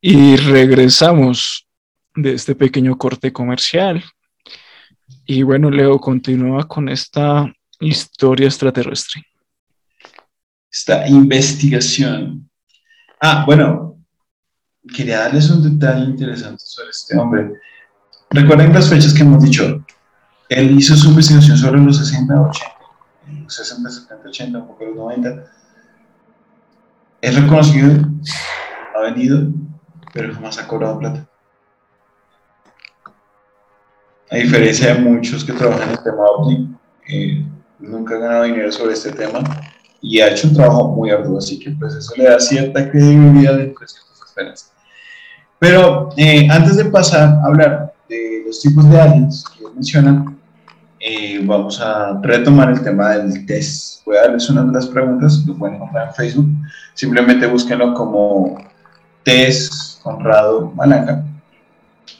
Y 0.00 0.36
regresamos 0.36 1.66
de 2.14 2.34
este 2.34 2.54
pequeño 2.54 2.96
corte 2.96 3.32
comercial. 3.32 4.04
Y 5.24 5.42
bueno, 5.42 5.70
Leo 5.70 5.98
continúa 5.98 6.68
con 6.68 6.88
esta 6.88 7.52
historia 7.80 8.46
extraterrestre. 8.46 9.24
Esta 10.70 11.08
investigación. 11.08 12.48
Ah, 13.20 13.42
bueno, 13.44 13.98
quería 14.94 15.18
darles 15.18 15.50
un 15.50 15.78
detalle 15.78 16.04
interesante 16.04 16.62
sobre 16.64 16.90
este 16.90 17.18
hombre. 17.18 17.50
Recuerden 18.30 18.72
las 18.72 18.88
fechas 18.88 19.12
que 19.12 19.22
hemos 19.22 19.42
dicho. 19.42 19.84
Él 20.48 20.78
hizo 20.78 20.96
su 20.96 21.08
investigación 21.08 21.56
sobre 21.56 21.80
los 21.80 21.98
60, 21.98 22.40
80, 22.40 23.50
60, 23.50 23.90
70, 23.90 24.28
80, 24.28 24.58
un 24.58 24.66
poco 24.68 24.84
los 24.84 24.96
90. 24.96 25.44
Es 27.20 27.34
reconocido, 27.34 28.08
ha 28.94 29.00
venido 29.00 29.50
pero 30.16 30.32
jamás 30.32 30.58
ha 30.58 30.66
cobrado 30.66 30.98
plata. 30.98 31.28
A 34.30 34.36
diferencia 34.36 34.94
de 34.94 35.00
muchos 35.00 35.44
que 35.44 35.52
trabajan 35.52 35.90
en 35.90 35.90
el 35.90 36.02
tema 36.02 36.24
OVNI, 36.24 36.76
eh, 37.08 37.46
nunca 37.78 38.14
ha 38.14 38.18
ganado 38.18 38.44
dinero 38.44 38.72
sobre 38.72 38.94
este 38.94 39.12
tema 39.12 39.40
y 40.00 40.20
ha 40.20 40.28
hecho 40.28 40.48
un 40.48 40.54
trabajo 40.54 40.88
muy 40.88 41.10
arduo, 41.10 41.36
así 41.36 41.58
que 41.58 41.70
pues 41.72 41.94
eso 41.94 42.14
le 42.16 42.24
da 42.24 42.40
cierta 42.40 42.90
credibilidad 42.90 43.60
entre 43.60 43.86
ciertas 43.86 44.22
esferas. 44.26 44.72
Pero 45.58 46.08
eh, 46.16 46.48
antes 46.50 46.78
de 46.78 46.86
pasar 46.86 47.28
a 47.28 47.44
hablar 47.44 47.94
de 48.08 48.44
los 48.46 48.62
tipos 48.62 48.88
de 48.88 48.98
aliens 48.98 49.44
que 49.44 49.68
mencionan, 49.68 50.35
eh, 51.08 51.40
vamos 51.44 51.80
a 51.80 52.18
retomar 52.20 52.70
el 52.70 52.82
tema 52.82 53.10
del 53.10 53.46
test. 53.46 54.04
Voy 54.04 54.16
a 54.16 54.22
darles 54.22 54.50
una 54.50 54.64
de 54.64 54.72
las 54.72 54.88
preguntas, 54.88 55.44
lo 55.46 55.56
pueden 55.56 55.76
encontrar 55.76 56.08
en 56.08 56.14
Facebook. 56.14 56.48
Simplemente 56.94 57.46
búsquenlo 57.46 57.94
como 57.94 58.58
test 59.22 60.02
Conrado 60.02 60.72
Malanga, 60.74 61.24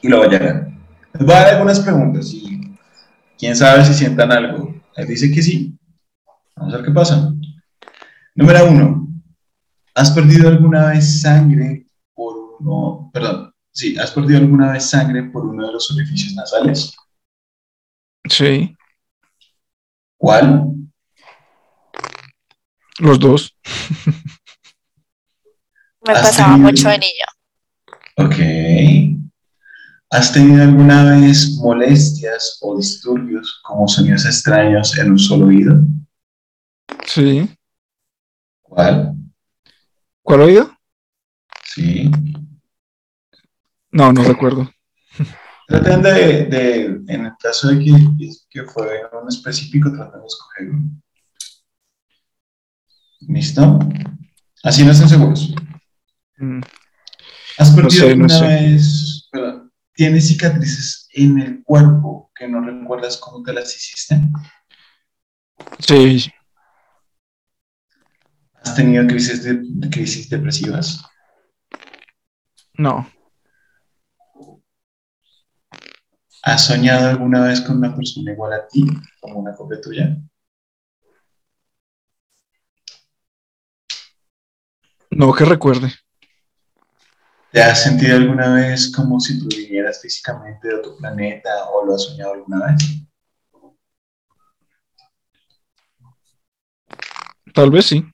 y 0.03 0.09
lo 0.09 0.25
leer. 0.25 0.69
Les 1.15 1.27
voy 1.27 1.35
a 1.35 1.39
dar 1.41 1.55
algunas 1.55 1.81
preguntas 1.81 2.33
y 2.33 2.77
quién 3.37 3.57
sabe 3.57 3.85
si 3.85 3.93
sientan 3.93 4.31
algo. 4.31 4.73
Él 4.95 5.07
dice 5.09 5.33
que 5.33 5.43
sí. 5.43 5.77
Vamos 6.55 6.73
a 6.73 6.77
ver 6.77 6.87
qué 6.87 6.93
pasa. 6.93 7.33
Número 8.37 8.71
uno. 8.71 9.09
¿Has 9.97 10.13
perdido 10.13 10.49
alguna 10.49 10.91
vez 10.91 11.23
sangre 11.23 11.89
por 12.15 12.35
uno, 12.61 13.11
perdón, 13.13 13.53
sí, 13.73 13.97
¿has 13.99 14.13
perdido 14.13 14.39
alguna 14.39 14.73
vez 14.73 14.91
sangre 14.91 15.25
por 15.25 15.45
uno 15.47 15.67
de 15.67 15.73
los 15.73 15.91
orificios 15.91 16.35
nasales? 16.35 16.95
Sí. 18.29 18.76
¿Cuál? 20.17 20.73
Los 22.99 23.19
dos. 23.19 23.57
Me 26.07 26.13
pasaba 26.15 26.57
mucho 26.57 26.89
de 26.89 26.99
niño. 26.99 27.27
Ok. 28.17 28.37
¿Has 30.11 30.33
tenido 30.33 30.63
alguna 30.63 31.19
vez 31.19 31.57
molestias 31.57 32.59
o 32.63 32.77
disturbios 32.77 33.61
como 33.63 33.89
sonidos 33.89 34.25
extraños 34.25 34.97
en 34.99 35.11
un 35.11 35.19
solo 35.19 35.47
oído? 35.47 35.81
Sí. 37.05 37.51
¿Cuál? 38.63 39.15
¿Cuál 40.23 40.41
oído? 40.43 40.79
Sí. 41.65 42.11
No, 43.91 44.13
no 44.13 44.23
recuerdo. 44.23 44.71
Traten 45.67 46.03
de, 46.03 46.87
en 47.09 47.27
el 47.27 47.33
caso 47.41 47.69
de 47.69 47.85
que, 47.85 48.31
que 48.49 48.65
fue 48.65 49.03
un 49.21 49.29
específico, 49.29 49.93
traten 49.93 50.21
de 50.21 50.27
escoger 50.27 50.71
uno. 50.71 51.03
¿Listo? 53.29 53.79
Así 54.63 54.85
no 54.85 54.93
están 54.93 55.09
seguros. 55.09 55.55
Mm. 56.37 56.61
¿Has 57.59 57.71
perdido 57.71 58.09
alguna 58.09 58.41
vez, 58.43 59.29
tienes 59.95 60.29
cicatrices 60.29 61.09
en 61.15 61.39
el 61.41 61.63
cuerpo 61.65 62.31
que 62.35 62.47
no 62.47 62.61
recuerdas 62.61 63.17
cómo 63.17 63.43
te 63.43 63.53
las 63.53 63.75
hiciste? 63.75 64.21
Sí. 65.81 66.31
¿Has 68.55 68.75
tenido 68.75 69.07
crisis, 69.07 69.43
de, 69.45 69.91
crisis 69.91 70.29
depresivas? 70.29 71.03
No. 72.75 73.09
¿Has 76.47 76.67
soñado 76.67 77.09
alguna 77.09 77.45
vez 77.45 77.61
con 77.61 77.79
una 77.79 77.93
persona 77.97 78.31
igual 78.31 78.53
a 78.53 78.69
ti, 78.69 78.87
como 79.21 79.41
una 79.41 79.53
copia 79.53 79.81
tuya? 79.81 80.17
No 85.11 85.33
que 85.33 85.45
recuerde. 85.45 85.93
¿Te 87.51 87.61
has 87.61 87.83
sentido 87.83 88.19
alguna 88.19 88.55
vez 88.55 88.93
como 88.95 89.19
si 89.19 89.41
tú 89.41 89.49
vinieras 89.49 90.01
físicamente 90.01 90.69
de 90.69 90.75
otro 90.77 90.97
planeta 90.97 91.69
o 91.71 91.85
lo 91.85 91.97
has 91.97 92.05
soñado 92.05 92.35
alguna 92.35 92.65
vez? 92.67 92.77
Tal 97.53 97.73
vez 97.73 97.87
sí. 97.87 98.05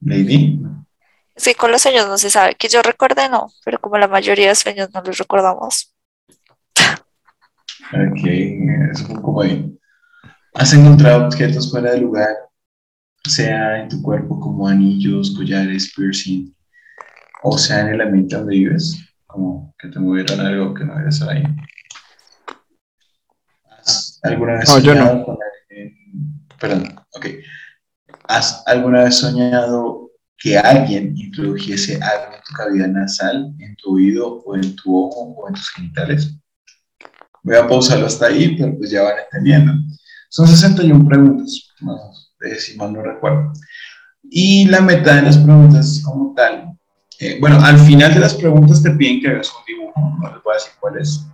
Lady. 0.00 0.60
Sí, 1.34 1.54
con 1.54 1.72
los 1.72 1.80
sueños 1.80 2.08
no 2.08 2.18
se 2.18 2.28
sabe. 2.28 2.56
Que 2.56 2.68
yo 2.68 2.82
recuerde, 2.82 3.30
no, 3.30 3.50
pero 3.64 3.80
como 3.80 3.96
la 3.96 4.06
mayoría 4.06 4.48
de 4.48 4.54
sueños 4.54 4.90
no 4.92 5.00
los 5.00 5.16
recordamos. 5.16 5.91
Ok, 7.94 8.24
eso 8.24 9.06
fue 9.06 9.20
como 9.20 9.42
ahí. 9.42 9.78
¿Has 10.54 10.72
encontrado 10.72 11.26
objetos 11.26 11.70
fuera 11.70 11.92
de 11.92 12.00
lugar, 12.00 12.34
sea 13.24 13.82
en 13.82 13.88
tu 13.88 14.00
cuerpo 14.00 14.40
como 14.40 14.66
anillos, 14.66 15.34
collares, 15.36 15.92
piercing, 15.94 16.54
o 17.42 17.58
sea 17.58 17.80
en 17.80 17.88
el 17.88 18.00
ambiente 18.00 18.36
donde 18.36 18.54
vives? 18.56 18.98
Como 19.26 19.74
que 19.78 19.88
te 19.88 19.98
movieron 19.98 20.40
algo 20.40 20.72
que 20.72 20.84
no 20.84 20.96
debe 20.96 21.08
estar 21.10 21.28
ahí. 21.28 21.42
¿Has 23.68 24.20
alguna 24.22 24.54
vez 24.54 24.68
No, 24.68 24.78
yo 24.78 24.92
soñado 24.92 25.18
no. 25.18 25.24
con 25.24 25.36
alguien? 25.70 25.96
Perdón, 26.58 26.94
ok. 27.14 27.26
¿Has 28.28 28.62
alguna 28.66 29.04
vez 29.04 29.16
soñado 29.16 30.10
que 30.38 30.56
alguien 30.56 31.14
introdujese 31.16 32.00
algo 32.02 32.34
en 32.34 32.40
tu 32.42 32.54
cavidad 32.54 32.88
nasal, 32.88 33.54
en 33.58 33.76
tu 33.76 33.96
oído, 33.96 34.42
o 34.44 34.56
en 34.56 34.76
tu 34.76 34.96
ojo, 34.96 35.34
o 35.34 35.48
en 35.48 35.54
tus 35.54 35.68
genitales? 35.70 36.38
Voy 37.42 37.56
a 37.56 37.66
pausarlo 37.66 38.06
hasta 38.06 38.26
ahí, 38.26 38.56
pero 38.56 38.76
pues 38.76 38.90
ya 38.90 39.02
van 39.02 39.14
entendiendo. 39.24 39.72
Son 40.28 40.46
61 40.46 41.08
preguntas, 41.08 41.68
más 41.80 42.22
eh, 42.42 42.56
si 42.56 42.76
mal 42.76 42.92
no 42.92 43.02
recuerdo. 43.02 43.52
Y 44.22 44.66
la 44.66 44.80
meta 44.80 45.16
de 45.16 45.22
las 45.22 45.38
preguntas 45.38 46.00
como 46.04 46.34
tal, 46.34 46.76
eh, 47.18 47.38
bueno, 47.40 47.62
al 47.62 47.78
final 47.78 48.14
de 48.14 48.20
las 48.20 48.34
preguntas 48.34 48.82
te 48.82 48.90
piden 48.90 49.20
que 49.20 49.28
hagas 49.28 49.50
un 49.50 49.64
dibujo, 49.66 50.00
no 50.20 50.32
les 50.32 50.42
voy 50.42 50.52
a 50.52 50.54
decir 50.54 50.72
cuál 50.80 50.98
es. 50.98 51.26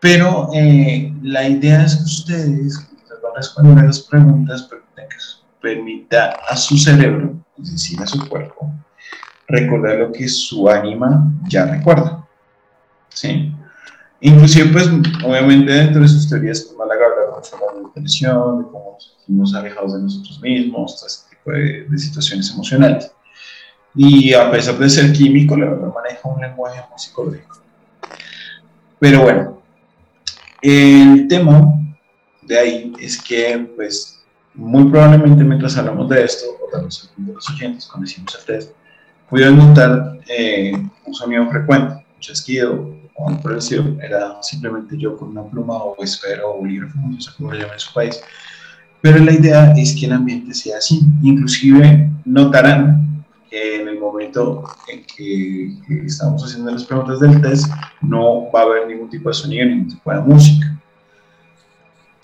Pero 0.00 0.50
eh, 0.54 1.12
la 1.22 1.48
idea 1.48 1.84
es 1.84 1.96
que 1.96 2.04
ustedes, 2.04 2.78
ustedes 2.78 3.22
van 3.22 3.32
a 3.32 3.36
responder 3.36 3.78
a 3.78 3.86
las 3.86 4.00
preguntas, 4.00 4.62
permita, 4.62 5.08
que, 5.08 5.16
permita 5.60 6.30
a 6.48 6.56
su 6.56 6.78
cerebro, 6.78 7.34
es 7.60 7.72
decir, 7.72 8.00
a 8.00 8.06
su 8.06 8.26
cuerpo, 8.28 8.72
recordar 9.48 9.98
lo 9.98 10.12
que 10.12 10.28
su 10.28 10.68
ánima 10.68 11.32
ya 11.48 11.64
recuerda. 11.66 12.24
¿Sí? 13.08 13.52
Inclusive, 14.20 14.70
pues, 14.72 14.88
obviamente 15.24 15.72
dentro 15.72 16.02
de 16.02 16.08
sus 16.08 16.28
teorías, 16.28 16.62
pues 16.62 16.76
Málaga 16.76 17.06
habla 17.06 17.36
mucho 17.36 17.56
de 17.56 17.82
la 17.82 17.88
depresión, 17.94 18.58
de 18.58 18.64
cómo 18.70 18.98
nos 19.28 19.54
alejados 19.54 19.94
de 19.94 20.02
nosotros 20.02 20.40
mismos, 20.40 20.96
todo 20.96 21.06
ese 21.06 21.20
tipo 21.30 21.52
de, 21.52 21.84
de 21.88 21.98
situaciones 21.98 22.50
emocionales. 22.50 23.12
Y 23.94 24.34
a 24.34 24.50
pesar 24.50 24.76
de 24.78 24.90
ser 24.90 25.12
químico, 25.12 25.56
la 25.56 25.66
verdad 25.66 25.92
maneja 25.94 26.28
un 26.28 26.40
lenguaje 26.40 26.80
muy 26.90 26.98
psicológico. 26.98 27.58
Pero 28.98 29.22
bueno, 29.22 29.62
el 30.62 31.28
tema 31.28 31.74
de 32.42 32.58
ahí 32.58 32.92
es 32.98 33.22
que, 33.22 33.70
pues, 33.76 34.20
muy 34.54 34.90
probablemente 34.90 35.44
mientras 35.44 35.76
hablamos 35.76 36.08
de 36.08 36.24
esto, 36.24 36.46
o 36.60 36.70
tal 36.70 36.86
vez 36.86 37.08
algunos 37.08 37.28
de 37.28 37.34
los 37.34 37.50
oyentes, 37.50 37.86
cuando 37.86 38.10
hicimos 38.10 38.36
el 38.40 38.44
test, 38.44 38.72
pudieron 39.30 39.56
notar 39.58 40.18
eh, 40.26 40.72
un 41.06 41.14
sonido 41.14 41.48
frecuente, 41.48 41.94
un 41.94 42.20
chasquido, 42.20 42.96
el 43.26 43.58
estilo. 43.58 43.96
Era 44.00 44.42
simplemente 44.42 44.96
yo 44.96 45.16
con 45.16 45.28
una 45.28 45.44
pluma 45.44 45.74
o 45.74 45.96
esfero 46.02 46.50
o 46.50 46.58
bolígrafo, 46.58 46.98
no 46.98 47.20
sé 47.20 47.30
cómo 47.36 47.52
lo 47.52 47.58
llaman 47.58 47.74
en 47.74 47.80
su 47.80 47.92
país. 47.92 48.20
Pero 49.00 49.18
la 49.18 49.32
idea 49.32 49.72
es 49.76 49.94
que 49.94 50.06
el 50.06 50.12
ambiente 50.12 50.54
sea 50.54 50.78
así. 50.78 51.00
Inclusive 51.22 52.10
notarán 52.24 53.24
que 53.48 53.80
en 53.80 53.88
el 53.88 53.98
momento 53.98 54.64
en 54.88 55.04
que, 55.04 55.74
que 55.86 56.06
estamos 56.06 56.44
haciendo 56.44 56.70
las 56.70 56.84
preguntas 56.84 57.20
del 57.20 57.40
test, 57.40 57.66
no 58.02 58.50
va 58.52 58.60
a 58.60 58.64
haber 58.64 58.88
ningún 58.88 59.08
tipo 59.08 59.28
de 59.28 59.34
sonido, 59.34 59.66
ningún 59.66 59.88
tipo 59.88 60.12
de 60.12 60.20
música. 60.20 60.78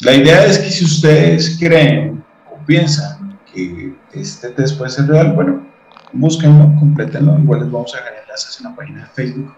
La 0.01 0.15
idea 0.15 0.45
es 0.45 0.59
que 0.59 0.71
si 0.71 0.85
ustedes 0.85 1.57
creen 1.59 2.23
o 2.53 2.65
piensan 2.67 3.39
que 3.53 3.95
este 4.13 4.51
test 4.51 4.77
puede 4.77 4.91
ser 4.91 5.07
real, 5.07 5.33
bueno, 5.33 5.65
búsquenlo, 6.13 6.75
complétenlo, 6.79 7.39
igual 7.39 7.61
les 7.61 7.71
vamos 7.71 7.95
a 7.95 7.99
dejar 7.99 8.15
enlaces 8.23 8.59
en 8.59 8.65
la 8.65 8.77
página 8.77 9.01
de 9.03 9.07
Facebook 9.11 9.55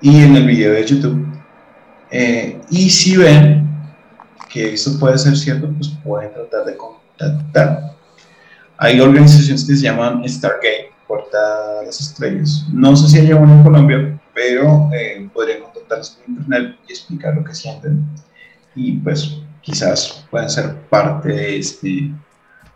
y 0.00 0.22
en 0.22 0.36
el 0.36 0.46
video 0.46 0.72
de 0.72 0.86
YouTube. 0.86 1.26
Eh, 2.10 2.60
y 2.70 2.90
si 2.90 3.16
ven 3.16 3.68
que 4.48 4.74
esto 4.74 4.98
puede 4.98 5.18
ser 5.18 5.36
cierto, 5.36 5.68
pues 5.72 5.88
pueden 6.04 6.32
tratar 6.32 6.64
de 6.64 6.76
contactar. 6.76 7.94
Hay 8.78 9.00
organizaciones 9.00 9.64
que 9.64 9.76
se 9.76 9.82
llaman 9.82 10.26
Stargate, 10.28 10.92
Puerta 11.06 11.80
a 11.80 11.84
las 11.84 12.00
Estrellas. 12.00 12.66
No 12.72 12.94
sé 12.96 13.08
si 13.08 13.18
hay 13.18 13.32
una 13.32 13.52
en 13.52 13.62
Colombia, 13.62 14.20
pero 14.34 14.88
eh, 14.94 15.28
podrían 15.32 15.62
contactarlos 15.62 16.10
por 16.10 16.28
internet 16.28 16.76
y 16.88 16.92
explicar 16.92 17.34
lo 17.34 17.44
que 17.44 17.54
sienten. 17.54 18.06
Y 18.74 18.92
pues 18.98 19.38
quizás 19.62 20.24
puedan 20.30 20.48
ser 20.48 20.76
parte 20.88 21.28
de 21.28 21.58
este 21.58 22.10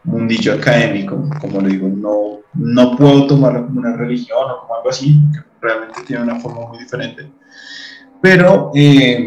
mundillo 0.04 0.54
académico. 0.54 1.28
Como 1.40 1.60
le 1.60 1.70
digo, 1.70 1.88
no, 1.88 2.40
no 2.54 2.96
puedo 2.96 3.26
tomarlo 3.26 3.66
como 3.66 3.80
una 3.80 3.96
religión 3.96 4.50
o 4.50 4.60
como 4.60 4.76
algo 4.76 4.90
así, 4.90 5.20
porque 5.20 5.48
realmente 5.60 6.02
tiene 6.06 6.22
una 6.22 6.40
forma 6.40 6.68
muy 6.68 6.78
diferente. 6.78 7.30
Pero 8.20 8.70
eh, 8.74 9.26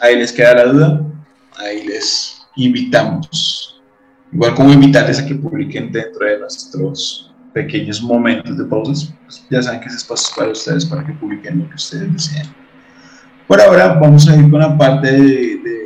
ahí 0.00 0.16
les 0.16 0.32
queda 0.32 0.54
la 0.54 0.64
duda, 0.64 1.06
ahí 1.58 1.86
les 1.86 2.42
invitamos. 2.56 3.80
Igual 4.32 4.54
como 4.54 4.72
invitarles 4.72 5.18
a 5.18 5.26
que 5.26 5.34
publiquen 5.34 5.90
dentro 5.90 6.24
de 6.26 6.38
nuestros 6.38 7.32
pequeños 7.52 8.00
momentos 8.00 8.56
de 8.56 8.64
pausas, 8.64 9.12
pues 9.24 9.44
ya 9.50 9.62
saben 9.62 9.80
que 9.80 9.88
ese 9.88 9.96
espacio 9.96 10.28
es 10.28 10.36
para 10.36 10.52
ustedes, 10.52 10.86
para 10.86 11.04
que 11.04 11.12
publiquen 11.14 11.58
lo 11.60 11.68
que 11.68 11.74
ustedes 11.74 12.12
deseen. 12.12 12.46
Por 13.48 13.60
ahora 13.60 13.94
vamos 13.94 14.28
a 14.28 14.36
ir 14.36 14.48
con 14.48 14.60
la 14.60 14.78
parte 14.78 15.10
de, 15.10 15.56
de 15.58 15.79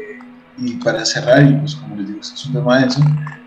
y 0.58 0.74
para 0.74 1.04
cerrar, 1.04 1.42
y 1.44 1.54
pues 1.54 1.74
como 1.76 1.96
les 1.96 2.08
digo, 2.08 2.20
este 2.20 2.34
es 2.34 2.46
un 2.46 2.52
tema 2.52 2.78
de 2.78 2.86
eso, 2.86 3.00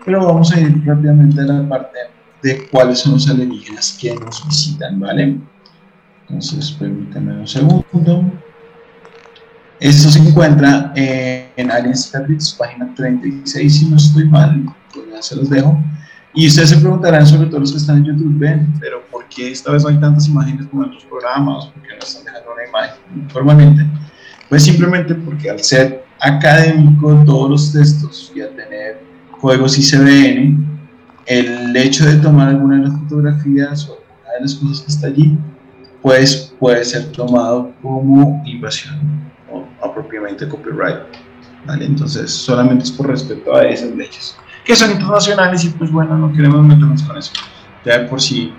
pero 0.04 0.24
vamos 0.24 0.52
a 0.52 0.60
ir 0.60 0.82
rápidamente 0.84 1.40
a 1.40 1.44
la 1.44 1.68
parte 1.68 1.98
de 2.42 2.68
cuáles 2.68 3.00
son 3.00 3.12
los 3.12 3.28
alienígenas 3.28 3.98
que 4.00 4.14
nos 4.14 4.46
visitan, 4.46 5.00
¿vale? 5.00 5.38
Entonces, 6.28 6.72
permítanme 6.72 7.40
un 7.40 7.48
segundo. 7.48 8.24
Esto 9.80 10.10
se 10.10 10.18
encuentra 10.18 10.92
eh, 10.94 11.50
en 11.56 11.70
Alien 11.70 11.96
Statistics, 11.96 12.54
página 12.58 12.92
36, 12.94 13.78
si 13.78 13.86
no 13.86 13.96
estoy 13.96 14.24
mal, 14.28 14.64
pues 14.92 15.06
ya 15.10 15.22
se 15.22 15.36
los 15.36 15.48
dejo. 15.48 15.80
Y 16.34 16.46
ustedes 16.48 16.70
se 16.70 16.76
preguntarán, 16.76 17.26
sobre 17.26 17.48
todo 17.48 17.60
los 17.60 17.72
que 17.72 17.78
están 17.78 17.98
en 17.98 18.04
YouTube, 18.04 18.38
ven, 18.38 18.74
pero 18.80 19.02
¿por 19.10 19.28
qué 19.28 19.50
esta 19.52 19.72
vez 19.72 19.82
no 19.82 19.88
hay 19.88 19.98
tantas 19.98 20.28
imágenes 20.28 20.66
como 20.66 20.82
en 20.82 20.90
otros 20.90 21.04
programas? 21.04 21.66
¿Por 21.66 21.82
qué 21.82 21.88
no 21.94 21.98
están 21.98 22.24
dejando 22.24 22.52
una 22.52 22.68
imagen 22.68 23.28
permanente? 23.32 23.86
Pues 24.48 24.64
simplemente 24.64 25.14
porque 25.14 25.50
al 25.50 25.60
ser 25.60 26.04
académico 26.20 27.22
todos 27.24 27.50
los 27.50 27.72
textos 27.72 28.32
y 28.34 28.40
al 28.40 28.50
tener 28.50 29.02
códigos 29.40 29.78
ICBN, 29.78 30.66
el 31.26 31.76
hecho 31.76 32.06
de 32.06 32.16
tomar 32.16 32.48
alguna 32.48 32.76
de 32.76 32.88
las 32.88 32.98
fotografías 33.00 33.88
o 33.88 33.92
alguna 33.92 34.32
de 34.34 34.40
las 34.40 34.54
cosas 34.54 34.80
que 34.80 34.90
está 34.90 35.06
allí, 35.08 35.38
pues 36.02 36.54
puede 36.58 36.84
ser 36.84 37.12
tomado 37.12 37.72
como 37.82 38.42
invasión 38.46 38.98
o 39.52 39.64
apropiadamente 39.84 40.48
copyright. 40.48 41.00
¿vale? 41.66 41.84
Entonces, 41.84 42.30
solamente 42.30 42.84
es 42.84 42.90
por 42.90 43.08
respeto 43.08 43.54
a 43.54 43.64
esas 43.64 43.94
leyes, 43.94 44.36
que 44.64 44.74
son 44.74 44.90
internacionales 44.90 45.64
y 45.64 45.68
pues 45.70 45.90
bueno, 45.90 46.16
no 46.16 46.32
queremos 46.32 46.64
meternos 46.64 47.02
con 47.02 47.16
eso. 47.16 47.32
Ya 47.84 47.98
de 47.98 48.06
por 48.06 48.20
sí 48.20 48.52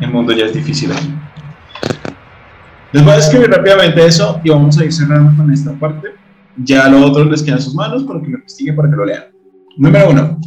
el 0.00 0.10
mundo 0.10 0.32
ya 0.32 0.46
es 0.46 0.54
difícil 0.54 0.92
aquí. 0.92 1.14
Les 2.92 3.04
voy 3.04 3.12
a 3.12 3.16
escribir 3.18 3.50
rápidamente 3.50 4.04
eso 4.06 4.40
y 4.44 4.50
vamos 4.50 4.78
a 4.78 4.84
ir 4.84 4.92
cerrando 4.92 5.36
con 5.36 5.52
esta 5.52 5.72
parte. 5.72 6.23
Ya 6.56 6.88
lo 6.88 7.04
otro 7.04 7.24
les 7.24 7.42
queda 7.42 7.56
en 7.56 7.62
sus 7.62 7.74
manos 7.74 8.04
para 8.04 8.20
que 8.20 8.28
lo 8.28 8.38
investiguen, 8.38 8.76
para 8.76 8.90
que 8.90 8.96
lo 8.96 9.04
lean. 9.04 9.24
Número 9.76 10.10
uno. 10.10 10.40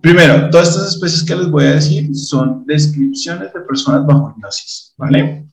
Primero, 0.00 0.48
todas 0.48 0.68
estas 0.68 0.94
especies 0.94 1.24
que 1.24 1.36
les 1.36 1.50
voy 1.50 1.64
a 1.64 1.72
decir 1.72 2.14
son 2.16 2.64
descripciones 2.64 3.52
de 3.52 3.60
personas 3.60 4.06
bajo 4.06 4.30
hipnosis, 4.30 4.94
¿vale? 4.96 5.46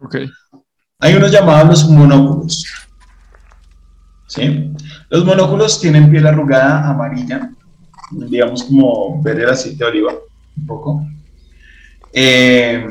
Ok. 0.00 0.16
Hay 1.00 1.14
unos 1.14 1.32
llamados 1.32 1.68
los 1.68 1.90
monóculos. 1.90 2.64
¿Sí? 4.28 4.72
Los 5.10 5.24
monóculos 5.24 5.80
tienen 5.80 6.10
piel 6.10 6.26
arrugada 6.26 6.88
amarilla, 6.88 7.50
digamos 8.12 8.62
como 8.64 9.20
ver 9.22 9.40
el 9.40 9.50
aceite 9.50 9.84
de 9.84 9.90
oliva, 9.90 10.12
un 10.56 10.66
poco. 10.66 11.06
Eh, 12.12 12.86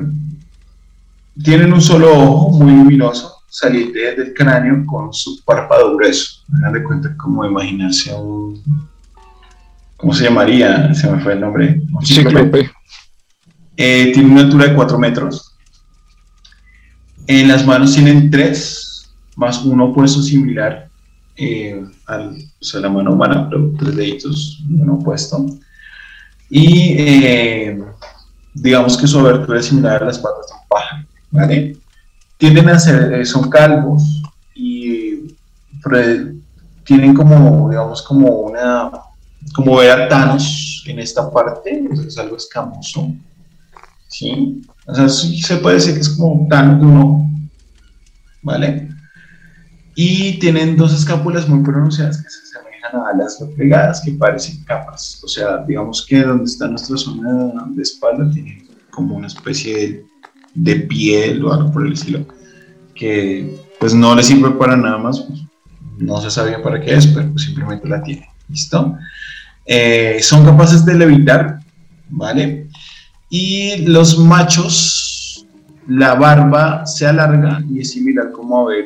tienen 1.44 1.72
un 1.72 1.82
solo 1.82 2.12
ojo 2.12 2.50
muy 2.50 2.74
luminoso, 2.74 3.31
saliente 3.52 4.16
del 4.16 4.34
cráneo 4.34 4.86
con 4.86 5.14
su 5.14 5.44
párpado 5.44 5.96
grueso. 5.96 6.44
Hagan 6.58 6.74
de 6.74 6.84
cuenta 6.84 7.18
como 7.18 7.46
imaginarse 7.46 8.14
un. 8.16 8.90
¿Cómo 9.98 10.14
se 10.14 10.24
llamaría? 10.24 10.94
Se 10.94 11.12
me 11.12 11.22
fue 11.22 11.34
el 11.34 11.42
nombre. 11.42 11.82
Un 11.92 12.06
cíclope. 12.06 12.72
Eh, 13.76 14.12
tiene 14.14 14.32
una 14.32 14.42
altura 14.42 14.68
de 14.68 14.74
4 14.74 14.98
metros. 14.98 15.56
En 17.28 17.48
las 17.48 17.66
manos 17.66 17.94
tienen 17.94 18.32
tres, 18.32 19.12
más 19.36 19.64
uno 19.64 19.86
opuesto 19.86 20.22
similar 20.22 20.90
eh, 21.36 21.82
al, 22.08 22.36
o 22.60 22.64
sea, 22.64 22.82
la 22.82 22.90
mano 22.90 23.14
humana, 23.14 23.48
pero 23.50 23.72
tres 23.78 23.96
deditos, 23.96 24.64
uno 24.70 24.96
opuesto. 24.96 25.46
Y 26.50 26.96
eh, 26.98 27.80
digamos 28.54 28.98
que 28.98 29.08
su 29.08 29.20
abertura 29.20 29.60
es 29.60 29.68
similar 29.68 30.02
a 30.02 30.08
las 30.08 30.20
patas 30.20 30.48
de 30.48 30.54
un 30.54 30.68
pájaro, 30.68 31.06
¿vale? 31.32 31.78
Tienden 32.42 32.70
a 32.70 32.80
ser, 32.80 33.14
eh, 33.14 33.24
son 33.24 33.52
calvos 33.52 34.24
y 34.56 35.28
tienen 36.84 37.14
como, 37.14 37.70
digamos, 37.70 38.02
como 38.02 38.30
una, 38.30 38.90
como 39.54 39.78
ver 39.78 39.92
a 39.92 40.10
Thanos 40.10 40.84
en 40.88 40.98
esta 40.98 41.30
parte, 41.30 41.88
es 41.94 42.18
algo 42.18 42.38
escamoso, 42.38 43.14
¿sí? 44.08 44.60
O 44.88 44.96
sea, 44.96 45.08
sí 45.08 45.40
se 45.40 45.58
puede 45.58 45.76
decir 45.76 45.94
que 45.94 46.00
es 46.00 46.10
como 46.10 46.48
Thanos 46.50 46.80
de 46.80 46.88
uno, 46.88 47.32
¿vale? 48.42 48.90
Y 49.94 50.40
tienen 50.40 50.76
dos 50.76 50.96
escápulas 50.96 51.48
muy 51.48 51.64
pronunciadas 51.64 52.24
que 52.24 52.28
se 52.28 52.58
asemejan 52.58 53.02
a 53.02 53.10
alas 53.10 53.38
replegadas 53.40 54.02
que 54.02 54.14
parecen 54.14 54.64
capas. 54.64 55.22
O 55.24 55.28
sea, 55.28 55.58
digamos 55.68 56.04
que 56.08 56.24
donde 56.24 56.46
está 56.46 56.68
nuestra 56.68 56.98
zona 56.98 57.68
de 57.68 57.84
espalda 57.84 58.32
tiene 58.34 58.66
como 58.90 59.18
una 59.18 59.28
especie 59.28 59.76
de, 59.78 60.11
piel 60.88 61.44
o 61.44 61.54
algo 61.54 61.72
por 61.72 61.86
el 61.86 61.94
estilo 61.94 62.26
que 63.02 63.58
pues 63.80 63.96
no 63.96 64.16
le 64.16 64.22
sirve 64.22 64.52
para 64.52 64.78
nada 64.78 65.00
más, 65.00 65.22
pues, 65.22 65.42
no 65.98 66.22
se 66.22 66.30
sabía 66.30 66.62
para 66.62 66.80
qué 66.80 66.94
es, 66.94 67.08
pero 67.08 67.32
pues, 67.32 67.46
simplemente 67.46 67.90
la 67.90 68.04
tiene. 68.04 68.30
¿Listo? 68.48 68.96
Eh, 69.66 70.20
son 70.22 70.46
capaces 70.46 70.86
de 70.86 70.94
levitar, 70.94 71.60
¿vale? 72.10 72.68
Y 73.30 73.88
los 73.88 74.20
machos, 74.20 75.48
la 75.88 76.14
barba 76.14 76.86
se 76.86 77.08
alarga 77.08 77.64
y 77.72 77.80
es 77.80 77.92
similar 77.92 78.32
como 78.32 78.60
a 78.60 78.70
ver 78.70 78.86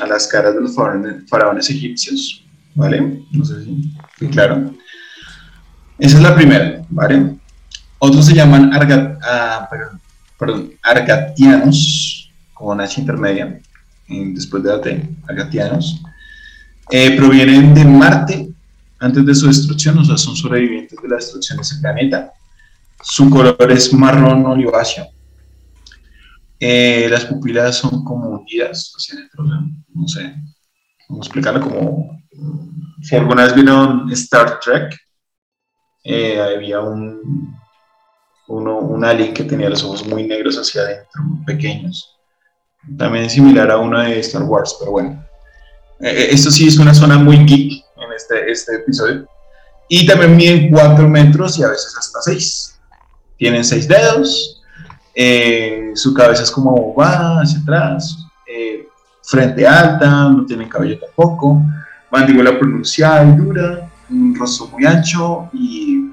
a, 0.00 0.06
las 0.06 0.28
caras 0.28 0.54
de 0.54 0.60
los 0.60 0.76
faraones, 0.76 1.70
egipcios, 1.70 2.44
¿vale? 2.76 3.24
No 3.32 3.44
sé 3.44 3.64
si 3.64 4.26
claro. 4.28 4.74
Esa 5.98 6.16
es 6.18 6.22
la 6.22 6.36
primera, 6.36 6.82
¿vale? 6.88 7.34
Otros 7.98 8.26
se 8.26 8.34
llaman 8.34 8.70
ah, 8.72 9.68
argatianos, 10.82 12.32
con 12.54 12.80
H 12.80 13.00
intermedia, 13.00 13.60
después 14.08 14.62
de 14.62 14.72
AT, 14.72 14.86
argatianos. 15.28 16.00
Eh, 16.90 17.16
provienen 17.16 17.74
de 17.74 17.84
Marte 17.84 18.48
antes 18.98 19.24
de 19.24 19.34
su 19.34 19.46
destrucción, 19.46 19.98
o 19.98 20.04
sea, 20.04 20.16
son 20.16 20.34
sobrevivientes 20.34 20.98
de 21.00 21.08
la 21.08 21.16
destrucción 21.16 21.58
de 21.58 21.62
ese 21.62 21.76
planeta. 21.80 22.32
Su 23.02 23.30
color 23.30 23.70
es 23.70 23.92
marrón 23.92 24.44
oliváceo. 24.46 25.06
Eh, 26.58 27.06
las 27.08 27.26
pupilas 27.26 27.76
son 27.76 28.04
como 28.04 28.30
hundidas 28.30 28.92
hacia 28.96 29.16
adentro, 29.16 29.44
no 29.94 30.08
sé, 30.08 30.34
cómo 31.06 31.20
explicarlo, 31.20 31.60
como 31.60 32.18
si 33.00 33.14
alguna 33.14 33.44
vez 33.44 33.54
vieron 33.54 34.10
Star 34.12 34.58
Trek, 34.58 34.96
eh, 36.02 36.40
había 36.40 36.80
un, 36.80 37.56
uno, 38.48 38.78
un 38.78 39.04
alien 39.04 39.32
que 39.32 39.44
tenía 39.44 39.70
los 39.70 39.84
ojos 39.84 40.06
muy 40.06 40.26
negros 40.26 40.56
hacia 40.56 40.82
adentro, 40.82 41.22
pequeños. 41.46 42.16
También 42.96 43.26
es 43.26 43.32
similar 43.32 43.70
a 43.70 43.78
uno 43.78 44.00
de 44.00 44.18
Star 44.20 44.42
Wars, 44.42 44.76
pero 44.78 44.92
bueno. 44.92 45.24
Eh, 46.00 46.28
esto 46.30 46.50
sí 46.50 46.66
es 46.66 46.78
una 46.78 46.94
zona 46.94 47.18
muy 47.18 47.36
geek 47.44 47.84
en 47.96 48.12
este, 48.14 48.50
este 48.50 48.76
episodio. 48.76 49.26
Y 49.88 50.06
también 50.06 50.36
miden 50.36 50.70
4 50.70 51.08
metros 51.08 51.58
y 51.58 51.62
a 51.62 51.68
veces 51.68 51.94
hasta 51.98 52.20
6 52.22 52.78
tienen 53.38 53.64
seis 53.64 53.88
dedos, 53.88 54.62
eh, 55.14 55.92
su 55.94 56.12
cabeza 56.12 56.42
es 56.42 56.50
como 56.50 56.94
va 56.94 57.40
hacia 57.40 57.60
atrás, 57.60 58.26
eh, 58.46 58.86
frente 59.22 59.66
alta, 59.66 60.28
no 60.28 60.44
tienen 60.44 60.68
cabello 60.68 60.98
tampoco, 60.98 61.62
mandíbula 62.10 62.58
pronunciada 62.58 63.24
y 63.24 63.36
dura, 63.36 63.90
un 64.10 64.34
rostro 64.34 64.66
muy 64.68 64.84
ancho 64.84 65.48
y 65.52 66.07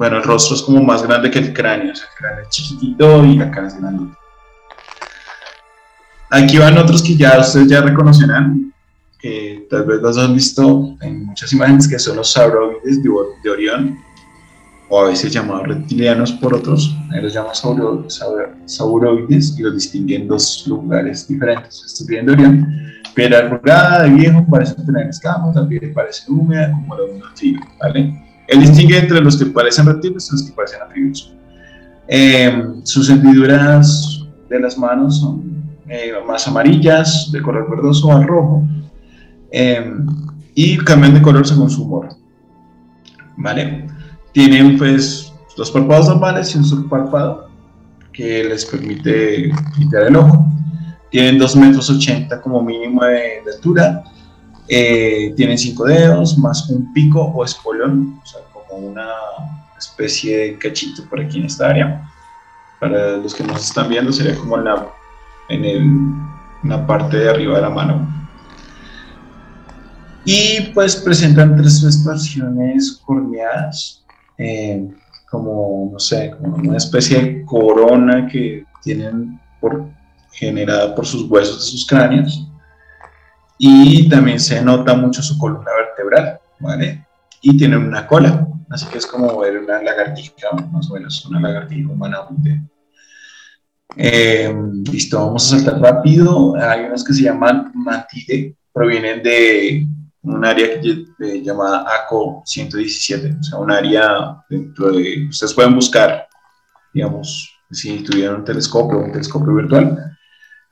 bueno, 0.00 0.16
el 0.16 0.22
rostro 0.22 0.56
es 0.56 0.62
como 0.62 0.82
más 0.82 1.02
grande 1.02 1.30
que 1.30 1.40
el 1.40 1.52
cráneo, 1.52 1.92
o 1.92 1.94
sea, 1.94 2.06
el 2.06 2.16
cráneo 2.16 2.42
es 2.44 2.48
chiquitito 2.48 3.22
y 3.22 3.36
la 3.36 3.50
cara 3.50 3.66
es 3.68 3.78
grande. 3.78 4.14
Aquí 6.30 6.56
van 6.56 6.78
otros 6.78 7.02
que 7.02 7.14
ya 7.18 7.38
ustedes 7.38 7.68
ya 7.68 7.82
reconocerán, 7.82 8.72
que 9.18 9.66
tal 9.68 9.84
vez 9.84 10.00
los 10.00 10.16
han 10.16 10.34
visto 10.34 10.96
en 11.02 11.26
muchas 11.26 11.52
imágenes, 11.52 11.86
que 11.86 11.98
son 11.98 12.16
los 12.16 12.32
sauroides 12.32 13.02
de 13.02 13.50
Orión 13.50 13.98
o 14.88 15.02
a 15.02 15.08
veces 15.10 15.34
llamados 15.34 15.68
reptilianos 15.68 16.32
por 16.32 16.54
otros, 16.54 16.96
los 17.20 17.34
llaman 17.34 17.54
sauroides 18.64 19.58
y 19.58 19.62
los 19.62 19.74
distinguen 19.74 20.22
en 20.22 20.28
dos 20.28 20.64
lugares 20.66 21.28
diferentes. 21.28 21.84
Estoy 21.84 22.06
viendo 22.06 22.32
Orión, 22.32 22.66
piedra 23.14 23.40
arrugada, 23.40 24.04
de 24.04 24.10
viejo, 24.12 24.46
parece 24.50 24.76
tener 24.76 25.08
escamas, 25.08 25.54
piel 25.68 25.92
parece 25.92 26.22
húmeda, 26.32 26.70
como 26.70 26.96
la 26.96 27.04
de 27.04 27.10
un 27.12 27.22
¿vale? 27.78 28.29
Él 28.50 28.60
distingue 28.60 28.98
entre 28.98 29.20
los 29.20 29.38
que 29.38 29.46
parecen 29.46 29.86
reptiles 29.86 30.28
y 30.28 30.32
los 30.32 30.42
que 30.42 30.52
parecen 30.52 30.82
anfibios. 30.82 31.34
Em, 32.08 32.84
sus 32.84 33.08
hendiduras 33.08 34.26
de 34.48 34.60
las 34.60 34.76
manos 34.76 35.20
son 35.20 35.64
eh, 35.88 36.12
más 36.26 36.46
amarillas, 36.46 37.30
de 37.32 37.40
color 37.40 37.70
verdoso 37.70 38.12
al 38.12 38.26
rojo, 38.26 38.64
em, 39.50 40.06
y 40.54 40.76
cambian 40.78 41.14
de 41.14 41.22
color 41.22 41.46
según 41.46 41.70
su 41.70 41.84
humor, 41.84 42.08
¿vale? 43.36 43.86
Tienen 44.32 44.76
pues 44.76 45.32
dos 45.56 45.70
párpados 45.70 46.08
normales 46.08 46.54
y 46.54 46.58
un 46.58 46.64
subpárpado 46.64 47.50
que 48.12 48.44
les 48.44 48.66
permite 48.66 49.50
quitar 49.76 50.04
el 50.04 50.16
ojo. 50.16 50.46
Tienen 51.10 51.38
2 51.38 51.56
metros 51.56 51.90
80 51.90 52.40
como 52.40 52.62
mínimo 52.62 53.04
de, 53.04 53.42
altura. 53.54 54.04
Eh, 54.72 55.34
tienen 55.36 55.58
cinco 55.58 55.84
dedos 55.84 56.38
más 56.38 56.70
un 56.70 56.92
pico 56.92 57.20
o 57.20 57.44
espolón, 57.44 58.20
o 58.22 58.26
sea, 58.26 58.40
como 58.52 58.86
una 58.86 59.08
especie 59.76 60.38
de 60.38 60.58
cachito 60.58 61.02
por 61.10 61.20
aquí 61.20 61.40
en 61.40 61.46
esta 61.46 61.70
área. 61.70 62.08
Para 62.78 63.16
los 63.16 63.34
que 63.34 63.42
nos 63.42 63.64
están 63.64 63.88
viendo 63.88 64.12
sería 64.12 64.36
como 64.36 64.56
en 64.58 64.64
la, 64.64 64.86
en 65.48 65.64
el, 65.64 66.86
parte 66.86 67.16
de 67.16 67.30
arriba 67.30 67.56
de 67.56 67.62
la 67.62 67.70
mano. 67.70 68.08
Y 70.24 70.70
pues 70.72 70.94
presentan 70.94 71.56
tres 71.56 71.82
expresiones 71.82 73.00
corneadas 73.04 74.04
eh, 74.38 74.88
como, 75.28 75.90
no 75.92 75.98
sé, 75.98 76.30
como 76.40 76.54
una 76.56 76.76
especie 76.76 77.20
de 77.20 77.44
corona 77.44 78.28
que 78.28 78.64
tienen 78.84 79.40
generada 80.30 80.94
por 80.94 81.04
sus 81.04 81.28
huesos 81.28 81.58
de 81.58 81.66
sus 81.72 81.86
cráneos. 81.86 82.46
Y 83.62 84.08
también 84.08 84.40
se 84.40 84.62
nota 84.62 84.94
mucho 84.94 85.20
su 85.20 85.36
columna 85.36 85.70
vertebral, 85.76 86.40
¿vale? 86.60 87.06
Y 87.42 87.54
tienen 87.58 87.80
una 87.88 88.06
cola, 88.06 88.48
así 88.70 88.86
que 88.86 88.96
es 88.96 89.06
como 89.06 89.38
ver 89.38 89.58
una 89.58 89.82
lagartija, 89.82 90.32
más 90.72 90.90
o 90.90 90.94
menos, 90.94 91.26
una 91.26 91.40
lagartija 91.40 91.92
humana. 91.92 92.20
Eh, 93.98 94.50
listo, 94.90 95.18
vamos 95.18 95.52
a 95.52 95.58
saltar 95.58 95.78
rápido. 95.78 96.56
Hay 96.56 96.86
unos 96.86 97.04
que 97.04 97.12
se 97.12 97.24
llaman 97.24 97.70
matide, 97.74 98.56
provienen 98.72 99.22
de 99.22 99.86
un 100.22 100.42
área 100.42 100.80
llamada 101.18 101.84
ACO 101.96 102.42
117, 102.46 103.36
o 103.40 103.42
sea, 103.42 103.58
un 103.58 103.70
área 103.70 104.42
dentro 104.48 104.92
de, 104.92 105.28
ustedes 105.28 105.52
pueden 105.52 105.74
buscar, 105.74 106.26
digamos, 106.94 107.54
si 107.70 108.02
tuvieran 108.04 108.36
un 108.36 108.44
telescopio, 108.44 109.00
un 109.00 109.12
telescopio 109.12 109.54
virtual, 109.54 110.16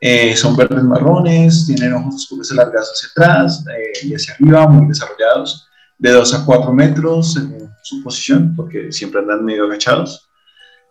eh, 0.00 0.36
son 0.36 0.56
verdes 0.56 0.84
marrones, 0.84 1.66
tienen 1.66 1.92
ojos 1.94 2.14
oscuros 2.16 2.52
alargados 2.52 2.90
hacia 2.90 3.08
atrás 3.10 3.64
eh, 3.66 4.06
y 4.06 4.14
hacia 4.14 4.34
arriba, 4.34 4.68
muy 4.68 4.86
desarrollados, 4.86 5.66
de 5.98 6.12
2 6.12 6.34
a 6.34 6.44
4 6.44 6.72
metros 6.72 7.36
en 7.36 7.68
su 7.82 8.02
posición, 8.02 8.54
porque 8.54 8.92
siempre 8.92 9.20
andan 9.20 9.44
medio 9.44 9.64
agachados, 9.64 10.28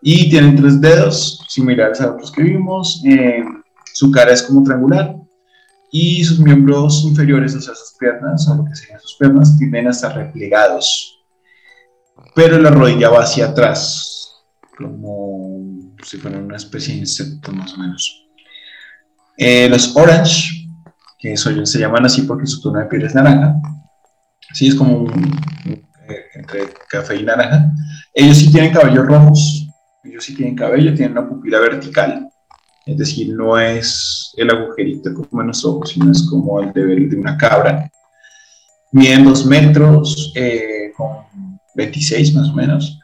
y 0.02 0.30
tienen 0.30 0.56
tres 0.56 0.80
dedos, 0.82 1.46
similares 1.48 2.02
a 2.02 2.12
otros 2.12 2.32
que 2.32 2.44
vimos, 2.44 3.02
su 3.94 4.12
cara 4.12 4.34
es 4.34 4.44
como 4.44 4.64
triangular, 4.64 5.16
y 5.92 6.24
sus 6.24 6.40
miembros 6.40 7.04
inferiores, 7.06 7.56
o 7.56 7.62
sea, 7.62 7.74
sus 7.74 7.98
piernas, 7.98 8.48
o 8.50 8.56
lo 8.56 8.66
que 8.66 8.76
sean 8.76 9.00
sus 9.00 9.16
piernas, 9.16 9.58
tienden 9.58 9.88
a 9.88 9.92
estar 9.92 10.16
replegados, 10.16 11.24
pero 12.36 12.60
la 12.60 12.70
rodilla 12.70 13.10
va 13.10 13.24
hacia 13.24 13.48
atrás, 13.48 14.44
como 14.78 15.94
si 16.04 16.18
fuera 16.18 16.38
una 16.38 16.58
especie 16.58 16.94
de 16.94 17.02
insecto 17.02 17.52
más 17.52 17.74
o 17.74 17.78
menos. 17.78 18.27
Eh, 19.40 19.70
los 19.70 19.96
orange, 19.96 20.68
que 21.20 21.38
se 21.38 21.80
llaman 21.80 22.06
así 22.06 22.24
porque 22.24 22.48
su 22.48 22.60
tono 22.60 22.80
de 22.80 22.86
piel 22.86 23.04
es 23.04 23.14
naranja, 23.14 23.56
sí, 24.52 24.68
es 24.68 24.76
como 24.76 24.98
un, 24.98 25.40
eh, 25.66 26.26
entre 26.34 26.70
café 26.90 27.18
y 27.18 27.24
naranja, 27.24 27.72
ellos 28.16 28.38
sí 28.38 28.52
tienen 28.52 28.74
cabellos 28.74 29.06
rojos, 29.06 29.68
ellos 30.04 30.24
sí 30.24 30.34
tienen 30.34 30.56
cabello, 30.56 30.96
tienen 30.96 31.12
una 31.12 31.30
pupila 31.30 31.60
vertical, 31.60 32.28
es 32.88 32.98
decir, 32.98 33.36
no 33.36 33.60
es 33.60 34.34
el 34.38 34.50
agujerito 34.50 35.14
como 35.14 35.42
en 35.42 35.50
los 35.50 35.64
ojos, 35.64 35.92
sino 35.92 36.12
es 36.12 36.28
como 36.28 36.60
el 36.60 36.74
de, 36.74 37.08
de 37.08 37.16
una 37.16 37.38
cabra. 37.38 37.88
Miden 38.94 39.26
dos 39.26 39.46
metros, 39.46 40.32
eh, 40.36 40.94
con 40.96 41.60
26 41.76 42.34
más 42.34 42.50
o 42.50 42.54
menos. 42.54 43.00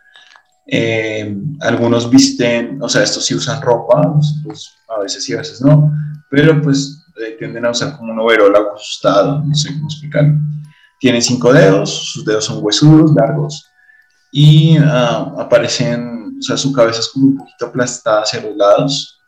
Algunos 1.59 2.09
visten, 2.09 2.81
o 2.81 2.87
sea, 2.87 3.03
estos 3.03 3.25
sí 3.25 3.35
usan 3.35 3.61
ropa, 3.61 4.15
a 4.87 4.99
veces 5.01 5.25
sí, 5.25 5.33
a 5.33 5.39
veces 5.39 5.61
no. 5.61 5.91
Pero 6.33 6.59
pues 6.59 7.05
eh, 7.17 7.35
tienden 7.37 7.63
a 7.63 7.69
usar 7.69 7.95
como 7.95 8.11
un 8.11 8.19
overol 8.19 8.55
ajustado, 8.55 9.43
no 9.45 9.53
sé 9.53 9.71
cómo 9.71 9.85
explicarlo. 9.85 10.33
Tienen 10.99 11.21
cinco 11.21 11.53
dedos, 11.53 11.91
sus 11.91 12.25
dedos 12.25 12.45
son 12.45 12.57
huesudos, 12.59 13.13
largos, 13.13 13.63
y 14.31 14.75
ah, 14.79 15.31
aparecen, 15.37 16.37
o 16.39 16.41
sea, 16.41 16.57
su 16.57 16.73
cabeza 16.73 17.01
es 17.01 17.09
como 17.09 17.27
un 17.27 17.37
poquito 17.37 17.67
aplastada 17.67 18.23
hacia 18.23 18.41
los 18.41 18.55
lados, 18.55 19.19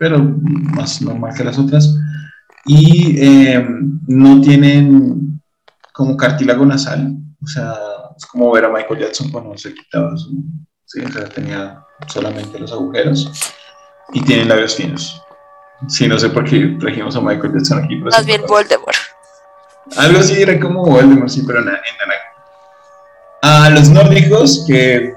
pero 0.00 0.18
más 0.18 1.00
normal 1.00 1.32
que 1.32 1.44
las 1.44 1.60
otras, 1.60 1.94
y 2.64 3.16
eh, 3.20 3.64
no 4.08 4.40
tienen 4.40 5.40
como 5.92 6.16
cartílago 6.16 6.66
nasal, 6.66 7.18
o 7.40 7.46
sea, 7.46 7.72
es 8.16 8.26
como 8.26 8.50
ver 8.50 8.64
a 8.64 8.72
Michael 8.72 8.98
Jackson 8.98 9.30
cuando 9.30 9.56
se 9.56 9.72
quitaba 9.72 10.16
su, 10.16 10.42
sí, 10.86 11.02
o 11.02 11.12
sea, 11.12 11.28
tenía 11.28 11.84
solamente 12.08 12.58
los 12.58 12.72
agujeros, 12.72 13.30
y 14.12 14.22
tienen 14.22 14.48
labios 14.48 14.74
finos. 14.74 15.22
Sí, 15.86 16.08
no 16.08 16.18
sé 16.18 16.28
por 16.30 16.44
qué 16.44 16.76
trajimos 16.80 17.14
a 17.14 17.20
Michael 17.20 17.52
Jackson 17.52 17.84
aquí. 17.84 17.96
Más 17.96 18.26
bien 18.26 18.42
Voldemort. 18.46 18.96
Algo 19.96 20.18
así 20.18 20.42
era 20.42 20.58
como 20.58 20.84
Voldemort, 20.84 21.28
sí, 21.28 21.44
pero 21.46 21.60
en 21.60 21.66
naranja. 21.66 21.84
A 23.42 23.70
los 23.70 23.88
nórdicos, 23.88 24.64
que 24.66 25.14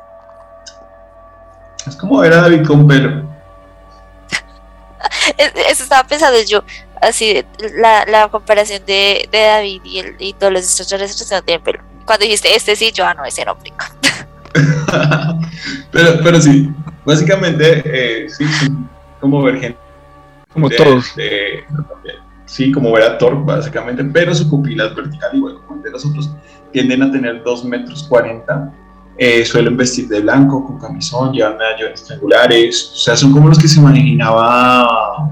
es 1.87 1.95
como 1.95 2.19
ver 2.19 2.33
a 2.33 2.41
David 2.41 2.65
con 2.65 2.87
pelo. 2.87 3.27
Eso 5.37 5.83
estaba 5.83 6.07
pensando 6.07 6.37
yo, 6.47 6.63
así, 7.01 7.43
la, 7.77 8.05
la 8.05 8.29
comparación 8.29 8.85
de, 8.85 9.27
de 9.31 9.39
David 9.39 9.81
y, 9.83 9.99
el, 9.99 10.15
y 10.19 10.33
todos 10.33 10.53
los 10.53 10.63
extraterrestres 10.63 11.31
no 11.31 11.41
tienen 11.41 11.63
pelo. 11.63 11.79
Cuando 12.05 12.23
dijiste 12.23 12.55
este 12.55 12.75
sí, 12.75 12.91
yo 12.91 13.05
ah, 13.05 13.15
no, 13.15 13.25
ese 13.25 13.43
no 13.43 13.53
aplica. 13.53 13.91
pero, 15.91 16.19
pero 16.23 16.39
sí, 16.39 16.71
básicamente, 17.03 17.81
eh, 17.85 18.29
sí, 18.29 18.45
como 19.19 19.41
ver 19.41 19.59
gente 19.59 19.90
como 20.53 20.69
todos. 20.69 21.13
sí, 22.45 22.71
como 22.71 22.91
ver 22.91 23.03
a 23.03 23.17
Thor, 23.17 23.43
básicamente, 23.45 24.03
pero 24.05 24.33
su 24.35 24.49
pupila 24.49 24.87
es 24.87 24.95
vertical, 24.95 25.29
igual 25.33 25.55
como 25.55 25.77
el 25.77 25.83
de 25.83 25.91
los 25.91 26.05
otros. 26.05 26.31
Tienden 26.71 27.03
a 27.03 27.11
tener 27.11 27.43
2 27.43 27.65
metros 27.65 28.03
40. 28.03 28.73
Eh, 29.17 29.45
suelen 29.45 29.77
vestir 29.77 30.07
de 30.07 30.21
blanco, 30.21 30.65
con 30.65 30.79
camisón, 30.79 31.33
llevan 31.33 31.57
medallones 31.57 32.03
triangulares. 32.03 32.91
O 32.93 32.97
sea, 32.97 33.15
son 33.15 33.31
como 33.31 33.49
los 33.49 33.59
que 33.59 33.67
se 33.67 33.79
imaginaba. 33.79 35.31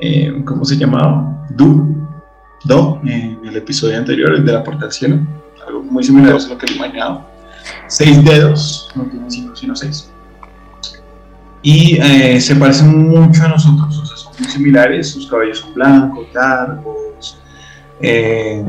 Eh, 0.00 0.42
¿Cómo 0.44 0.64
se 0.64 0.76
llamaba? 0.76 1.46
Du. 1.50 1.96
Do, 2.64 3.00
en 3.04 3.40
el 3.42 3.56
episodio 3.56 3.96
anterior, 3.96 4.34
el 4.34 4.44
de 4.44 4.52
la 4.52 4.62
puerta 4.62 4.84
del 4.84 4.92
cielo. 4.92 5.18
Algo 5.66 5.82
muy 5.82 6.04
similar 6.04 6.34
a 6.34 6.38
lo 6.38 6.58
que 6.58 6.66
he 6.66 6.76
imaginaba. 6.76 7.26
Seis 7.86 8.22
dedos, 8.24 8.90
no 8.94 9.04
tienen 9.04 9.30
cinco, 9.30 9.56
sino 9.56 9.76
seis 9.76 10.10
y 11.62 11.98
eh, 12.00 12.40
se 12.40 12.56
parecen 12.56 13.08
mucho 13.08 13.44
a 13.44 13.48
nosotros, 13.48 13.98
o 13.98 14.06
sea, 14.06 14.16
son 14.16 14.32
muy 14.38 14.48
similares, 14.48 15.10
sus 15.10 15.26
cabellos 15.26 15.58
son 15.58 15.74
blancos, 15.74 16.26
largos, 16.32 17.38
eh, 18.00 18.64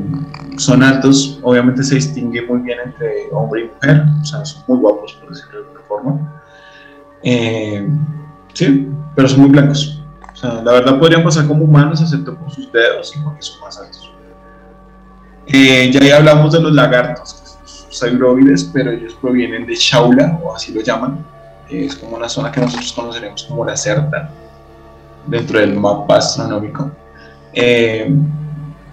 son 0.57 0.83
altos, 0.83 1.39
obviamente 1.41 1.83
se 1.83 1.95
distingue 1.95 2.41
muy 2.41 2.59
bien 2.59 2.79
entre 2.83 3.29
hombre 3.31 3.61
y 3.61 3.67
mujer, 3.69 4.03
o 4.21 4.25
sea, 4.25 4.43
son 4.43 4.63
muy 4.67 4.77
guapos, 4.79 5.13
por 5.13 5.29
decirlo 5.29 5.51
de 5.51 5.57
alguna 5.59 5.81
forma. 5.87 6.43
Eh, 7.23 7.87
sí, 8.53 8.89
pero 9.15 9.29
son 9.29 9.41
muy 9.41 9.49
blancos. 9.51 10.03
O 10.33 10.35
sea, 10.35 10.61
la 10.61 10.71
verdad 10.73 10.99
podrían 10.99 11.23
pasar 11.23 11.47
como 11.47 11.63
humanos, 11.63 12.01
excepto 12.01 12.35
por 12.35 12.51
sus 12.51 12.69
dedos 12.73 13.15
y 13.15 13.19
porque 13.21 13.41
son 13.41 13.61
más 13.61 13.79
altos. 13.79 14.11
ya 15.47 16.01
ahí 16.01 16.09
hablamos 16.09 16.51
de 16.51 16.61
los 16.61 16.73
lagartos, 16.73 17.35
que 17.35 17.69
son 17.69 17.87
sauroides, 17.89 18.65
pero 18.73 18.91
ellos 18.91 19.13
provienen 19.21 19.65
de 19.65 19.75
Shaula, 19.75 20.39
o 20.43 20.53
así 20.53 20.73
lo 20.73 20.81
llaman 20.81 21.30
es 21.71 21.95
como 21.95 22.17
una 22.17 22.29
zona 22.29 22.51
que 22.51 22.61
nosotros 22.61 22.91
conoceremos 22.93 23.43
como 23.43 23.65
la 23.65 23.75
Certa, 23.75 24.29
dentro 25.27 25.59
del 25.59 25.75
mapa 25.75 26.17
astronómico. 26.17 26.91
Eh, 27.53 28.13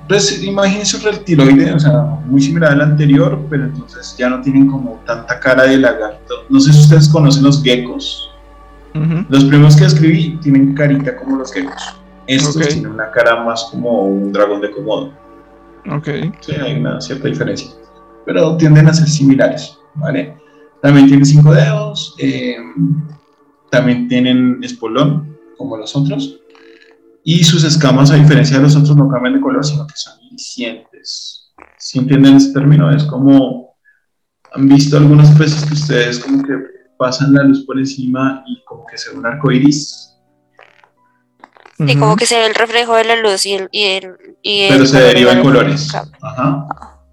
pues 0.08 0.42
imagínense 0.42 0.96
un 0.96 1.02
reptiloide, 1.02 1.72
o 1.74 1.78
sea, 1.78 1.92
muy 2.24 2.40
similar 2.40 2.72
al 2.72 2.80
anterior, 2.80 3.38
pero 3.50 3.64
entonces 3.64 4.16
ya 4.16 4.30
no 4.30 4.40
tienen 4.40 4.66
como 4.66 5.00
tanta 5.04 5.38
cara 5.38 5.64
de 5.64 5.76
lagarto. 5.76 6.46
No 6.48 6.58
sé 6.60 6.72
si 6.72 6.80
ustedes 6.80 7.08
conocen 7.08 7.44
los 7.44 7.62
geckos. 7.62 8.30
Los 9.28 9.44
primeros 9.44 9.76
que 9.76 9.84
escribí 9.84 10.36
tienen 10.42 10.74
carita 10.74 11.14
como 11.14 11.36
los 11.36 11.52
geckos. 11.52 11.94
Estos 12.26 12.56
tienen 12.56 12.90
una 12.90 13.10
cara 13.10 13.44
más 13.44 13.64
como 13.70 14.06
un 14.06 14.32
dragón 14.32 14.60
de 14.60 14.70
Komodo. 14.70 15.12
Ok. 15.90 16.08
Sí, 16.40 16.52
hay 16.52 16.80
una 16.80 17.00
cierta 17.00 17.28
diferencia. 17.28 17.70
Pero 18.26 18.56
tienden 18.56 18.88
a 18.88 18.94
ser 18.94 19.08
similares, 19.08 19.78
¿vale? 19.94 20.36
También 20.82 21.08
tienen 21.08 21.26
cinco 21.26 21.52
dedos, 21.52 22.14
eh, 22.18 22.56
también 23.70 24.08
tienen 24.08 24.62
espolón, 24.62 25.36
como 25.56 25.76
los 25.76 25.94
otros, 25.96 26.40
y 27.24 27.44
sus 27.44 27.64
escamas, 27.64 28.10
a 28.10 28.14
diferencia 28.14 28.56
de 28.56 28.62
los 28.62 28.76
otros, 28.76 28.96
no 28.96 29.08
cambian 29.08 29.34
de 29.34 29.40
color, 29.40 29.64
sino 29.64 29.86
que 29.86 29.94
son 29.96 30.14
iridiscentes. 30.22 31.52
Si 31.78 31.98
entienden 31.98 32.36
ese 32.36 32.52
término, 32.52 32.94
es 32.94 33.04
como, 33.04 33.76
han 34.52 34.68
visto 34.68 34.96
algunos 34.96 35.28
peces 35.32 35.64
que 35.64 35.74
ustedes 35.74 36.20
como 36.20 36.42
que 36.42 36.54
pasan 36.96 37.34
la 37.34 37.42
luz 37.42 37.64
por 37.66 37.78
encima 37.78 38.42
y 38.46 38.62
como 38.64 38.86
que 38.86 38.96
se 38.96 39.10
ve 39.10 39.18
un 39.18 39.26
arco 39.26 39.50
iris. 39.50 40.14
Y 41.78 41.96
como 41.96 42.16
que 42.16 42.26
se 42.26 42.36
ve 42.36 42.46
el 42.46 42.54
reflejo 42.54 42.96
de 42.96 43.04
la 43.04 43.16
luz 43.16 43.46
y 43.46 43.54
el... 43.54 43.68
Y 44.42 44.68
Pero 44.68 44.84
se 44.84 45.00
derivan 45.00 45.42
colores. 45.42 45.94
Ajá. 46.22 46.66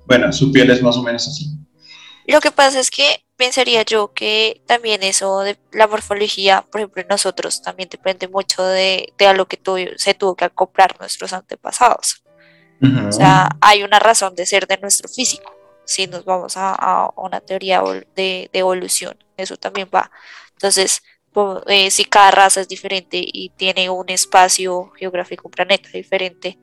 Bueno, 0.08 0.32
su 0.32 0.52
piel 0.52 0.72
es 0.72 0.82
más 0.82 0.98
o 0.98 1.04
menos 1.04 1.28
así. 1.28 1.52
Lo 2.28 2.40
que 2.40 2.52
pasa 2.52 2.80
es 2.80 2.90
que 2.90 3.25
pensaría 3.38 3.84
yo 3.84 4.14
que 4.14 4.62
también 4.66 5.04
eso 5.04 5.40
de 5.42 5.58
la 5.72 5.88
morfología, 5.88 6.66
por 6.72 6.82
ejemplo, 6.82 7.02
en 7.02 7.08
nosotros 7.08 7.62
también 7.62 7.90
depende 7.90 8.28
mucho 8.28 8.64
de, 8.64 9.14
de 9.18 9.28
a 9.28 9.34
lo 9.34 9.48
que 9.48 9.60
se 9.98 10.14
tuvo 10.14 10.36
que 10.36 10.46
acoplar 10.46 11.00
nuestros 11.00 11.34
antepasados. 11.34 12.24
O 13.08 13.12
sea, 13.12 13.50
hay 13.62 13.84
una 13.84 14.00
razón 14.00 14.36
de 14.36 14.46
ser 14.46 14.68
de 14.68 14.78
nuestro 14.78 15.08
físico. 15.08 15.56
Si 15.86 16.08
nos 16.08 16.26
vamos 16.26 16.54
a, 16.58 17.10
una 17.16 17.40
teoría 17.40 17.82
de, 18.16 18.50
de, 18.52 18.60
evolución, 18.60 19.18
eso 19.38 19.58
también 19.58 19.90
va. 19.94 20.12
Entonces, 20.54 21.02
eh, 21.68 21.90
si 21.90 22.06
cada 22.06 22.32
raza 22.32 22.62
es 22.62 22.68
diferente 22.68 23.22
y 23.22 23.50
tiene 23.50 23.90
un 23.90 24.10
espacio 24.10 24.92
geográfico, 24.98 25.48
un 25.48 25.52
planeta 25.52 25.90
diferente, 25.94 26.60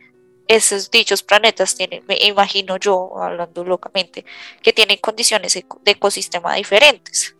esos 0.48 0.90
dichos 0.90 1.22
planetas 1.22 1.74
tienen, 1.74 2.04
me 2.06 2.16
imagino 2.22 2.76
yo, 2.76 3.22
hablando 3.22 3.64
locamente, 3.64 4.24
que 4.62 4.72
tienen 4.72 4.98
condiciones 4.98 5.54
de 5.54 5.90
ecosistema 5.90 6.54
diferentes. 6.54 7.36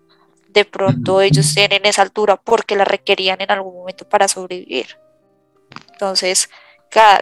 De 0.49 0.65
pronto 0.65 1.21
ellos 1.21 1.55
tienen 1.55 1.87
esa 1.87 2.03
altura 2.03 2.37
porque 2.37 2.77
la 2.77 2.85
requerían 2.85 3.41
en 3.41 3.51
algún 3.51 3.75
momento 3.75 4.09
para 4.09 4.29
sobrevivir. 4.29 4.99
Entonces, 5.93 6.49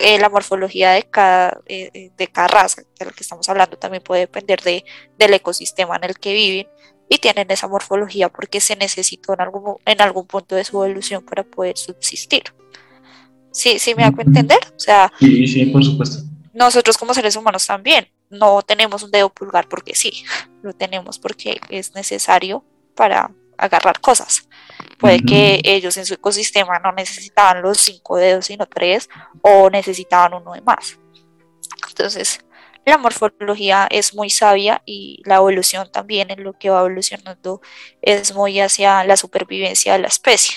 eh, 0.00 0.18
la 0.18 0.28
morfología 0.28 0.92
de 0.92 1.04
cada, 1.04 1.60
eh, 1.66 1.90
eh, 1.94 2.10
de 2.16 2.26
cada 2.26 2.48
raza 2.48 2.82
de 2.98 3.04
la 3.04 3.12
que 3.12 3.22
estamos 3.22 3.48
hablando 3.48 3.78
también 3.78 4.02
puede 4.02 4.22
depender 4.22 4.60
de, 4.62 4.84
del 5.16 5.34
ecosistema 5.34 5.94
en 5.96 6.04
el 6.04 6.18
que 6.18 6.32
viven 6.32 6.68
y 7.08 7.18
tienen 7.18 7.48
esa 7.50 7.68
morfología 7.68 8.28
porque 8.28 8.60
se 8.60 8.74
necesitó 8.74 9.34
en 9.34 9.42
algún, 9.42 9.76
en 9.84 10.00
algún 10.00 10.26
punto 10.26 10.56
de 10.56 10.64
su 10.64 10.82
evolución 10.82 11.24
para 11.24 11.44
poder 11.44 11.76
subsistir. 11.78 12.52
Sí, 13.53 13.78
sí 13.78 13.94
me 13.94 14.05
hago 14.05 14.20
entender. 14.22 14.59
O 14.76 14.80
sea, 14.80 15.12
sí, 15.18 15.46
sí, 15.46 15.66
por 15.66 15.84
supuesto. 15.84 16.22
Nosotros 16.53 16.96
como 16.98 17.14
seres 17.14 17.36
humanos 17.36 17.66
también 17.66 18.09
no 18.28 18.62
tenemos 18.62 19.03
un 19.03 19.11
dedo 19.11 19.28
pulgar 19.30 19.68
porque 19.68 19.94
sí, 19.94 20.24
lo 20.62 20.72
tenemos 20.72 21.18
porque 21.18 21.61
es 21.68 21.94
necesario 21.94 22.64
para 22.94 23.30
agarrar 23.57 24.01
cosas. 24.01 24.48
Puede 24.98 25.20
que 25.20 25.61
ellos 25.64 25.96
en 25.96 26.07
su 26.07 26.14
ecosistema 26.14 26.78
no 26.78 26.92
necesitaban 26.92 27.62
los 27.62 27.78
cinco 27.78 28.16
dedos, 28.16 28.46
sino 28.46 28.66
tres, 28.66 29.09
o 29.42 29.68
necesitaban 29.70 30.34
uno 30.34 30.53
de 30.53 30.61
más. 30.62 30.98
Entonces, 31.88 32.40
la 32.84 32.98
morfología 32.98 33.86
es 33.90 34.14
muy 34.14 34.30
sabia 34.30 34.82
y 34.86 35.22
la 35.24 35.36
evolución 35.36 35.90
también 35.92 36.30
en 36.30 36.42
lo 36.42 36.55
que 36.55 36.70
va 36.70 36.80
evolucionando 36.80 37.61
es 38.01 38.34
muy 38.34 38.61
hacia 38.61 39.05
la 39.05 39.16
supervivencia 39.16 39.92
de 39.94 40.01
la 40.01 40.09
especie 40.09 40.55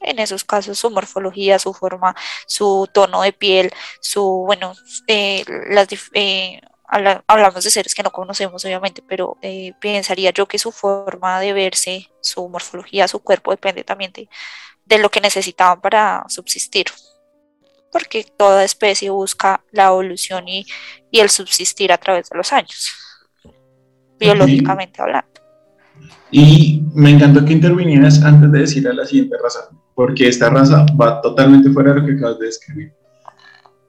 en 0.00 0.18
esos 0.18 0.44
casos 0.44 0.78
su 0.78 0.90
morfología, 0.90 1.58
su 1.58 1.72
forma, 1.74 2.14
su 2.46 2.88
tono 2.92 3.22
de 3.22 3.32
piel, 3.32 3.70
su, 4.00 4.22
bueno, 4.46 4.74
eh, 5.06 5.44
las, 5.68 5.88
eh, 6.14 6.60
hablamos 6.88 7.64
de 7.64 7.70
seres 7.70 7.94
que 7.94 8.02
no 8.02 8.10
conocemos 8.10 8.64
obviamente, 8.64 9.02
pero 9.06 9.36
eh, 9.42 9.72
pensaría 9.80 10.30
yo 10.30 10.46
que 10.46 10.58
su 10.58 10.72
forma 10.72 11.40
de 11.40 11.52
verse, 11.52 12.10
su 12.20 12.48
morfología, 12.48 13.08
su 13.08 13.20
cuerpo 13.20 13.50
depende 13.50 13.84
también 13.84 14.12
de, 14.12 14.28
de 14.84 14.98
lo 14.98 15.10
que 15.10 15.20
necesitaban 15.20 15.80
para 15.80 16.24
subsistir 16.28 16.86
porque 17.92 18.26
toda 18.36 18.62
especie 18.62 19.08
busca 19.08 19.64
la 19.72 19.86
evolución 19.86 20.46
y, 20.48 20.66
y, 21.10 21.20
el 21.20 21.30
subsistir 21.30 21.90
a 21.92 21.96
través 21.96 22.28
de 22.28 22.36
los 22.36 22.52
años, 22.52 22.92
biológicamente 24.18 25.00
hablando. 25.00 25.30
Y 26.30 26.82
me 26.94 27.12
encantó 27.12 27.42
que 27.44 27.54
intervinieras 27.54 28.22
antes 28.22 28.52
de 28.52 28.58
decir 28.58 28.86
a 28.86 28.92
la 28.92 29.06
siguiente 29.06 29.36
raza, 29.42 29.70
porque 29.96 30.28
esta 30.28 30.50
raza 30.50 30.86
va 31.00 31.20
totalmente 31.22 31.70
fuera 31.70 31.92
de 31.92 32.00
lo 32.00 32.06
que 32.06 32.12
acabas 32.12 32.38
de 32.38 32.46
describir. 32.46 32.92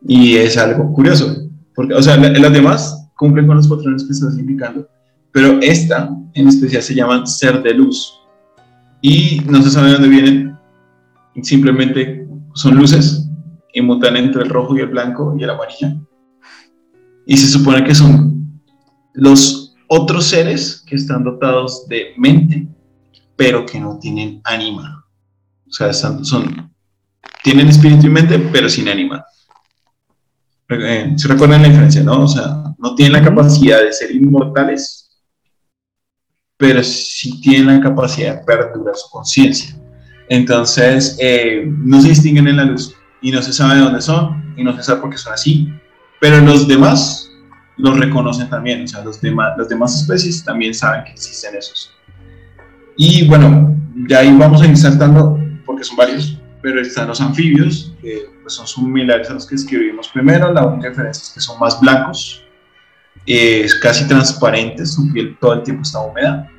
Y 0.01 0.37
es 0.37 0.57
algo 0.57 0.91
curioso, 0.93 1.49
porque, 1.75 1.93
o 1.93 2.01
sea, 2.01 2.17
las 2.17 2.53
demás 2.53 3.09
cumplen 3.17 3.45
con 3.45 3.57
los 3.57 3.67
patrones 3.67 4.05
que 4.05 4.13
estás 4.13 4.39
indicando, 4.39 4.87
pero 5.31 5.59
esta 5.61 6.09
en 6.33 6.47
especial 6.47 6.81
se 6.81 6.95
llama 6.95 7.25
ser 7.25 7.61
de 7.61 7.73
luz. 7.73 8.13
Y 9.01 9.41
no 9.47 9.61
se 9.61 9.69
sabe 9.69 9.87
de 9.87 9.93
dónde 9.93 10.09
vienen, 10.09 10.57
simplemente 11.43 12.27
son 12.53 12.75
luces 12.75 13.29
y 13.73 13.81
mutan 13.81 14.15
entre 14.15 14.43
el 14.43 14.49
rojo 14.49 14.75
y 14.77 14.79
el 14.79 14.87
blanco 14.87 15.35
y 15.37 15.43
el 15.43 15.49
amarillo. 15.49 15.89
Y 17.25 17.35
se 17.35 17.47
supone 17.47 17.83
que 17.83 17.93
son 17.93 18.61
los 19.13 19.75
otros 19.87 20.25
seres 20.25 20.83
que 20.87 20.95
están 20.95 21.25
dotados 21.25 21.85
de 21.87 22.13
mente, 22.17 22.67
pero 23.35 23.65
que 23.65 23.79
no 23.79 23.99
tienen 23.99 24.39
ánima. 24.45 24.96
O 25.67 25.71
sea, 25.71 25.93
son, 25.93 26.71
tienen 27.43 27.67
espíritu 27.67 28.07
y 28.07 28.09
mente, 28.09 28.39
pero 28.51 28.69
sin 28.69 28.87
ánima. 28.87 29.25
Eh, 30.69 31.13
¿Se 31.15 31.27
recuerdan 31.27 31.61
la 31.61 31.69
diferencia, 31.69 32.03
no? 32.03 32.23
O 32.23 32.27
sea, 32.27 32.63
no 32.77 32.95
tienen 32.95 33.13
la 33.13 33.27
capacidad 33.27 33.81
de 33.81 33.93
ser 33.93 34.11
inmortales, 34.11 35.09
pero 36.57 36.83
sí 36.83 37.39
tienen 37.41 37.77
la 37.77 37.81
capacidad 37.81 38.39
de 38.39 38.45
perdurar 38.45 38.95
su 38.95 39.09
conciencia. 39.09 39.75
Entonces, 40.29 41.17
eh, 41.19 41.63
no 41.65 42.01
se 42.01 42.09
distinguen 42.09 42.47
en 42.47 42.57
la 42.57 42.65
luz 42.65 42.93
y 43.21 43.31
no 43.31 43.41
se 43.41 43.53
sabe 43.53 43.75
de 43.75 43.81
dónde 43.81 44.01
son 44.01 44.53
y 44.57 44.63
no 44.63 44.75
se 44.75 44.83
sabe 44.83 45.01
por 45.01 45.09
qué 45.09 45.17
son 45.17 45.33
así, 45.33 45.69
pero 46.19 46.41
los 46.41 46.67
demás 46.67 47.31
los 47.77 47.97
reconocen 47.97 48.49
también, 48.49 48.83
o 48.83 48.87
sea, 48.87 49.03
los 49.03 49.21
demás, 49.21 49.53
las 49.57 49.69
demás 49.69 49.95
especies 50.01 50.43
también 50.43 50.73
saben 50.73 51.03
que 51.05 51.11
existen 51.11 51.55
esos. 51.55 51.91
Y 52.97 53.27
bueno, 53.27 53.75
ya 54.09 54.19
ahí 54.19 54.35
vamos 54.35 54.61
a 54.61 54.65
ir 54.65 54.75
saltando, 54.75 55.39
porque 55.67 55.83
son 55.83 55.97
varios, 55.97 56.39
pero 56.61 56.81
están 56.81 57.09
los 57.09 57.21
anfibios, 57.21 57.93
que 58.01 58.27
pues, 58.41 58.55
son 58.55 58.65
similares 58.65 59.29
a 59.29 59.33
los 59.33 59.45
que 59.45 59.55
escribimos 59.55 60.07
primero, 60.07 60.51
la 60.51 60.65
única 60.65 60.89
diferencia 60.89 61.21
es 61.21 61.29
que 61.29 61.39
son 61.39 61.59
más 61.59 61.79
blancos, 61.79 62.43
es 63.27 63.75
casi 63.75 64.07
transparentes, 64.07 64.93
su 64.93 65.11
piel 65.11 65.37
todo 65.39 65.53
el 65.53 65.63
tiempo 65.63 65.83
está 65.83 65.99
húmeda. 65.99 66.49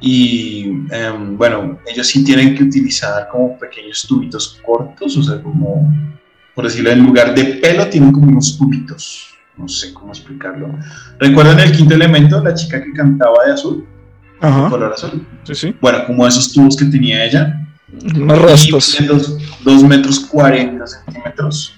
Y 0.00 0.64
em, 0.90 1.36
bueno, 1.36 1.78
ellos 1.86 2.06
sí 2.06 2.24
tienen 2.24 2.54
que 2.54 2.64
utilizar 2.64 3.28
como 3.28 3.58
pequeños 3.58 4.04
tubitos 4.08 4.60
cortos, 4.64 5.16
o 5.16 5.22
sea, 5.22 5.40
como, 5.42 5.92
por 6.54 6.64
decirlo, 6.64 6.90
en 6.90 7.04
lugar 7.04 7.34
de 7.34 7.44
pelo 7.44 7.86
tienen 7.88 8.12
como 8.12 8.28
unos 8.28 8.58
tubitos, 8.58 9.34
no 9.56 9.68
sé 9.68 9.92
cómo 9.92 10.12
explicarlo. 10.12 10.74
¿Recuerdan 11.18 11.60
el 11.60 11.72
quinto 11.72 11.94
elemento, 11.94 12.42
la 12.42 12.54
chica 12.54 12.82
que 12.82 12.92
cantaba 12.92 13.44
de 13.46 13.52
azul? 13.52 13.86
Ajá. 14.40 14.68
color 14.68 14.92
azul. 14.92 15.26
Sí, 15.44 15.54
sí. 15.54 15.76
Bueno, 15.80 16.04
como 16.06 16.26
esos 16.26 16.52
tubos 16.52 16.76
que 16.76 16.84
tenía 16.86 17.24
ella. 17.24 17.60
Más 18.16 18.38
rastos. 18.38 18.98
Dos, 19.64 19.84
metros 19.84 20.20
40 20.20 20.86
centímetros. 20.86 21.74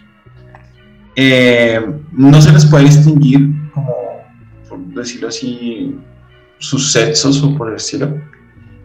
Eh, 1.15 1.81
no 2.13 2.43
se 2.43 2.53
les 2.53 2.67
puede 2.67 2.85
distinguir 2.85 3.71
como, 3.73 3.95
por 4.69 4.79
decirlo 4.95 5.29
así, 5.29 5.99
sus 6.59 6.93
sexos 6.93 7.43
o 7.43 7.57
por 7.57 7.73
decirlo, 7.73 8.21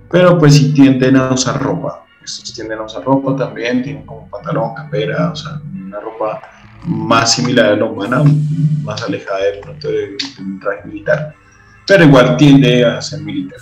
pero 0.10 0.38
pues 0.38 0.56
sí 0.56 0.74
tienden 0.74 1.18
a 1.18 1.34
usar 1.34 1.62
ropa. 1.62 2.06
Estos 2.24 2.54
tienden 2.54 2.80
a 2.80 2.84
usar 2.84 3.04
ropa 3.04 3.36
también, 3.36 3.84
tienen 3.84 4.06
como 4.06 4.30
pantalón, 4.30 4.76
campera, 4.76 5.32
o 5.32 5.36
sea, 5.36 5.60
una 5.74 6.00
ropa 6.00 6.42
más 6.86 7.34
similar 7.34 7.74
a 7.74 7.76
la 7.76 7.86
humana, 7.86 8.24
más 8.84 9.02
alejada 9.04 9.40
del 9.40 9.80
de, 9.80 10.18
un 10.40 10.60
traje 10.60 10.88
militar, 10.88 11.34
pero 11.88 12.04
igual 12.04 12.38
tiende 12.38 12.86
a 12.86 13.02
ser 13.02 13.22
militar. 13.22 13.60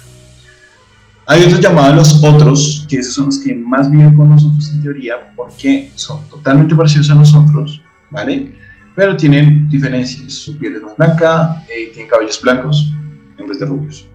Hay 1.32 1.44
otros 1.44 1.60
llamados 1.60 1.96
los 1.96 2.24
otros, 2.24 2.88
que 2.90 2.98
esos 2.98 3.14
son 3.14 3.28
los 3.28 3.38
que 3.38 3.54
más 3.54 3.92
viven 3.92 4.16
con 4.16 4.32
nosotros 4.32 4.72
en 4.74 4.82
teoría, 4.82 5.32
porque 5.36 5.92
son 5.94 6.28
totalmente 6.28 6.76
parecidos 6.76 7.12
a 7.12 7.14
nosotros, 7.14 7.80
¿vale? 8.10 8.58
Pero 8.96 9.16
tienen 9.16 9.70
diferencias. 9.70 10.34
Su 10.34 10.58
piel 10.58 10.78
es 10.78 10.82
más 10.82 10.98
blanca, 10.98 11.64
eh, 11.70 11.92
tienen 11.94 12.10
cabellos 12.10 12.42
blancos 12.42 12.92
en 13.38 13.48
vez 13.48 13.60
de 13.60 13.66
rubios. 13.68 14.08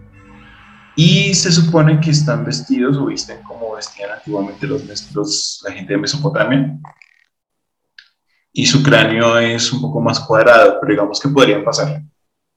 Y 0.97 1.33
se 1.35 1.53
supone 1.53 2.01
que 2.01 2.11
están 2.11 2.45
vestidos 2.45 2.97
o 2.97 3.07
visten 3.07 3.45
como 3.45 3.77
vestían 3.77 4.11
antiguamente 4.11 4.67
los, 4.67 4.83
los, 5.15 5.63
la 5.65 5.73
gente 5.73 5.93
de 5.93 6.01
Mesopotamia, 6.01 6.77
y 8.53 8.67
su 8.67 8.83
cráneo 8.83 9.39
es 9.39 9.73
un 9.73 9.81
poco 9.81 10.01
más 10.01 10.19
cuadrado, 10.19 10.79
pero 10.81 10.93
digamos 10.93 11.21
que 11.21 11.29
podrían 11.29 11.63
pasar, 11.63 12.03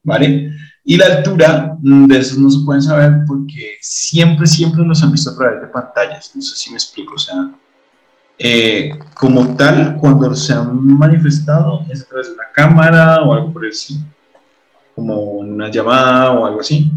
¿vale? 0.02 0.52
Y 0.90 0.96
la 0.96 1.18
altura 1.18 1.76
de 1.82 2.18
esos 2.18 2.38
no 2.38 2.50
se 2.50 2.64
pueden 2.64 2.82
saber 2.82 3.26
porque 3.28 3.78
siempre, 3.82 4.48
siempre 4.48 4.86
los 4.86 5.04
han 5.04 5.12
visto 5.12 5.32
a 5.32 5.36
través 5.36 5.60
de 5.60 5.68
pantallas, 5.68 6.32
no 6.34 6.42
sé 6.42 6.56
si 6.56 6.70
me 6.70 6.78
explico, 6.78 7.16
o 7.16 7.18
sea, 7.18 7.52
eh, 8.40 8.98
como 9.14 9.54
tal, 9.58 9.98
cuando 10.00 10.34
se 10.34 10.54
han 10.54 10.98
manifestado 10.98 11.82
es 11.90 12.04
a 12.04 12.06
través 12.06 12.28
de 12.28 12.36
una 12.36 12.46
cámara 12.54 13.22
o 13.22 13.34
algo 13.34 13.52
por 13.52 13.66
el 13.66 13.72
estilo, 13.72 14.00
como 14.96 15.16
una 15.24 15.70
llamada 15.70 16.32
o 16.32 16.46
algo 16.46 16.62
así, 16.62 16.90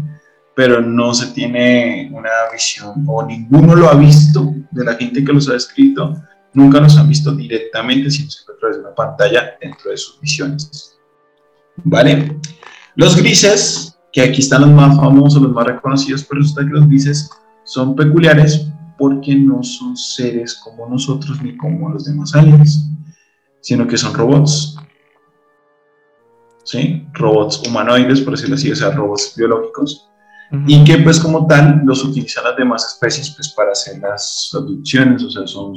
pero 0.55 0.79
no 0.79 1.13
se 1.13 1.27
tiene 1.33 2.09
una 2.13 2.29
visión 2.49 3.03
o 3.07 3.25
ninguno 3.25 3.75
lo 3.75 3.89
ha 3.89 3.95
visto 3.95 4.53
de 4.71 4.85
la 4.85 4.95
gente 4.95 5.21
que 5.21 5.33
los 5.33 5.49
ha 5.49 5.57
escrito 5.57 6.15
nunca 6.53 6.79
los 6.79 6.97
han 6.97 7.09
visto 7.09 7.33
directamente, 7.33 8.09
sino 8.09 8.29
siempre 8.29 8.55
a 8.55 8.59
través 8.59 8.77
de 8.77 8.83
una 8.83 8.95
pantalla 8.95 9.57
dentro 9.59 9.91
de 9.91 9.97
sus 9.97 10.17
visiones. 10.21 10.97
¿Vale? 11.83 12.37
Los 12.95 13.15
grises, 13.15 13.97
que 14.11 14.21
aquí 14.21 14.41
están 14.41 14.61
los 14.61 14.71
más 14.71 14.97
famosos, 14.97 15.41
los 15.41 15.51
más 15.51 15.65
reconocidos, 15.65 16.23
pero 16.23 16.41
resulta 16.41 16.65
que 16.65 16.71
los 16.71 16.87
grises 16.87 17.29
son 17.63 17.95
peculiares 17.95 18.67
porque 18.97 19.35
no 19.35 19.63
son 19.63 19.95
seres 19.95 20.55
como 20.55 20.87
nosotros 20.87 21.41
ni 21.41 21.55
como 21.57 21.89
los 21.89 22.05
demás 22.05 22.35
aliens, 22.35 22.89
sino 23.61 23.87
que 23.87 23.97
son 23.97 24.13
robots. 24.13 24.77
¿Sí? 26.63 27.07
Robots 27.13 27.61
humanoides, 27.67 28.21
por 28.21 28.35
decirlo 28.35 28.55
así, 28.55 28.71
o 28.71 28.75
sea, 28.75 28.91
robots 28.91 29.33
biológicos 29.35 30.11
y 30.67 30.83
que 30.83 30.97
pues 30.97 31.19
como 31.19 31.47
tal 31.47 31.81
los 31.85 32.03
utilizan 32.03 32.43
las 32.43 32.57
demás 32.57 32.85
especies 32.85 33.31
pues 33.35 33.49
para 33.49 33.71
hacer 33.71 33.99
las 33.99 34.51
abducciones, 34.53 35.23
o 35.23 35.29
sea, 35.29 35.47
son 35.47 35.75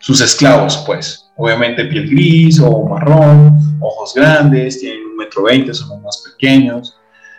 sus 0.00 0.20
esclavos 0.20 0.82
pues. 0.86 1.23
Obviamente 1.36 1.84
piel 1.86 2.08
gris 2.08 2.60
o 2.60 2.86
marrón, 2.86 3.58
ojos 3.80 4.12
grandes, 4.14 4.78
tienen 4.78 5.04
un 5.06 5.16
metro 5.16 5.42
veinte, 5.42 5.74
son 5.74 6.00
más 6.02 6.22
pequeños, 6.30 6.96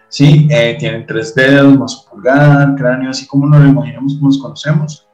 ¿sí? 0.10 0.48
Eh, 0.52 0.76
tienen 0.78 1.06
tres 1.06 1.34
dedos, 1.34 1.78
más 1.78 2.06
pulgar, 2.10 2.76
cráneo, 2.76 3.10
así 3.10 3.26
como 3.26 3.48
nos 3.48 3.62
lo 3.62 3.70
imaginamos 3.70 4.16
como 4.16 4.28
los 4.28 4.38
conocemos, 4.38 5.08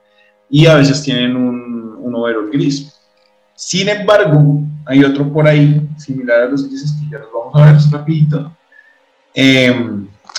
y 0.50 0.66
a 0.66 0.76
veces 0.76 1.04
tienen 1.04 1.36
un, 1.36 1.96
un 2.00 2.16
overol 2.16 2.50
gris. 2.52 2.94
Sin 3.56 3.88
embargo, 3.88 4.62
hay 4.88 5.04
otro 5.04 5.32
por 5.32 5.48
ahí, 5.48 5.88
similar 5.98 6.42
a 6.42 6.46
los 6.48 6.68
grises, 6.68 6.92
que 6.94 7.08
ya 7.12 7.20
los 7.20 7.30
vamos 7.32 7.56
a 7.56 7.72
ver 7.72 7.82
rapidito, 7.92 8.52
eh, 9.36 9.74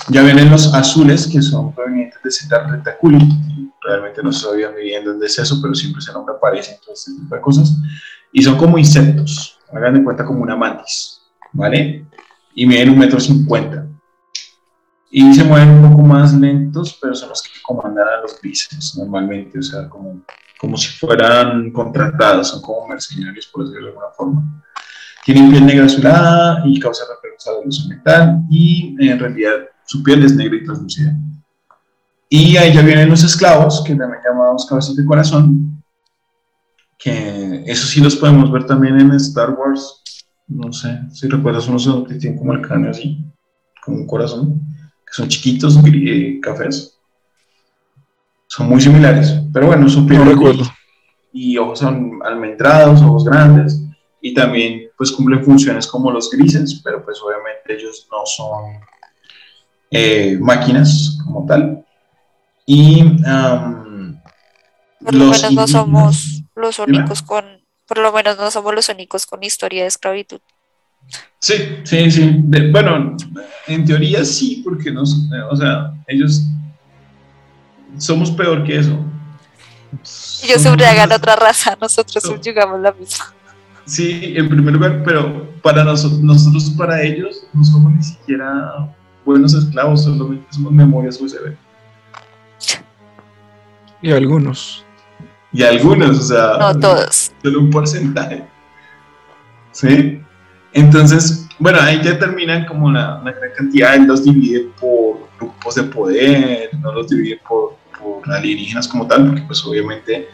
ya 0.09 0.22
vienen 0.22 0.51
los 0.51 0.74
azules, 0.74 1.28
que 1.28 1.40
son 1.40 1.72
provenientes 1.72 2.20
de 2.24 2.30
Zeta 2.30 2.66
Retaculi. 2.66 3.18
Realmente 3.80 4.22
no 4.22 4.32
sabían 4.32 4.72
muy 4.72 4.82
bien 4.82 5.05
dónde 5.05 5.26
es 5.26 5.38
eso, 5.38 5.61
pero 5.62 5.74
siempre 5.74 6.01
ese 6.01 6.12
nombre 6.12 6.34
aparece 6.34 6.72
en 6.72 6.80
todo 6.80 6.95
tipo 6.95 7.34
de 7.34 7.40
cosas. 7.40 7.76
Y 8.33 8.43
son 8.43 8.57
como 8.57 8.78
insectos, 8.78 9.59
hagan 9.72 9.95
de 9.95 10.05
cuenta 10.05 10.24
como 10.24 10.43
una 10.43 10.57
mantis, 10.57 11.20
¿vale? 11.53 12.07
Y 12.55 12.66
miden 12.66 12.91
un 12.91 12.99
metro 12.99 13.20
cincuenta. 13.20 13.87
Y 15.11 15.35
se 15.35 15.45
mueven 15.45 15.68
un 15.68 15.91
poco 15.91 16.03
más 16.03 16.33
lentos, 16.33 16.99
pero 17.01 17.14
son 17.14 17.28
los 17.28 17.43
que 17.43 17.51
comandan 17.62 18.09
a 18.09 18.22
los 18.22 18.41
grises 18.41 18.97
normalmente, 18.97 19.59
o 19.59 19.62
sea, 19.62 19.89
como, 19.89 20.22
como 20.59 20.76
si 20.78 20.89
fueran 20.89 21.70
contratados, 21.70 22.49
son 22.49 22.62
como 22.62 22.89
mercenarios, 22.89 23.47
por 23.49 23.64
decirlo 23.64 23.89
de 23.89 23.91
alguna 23.91 24.11
forma. 24.16 24.64
Tienen 25.24 25.51
piel 25.51 25.66
negra 25.66 25.85
azulada 25.85 26.62
y 26.64 26.80
causa 26.80 27.05
referencia 27.14 27.53
de 27.53 27.64
luz 27.64 27.87
metal 27.87 28.41
y 28.51 28.97
en 28.99 29.18
realidad 29.18 29.53
su 29.85 30.03
piel 30.03 30.24
es 30.24 30.35
negra 30.35 30.57
y 30.57 30.64
translúcida. 30.64 31.14
Y 32.28 32.57
ahí 32.57 32.72
ya 32.72 32.80
vienen 32.80 33.11
los 33.11 33.22
esclavos, 33.22 33.85
que 33.85 33.95
también 33.95 34.22
llamamos 34.24 34.64
cabezas 34.64 34.97
de 34.97 35.05
corazón, 35.05 35.82
que 37.03 37.65
eso 37.67 37.87
sí 37.87 38.01
los 38.01 38.15
podemos 38.15 38.53
ver 38.53 38.65
también 38.65 39.01
en 39.01 39.11
Star 39.13 39.51
Wars. 39.51 40.03
No 40.47 40.73
sé 40.73 41.01
si 41.11 41.29
recuerdas 41.29 41.67
unos 41.67 42.07
que 42.07 42.15
tienen 42.15 42.39
como 42.39 42.53
el 42.53 42.63
cráneo 42.63 42.91
así, 42.91 43.19
como 43.85 43.99
un 43.99 44.07
corazón, 44.07 44.61
que 45.05 45.13
son 45.13 45.29
chiquitos, 45.29 45.77
eh, 45.85 46.39
cafés. 46.41 46.99
Son 48.47 48.69
muy 48.69 48.81
similares, 48.81 49.35
pero 49.53 49.67
bueno, 49.67 49.87
piel. 50.07 50.21
No 50.21 50.25
recuerdo. 50.27 50.65
Y 51.33 51.57
ojos 51.57 51.81
son 51.81 52.21
almendrados, 52.25 53.01
ojos 53.03 53.25
grandes, 53.25 53.83
y 54.21 54.35
también 54.35 54.83
pues 54.97 55.11
cumplen 55.11 55.45
funciones 55.45 55.87
como 55.89 56.11
los 56.11 56.31
grises, 56.31 56.81
pero 56.85 57.05
pues 57.05 57.19
obviamente 57.21 57.75
ellos 57.75 58.07
no 58.13 58.25
son 58.27 58.81
eh, 59.91 60.39
máquinas 60.41 61.19
como 61.25 61.47
tal. 61.47 61.85
Y 62.67 63.03
por 65.01 65.15
lo 65.15 65.25
menos 65.25 65.53
no 65.53 65.67
somos 65.67 66.41
los 66.55 66.79
únicos 66.79 67.23
con, 67.23 67.45
por 67.87 67.99
lo 67.99 68.13
menos 68.13 68.39
no 68.39 68.51
somos 68.51 68.75
los 68.75 68.89
únicos 68.89 69.27
con 69.27 69.43
historia 69.43 69.83
de 69.83 69.89
esclavitud. 69.89 70.41
Sí, 71.39 71.55
sí, 71.85 72.11
sí. 72.11 72.43
bueno, 72.71 73.17
en 73.67 73.85
teoría 73.85 74.25
sí, 74.25 74.63
porque 74.65 74.91
nos, 74.91 75.29
o 75.51 75.57
sea, 75.57 75.93
ellos 76.07 76.43
somos 77.99 78.31
peor 78.31 78.65
que 78.65 78.79
eso. 78.79 78.99
Ellos 80.43 80.65
hagan 80.67 81.13
otra 81.13 81.37
raza, 81.37 81.77
nosotros 81.81 82.23
subyugamos 82.23 82.81
la 82.81 82.93
misma. 82.93 83.35
Sí, 83.85 84.35
en 84.37 84.49
primer 84.49 84.75
lugar, 84.75 85.03
pero 85.05 85.51
para 85.61 85.83
nosotros, 85.85 86.21
nosotros 86.21 86.71
para 86.71 87.03
ellos 87.03 87.45
no 87.53 87.65
somos 87.65 87.93
ni 87.93 88.03
siquiera 88.03 88.95
buenos 89.25 89.55
esclavos, 89.55 90.05
solamente 90.05 90.47
somos 90.51 90.73
memorias 90.73 91.21
USB. 91.21 91.57
Y 94.01 94.13
algunos. 94.13 94.85
Y 95.53 95.63
algunos, 95.63 96.19
o 96.19 96.23
sea. 96.23 96.57
No 96.59 96.79
todos. 96.79 97.33
Solo 97.43 97.61
un 97.61 97.71
porcentaje. 97.71 98.45
¿Sí? 99.73 100.21
Entonces, 100.73 101.47
bueno, 101.59 101.79
ahí 101.81 102.01
ya 102.03 102.19
terminan 102.19 102.67
como 102.67 102.91
la, 102.91 103.21
gran 103.23 103.53
cantidad, 103.57 103.95
él 103.95 104.07
los 104.07 104.25
divide 104.25 104.71
por 104.81 105.29
grupos 105.39 105.75
de 105.75 105.83
poder, 105.85 106.71
no 106.81 106.93
los 106.93 107.09
divide 107.09 107.41
por, 107.47 107.77
por 107.99 108.31
alienígenas 108.33 108.89
como 108.89 109.07
tal, 109.07 109.27
porque 109.27 109.43
pues 109.43 109.65
obviamente 109.65 110.29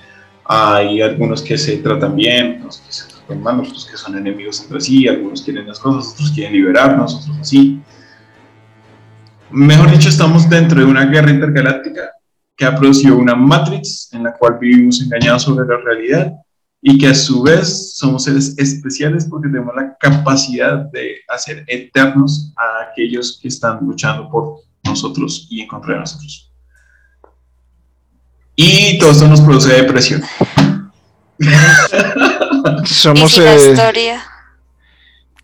hay 0.45 1.03
algunos 1.03 1.43
que 1.43 1.59
se 1.59 1.79
tratan 1.79 2.15
bien, 2.15 2.59
otros 2.61 2.79
que 2.79 2.93
se 2.93 3.09
tratan 3.09 3.43
mal, 3.43 3.61
otros 3.61 3.87
que 3.91 3.97
son 3.97 4.17
enemigos 4.17 4.63
entre 4.63 4.81
sí, 4.81 5.09
algunos 5.09 5.43
quieren 5.43 5.67
las 5.67 5.81
cosas, 5.81 6.13
otros 6.15 6.31
quieren 6.31 6.53
liberarnos, 6.53 7.17
otros 7.17 7.37
así. 7.41 7.81
Mejor 9.51 9.91
dicho, 9.91 10.09
estamos 10.09 10.49
dentro 10.49 10.79
de 10.79 10.87
una 10.87 11.05
guerra 11.07 11.31
intergaláctica 11.31 12.13
que 12.59 12.67
ha 12.67 12.75
producido 12.75 13.17
una 13.17 13.37
Matrix 13.37 14.11
en 14.13 14.25
la 14.25 14.37
cual 14.37 14.59
vivimos 14.61 15.01
engañados 15.01 15.43
sobre 15.43 15.65
la 15.65 15.77
realidad 15.81 16.33
y 16.83 16.99
que 16.99 17.07
a 17.07 17.15
su 17.15 17.41
vez 17.43 17.97
somos 17.97 18.25
seres 18.25 18.59
especiales 18.59 19.27
porque 19.31 19.49
tenemos 19.49 19.75
la 19.77 19.97
capacidad 19.97 20.79
de 20.91 21.19
hacer 21.29 21.65
eternos 21.69 22.53
a 22.57 22.91
aquellos 22.91 23.39
que 23.41 23.47
están 23.47 23.79
luchando 23.83 24.29
por 24.29 24.63
nosotros 24.85 25.47
y 25.49 25.61
en 25.61 25.69
contra 25.69 25.95
de 25.95 26.01
nosotros. 26.01 26.53
Y 28.57 28.99
todo 28.99 29.13
esto 29.13 29.29
nos 29.29 29.41
produce 29.41 29.73
depresión. 29.73 30.21
somos, 32.85 33.39
eh, 33.39 34.19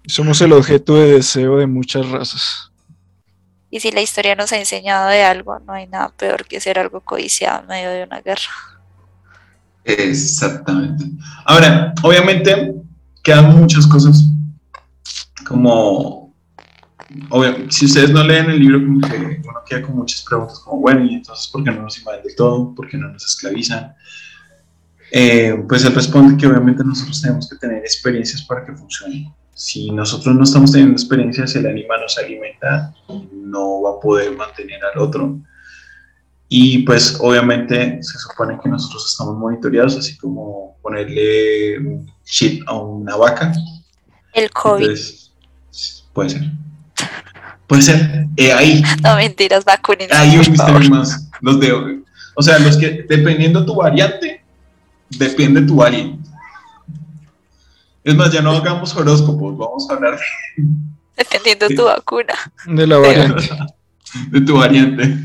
somos 0.07 0.41
el 0.41 0.53
objeto 0.53 0.97
de 0.97 1.13
deseo 1.13 1.59
de 1.59 1.69
muchas 1.69 2.09
razas. 2.09 2.73
Y 3.75 3.81
si 3.81 3.91
la 3.91 4.03
historia 4.03 4.37
nos 4.37 4.53
ha 4.53 4.57
enseñado 4.57 5.09
de 5.09 5.25
algo, 5.25 5.59
no 5.59 5.73
hay 5.73 5.89
nada 5.89 6.09
peor 6.11 6.45
que 6.45 6.61
ser 6.61 6.79
algo 6.79 7.01
codiciado 7.01 7.63
en 7.63 7.67
medio 7.67 7.91
de 7.91 8.05
una 8.05 8.21
guerra. 8.21 8.53
Exactamente. 9.83 11.05
Ahora, 11.45 11.93
obviamente 12.05 12.73
quedan 13.25 13.59
muchas 13.59 13.85
cosas 13.89 14.31
como, 15.45 16.33
si 17.69 17.87
ustedes 17.87 18.11
no 18.11 18.23
leen 18.23 18.49
el 18.51 18.61
libro, 18.61 18.79
como 18.79 19.01
que 19.01 19.41
uno 19.45 19.61
queda 19.69 19.83
con 19.83 19.97
muchas 19.97 20.23
preguntas 20.23 20.61
como, 20.61 20.81
bueno, 20.81 21.05
y 21.05 21.15
entonces, 21.15 21.49
¿por 21.49 21.65
qué 21.65 21.73
no 21.73 21.83
nos 21.83 21.99
invaden 21.99 22.23
del 22.23 22.37
todo? 22.37 22.73
¿Por 22.77 22.89
qué 22.89 22.97
no 22.97 23.09
nos 23.09 23.27
esclavizan? 23.27 23.93
Eh, 25.11 25.65
pues 25.69 25.85
él 25.85 25.93
responde 25.93 26.37
que 26.37 26.47
obviamente 26.47 26.85
nosotros 26.85 27.21
tenemos 27.21 27.51
que 27.51 27.57
tener 27.57 27.79
experiencias 27.79 28.41
para 28.43 28.65
que 28.65 28.73
funcione 28.73 29.35
si 29.55 29.91
nosotros 29.91 30.35
no 30.35 30.45
estamos 30.45 30.73
teniendo 30.73 30.95
experiencias, 30.95 31.55
el 31.55 31.67
animal 31.67 32.01
nos 32.01 32.19
alimenta 32.19 32.95
no 33.33 33.83
va 33.83 33.91
a 33.97 34.01
poder 34.01 34.33
mantener 34.37 34.81
al 34.85 34.99
otro. 35.01 35.39
Y 36.49 36.79
pues 36.81 37.17
obviamente 37.21 38.03
se 38.03 38.19
supone 38.19 38.59
que 38.63 38.69
nosotros 38.69 39.11
estamos 39.11 39.37
monitoreados, 39.39 39.97
así 39.97 40.17
como 40.19 40.77
ponerle 40.83 41.79
un 41.79 42.13
chip 42.25 42.63
a 42.69 42.75
una 42.75 43.17
vaca. 43.17 43.53
El 44.33 44.51
COVID. 44.51 44.87
puede 46.13 46.31
ser. 46.31 46.43
Puede 47.67 47.83
ser. 47.83 48.27
Eh, 48.37 48.53
ahí. 48.53 48.83
No 49.03 49.17
mentiras, 49.17 49.65
vacunen. 49.65 50.09
Hay 50.13 50.37
un 50.37 50.51
misterio 50.51 50.91
más. 50.91 51.29
Los 51.41 51.61
de, 51.61 52.03
o 52.35 52.43
sea, 52.43 52.59
los 52.59 52.77
que, 52.77 53.05
dependiendo 53.09 53.65
tu 53.65 53.75
variante, 53.75 54.45
depende 55.11 55.63
tu 55.63 55.77
variante. 55.77 56.29
Es 58.05 58.15
más, 58.15 58.31
ya 58.31 58.43
no 58.43 58.51
hagamos 58.51 58.95
horóscopos, 58.95 59.57
vamos 59.57 59.89
a 59.89 59.95
hablar 59.95 60.19
de... 60.19 60.65
Dependiendo 61.17 61.69
de 61.69 61.75
tu 61.75 61.85
vacuna. 61.85 62.35
De 62.67 62.87
la 62.87 62.99
variante. 62.99 63.51
De 64.31 64.41
tu 64.43 64.59
variante. 64.59 65.17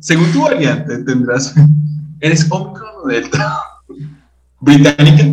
Según 0.00 0.32
tu 0.32 0.40
variante 0.42 0.96
tendrás... 1.04 1.54
¿Eres 2.20 2.50
Omicron 2.50 2.88
o 3.04 3.06
Delta? 3.06 3.60
¿Británica? 4.60 5.24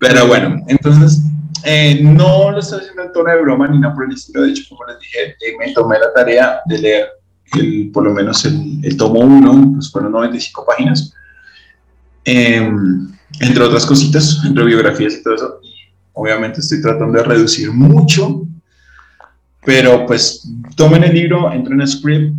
Pero 0.00 0.26
bueno, 0.26 0.60
entonces... 0.66 1.22
Eh, 1.62 2.00
no 2.02 2.50
lo 2.50 2.58
estoy 2.58 2.80
haciendo 2.80 3.02
en 3.02 3.12
tono 3.12 3.30
de 3.30 3.40
broma 3.40 3.68
ni 3.68 3.78
nada 3.78 3.94
por 3.94 4.04
el 4.04 4.12
estilo. 4.12 4.42
De 4.42 4.50
hecho, 4.50 4.64
como 4.68 4.84
les 4.86 4.98
dije, 5.00 5.30
eh, 5.30 5.56
me 5.58 5.72
tomé 5.72 5.98
la 5.98 6.12
tarea 6.12 6.60
de 6.66 6.78
leer 6.78 7.08
el, 7.54 7.90
por 7.92 8.04
lo 8.04 8.12
menos 8.12 8.44
el, 8.44 8.84
el 8.84 8.96
tomo 8.96 9.20
1, 9.20 9.72
pues 9.74 9.90
fueron 9.90 10.12
95 10.12 10.64
páginas. 10.64 11.12
Eh, 12.24 12.70
entre 13.40 13.62
otras 13.62 13.86
cositas, 13.86 14.40
entre 14.44 14.64
biografías 14.64 15.14
y 15.14 15.22
todo 15.22 15.34
eso. 15.34 15.60
obviamente 16.12 16.60
estoy 16.60 16.80
tratando 16.80 17.18
de 17.18 17.24
reducir 17.24 17.70
mucho, 17.70 18.46
pero 19.64 20.06
pues 20.06 20.48
tomen 20.76 21.04
el 21.04 21.14
libro, 21.14 21.52
entren 21.52 21.80
en 21.80 21.88
Script, 21.88 22.34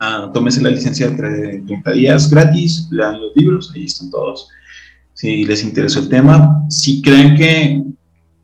uh, 0.00 0.32
tómense 0.32 0.62
la 0.62 0.70
licencia 0.70 1.10
de 1.10 1.62
30 1.66 1.92
días 1.92 2.30
gratis, 2.30 2.88
lean 2.90 3.20
los 3.20 3.36
libros, 3.36 3.72
ahí 3.74 3.84
están 3.84 4.10
todos. 4.10 4.48
Si 5.12 5.44
les 5.44 5.64
interesó 5.64 5.98
el 6.00 6.08
tema, 6.08 6.64
si 6.70 7.02
creen 7.02 7.36
que, 7.36 7.82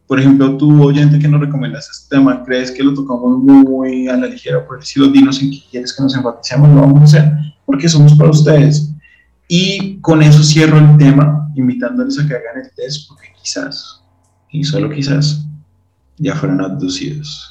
por 0.06 0.18
ejemplo, 0.18 0.56
tu 0.56 0.82
oyente 0.82 1.18
que 1.18 1.28
nos 1.28 1.40
recomiendas 1.40 1.88
este 1.88 2.16
tema, 2.16 2.42
crees 2.44 2.72
que 2.72 2.82
lo 2.82 2.92
tocamos 2.92 3.38
muy 3.38 4.08
a 4.08 4.16
la 4.16 4.26
ligera, 4.26 4.66
por 4.66 4.80
decirlo, 4.80 5.08
dinos 5.08 5.40
en 5.40 5.50
qué 5.50 5.62
quieres 5.70 5.94
que 5.94 6.02
nos 6.02 6.14
enfaticemos, 6.14 6.68
lo 6.70 6.80
vamos 6.80 7.00
a 7.00 7.04
hacer, 7.04 7.32
porque 7.64 7.88
somos 7.88 8.14
para 8.14 8.30
ustedes 8.30 8.93
y 9.48 10.00
con 10.00 10.22
eso 10.22 10.42
cierro 10.42 10.78
el 10.78 10.96
tema, 10.96 11.50
invitándoles 11.54 12.18
a 12.18 12.26
que 12.26 12.34
hagan 12.34 12.62
el 12.64 12.70
test, 12.74 13.08
porque 13.08 13.28
quizás, 13.42 14.02
y 14.50 14.64
solo 14.64 14.90
quizás, 14.90 15.46
ya 16.16 16.34
fueron 16.34 16.60
abducidos. 16.60 17.50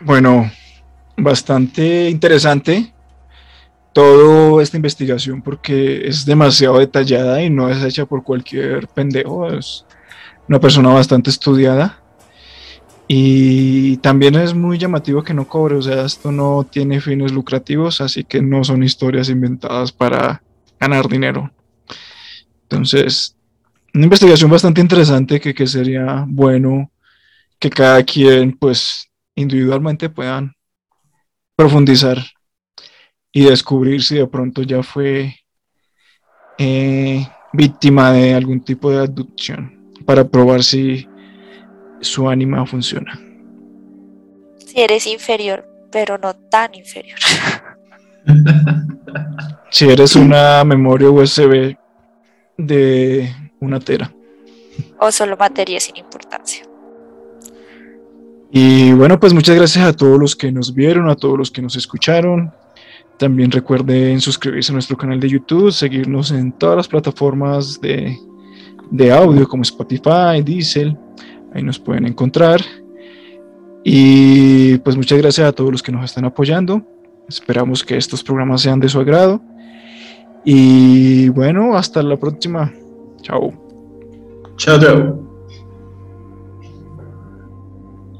Bueno, 0.00 0.50
bastante 1.16 2.10
interesante 2.10 2.92
toda 3.92 4.62
esta 4.62 4.76
investigación 4.76 5.40
porque 5.40 6.06
es 6.06 6.26
demasiado 6.26 6.78
detallada 6.78 7.42
y 7.42 7.48
no 7.48 7.70
es 7.70 7.82
hecha 7.82 8.04
por 8.04 8.22
cualquier 8.22 8.86
pendejo, 8.88 9.48
es 9.50 9.86
una 10.48 10.60
persona 10.60 10.90
bastante 10.90 11.30
estudiada 11.30 11.98
y 13.08 13.98
también 13.98 14.34
es 14.34 14.54
muy 14.54 14.78
llamativo 14.78 15.22
que 15.22 15.34
no 15.34 15.46
cobre, 15.46 15.76
o 15.76 15.82
sea, 15.82 16.04
esto 16.04 16.32
no 16.32 16.66
tiene 16.68 17.00
fines 17.00 17.32
lucrativos, 17.32 18.00
así 18.00 18.24
que 18.24 18.42
no 18.42 18.64
son 18.64 18.82
historias 18.82 19.28
inventadas 19.28 19.92
para 19.92 20.42
ganar 20.80 21.08
dinero. 21.08 21.52
Entonces, 22.62 23.36
una 23.94 24.04
investigación 24.04 24.50
bastante 24.50 24.80
interesante 24.80 25.40
que, 25.40 25.54
que 25.54 25.66
sería 25.66 26.24
bueno 26.26 26.90
que 27.60 27.70
cada 27.70 28.02
quien, 28.02 28.56
pues, 28.58 29.08
individualmente 29.36 30.10
puedan 30.10 30.54
profundizar 31.54 32.18
y 33.32 33.44
descubrir 33.44 34.02
si 34.02 34.16
de 34.16 34.26
pronto 34.26 34.62
ya 34.62 34.82
fue 34.82 35.36
eh, 36.58 37.26
víctima 37.52 38.12
de 38.12 38.34
algún 38.34 38.60
tipo 38.60 38.90
de 38.90 39.00
abducción 39.00 39.92
para 40.04 40.26
probar 40.26 40.64
si 40.64 41.08
su 42.00 42.28
ánima 42.28 42.64
funciona. 42.66 43.20
Si 44.58 44.80
eres 44.80 45.06
inferior, 45.06 45.66
pero 45.90 46.18
no 46.18 46.34
tan 46.34 46.74
inferior. 46.74 47.18
si 49.70 49.88
eres 49.88 50.16
una 50.16 50.64
memoria 50.64 51.10
USB 51.10 51.76
de 52.58 53.32
una 53.60 53.80
tera. 53.80 54.12
O 54.98 55.10
solo 55.10 55.36
materia 55.36 55.80
sin 55.80 55.96
importancia. 55.96 56.64
Y 58.50 58.92
bueno, 58.92 59.18
pues 59.18 59.34
muchas 59.34 59.56
gracias 59.56 59.84
a 59.84 59.92
todos 59.92 60.18
los 60.18 60.36
que 60.36 60.52
nos 60.52 60.72
vieron, 60.72 61.08
a 61.08 61.16
todos 61.16 61.36
los 61.38 61.50
que 61.50 61.62
nos 61.62 61.76
escucharon. 61.76 62.52
También 63.18 63.50
recuerden 63.50 64.20
suscribirse 64.20 64.72
a 64.72 64.74
nuestro 64.74 64.96
canal 64.96 65.18
de 65.20 65.28
YouTube, 65.28 65.72
seguirnos 65.72 66.30
en 66.30 66.52
todas 66.52 66.76
las 66.76 66.88
plataformas 66.88 67.80
de, 67.80 68.16
de 68.90 69.12
audio 69.12 69.48
como 69.48 69.62
Spotify, 69.62 70.42
Diesel, 70.44 70.96
ahí 71.56 71.62
nos 71.62 71.78
pueden 71.78 72.06
encontrar. 72.06 72.60
Y 73.82 74.78
pues 74.78 74.96
muchas 74.96 75.18
gracias 75.18 75.48
a 75.48 75.52
todos 75.52 75.72
los 75.72 75.82
que 75.82 75.92
nos 75.92 76.04
están 76.04 76.24
apoyando. 76.24 76.82
Esperamos 77.28 77.84
que 77.84 77.96
estos 77.96 78.22
programas 78.22 78.62
sean 78.62 78.80
de 78.80 78.88
su 78.88 79.00
agrado. 79.00 79.40
Y 80.44 81.28
bueno, 81.30 81.76
hasta 81.76 82.02
la 82.02 82.16
próxima. 82.16 82.72
Chao. 83.22 83.52
Chao, 84.56 84.80
chao. 84.80 85.25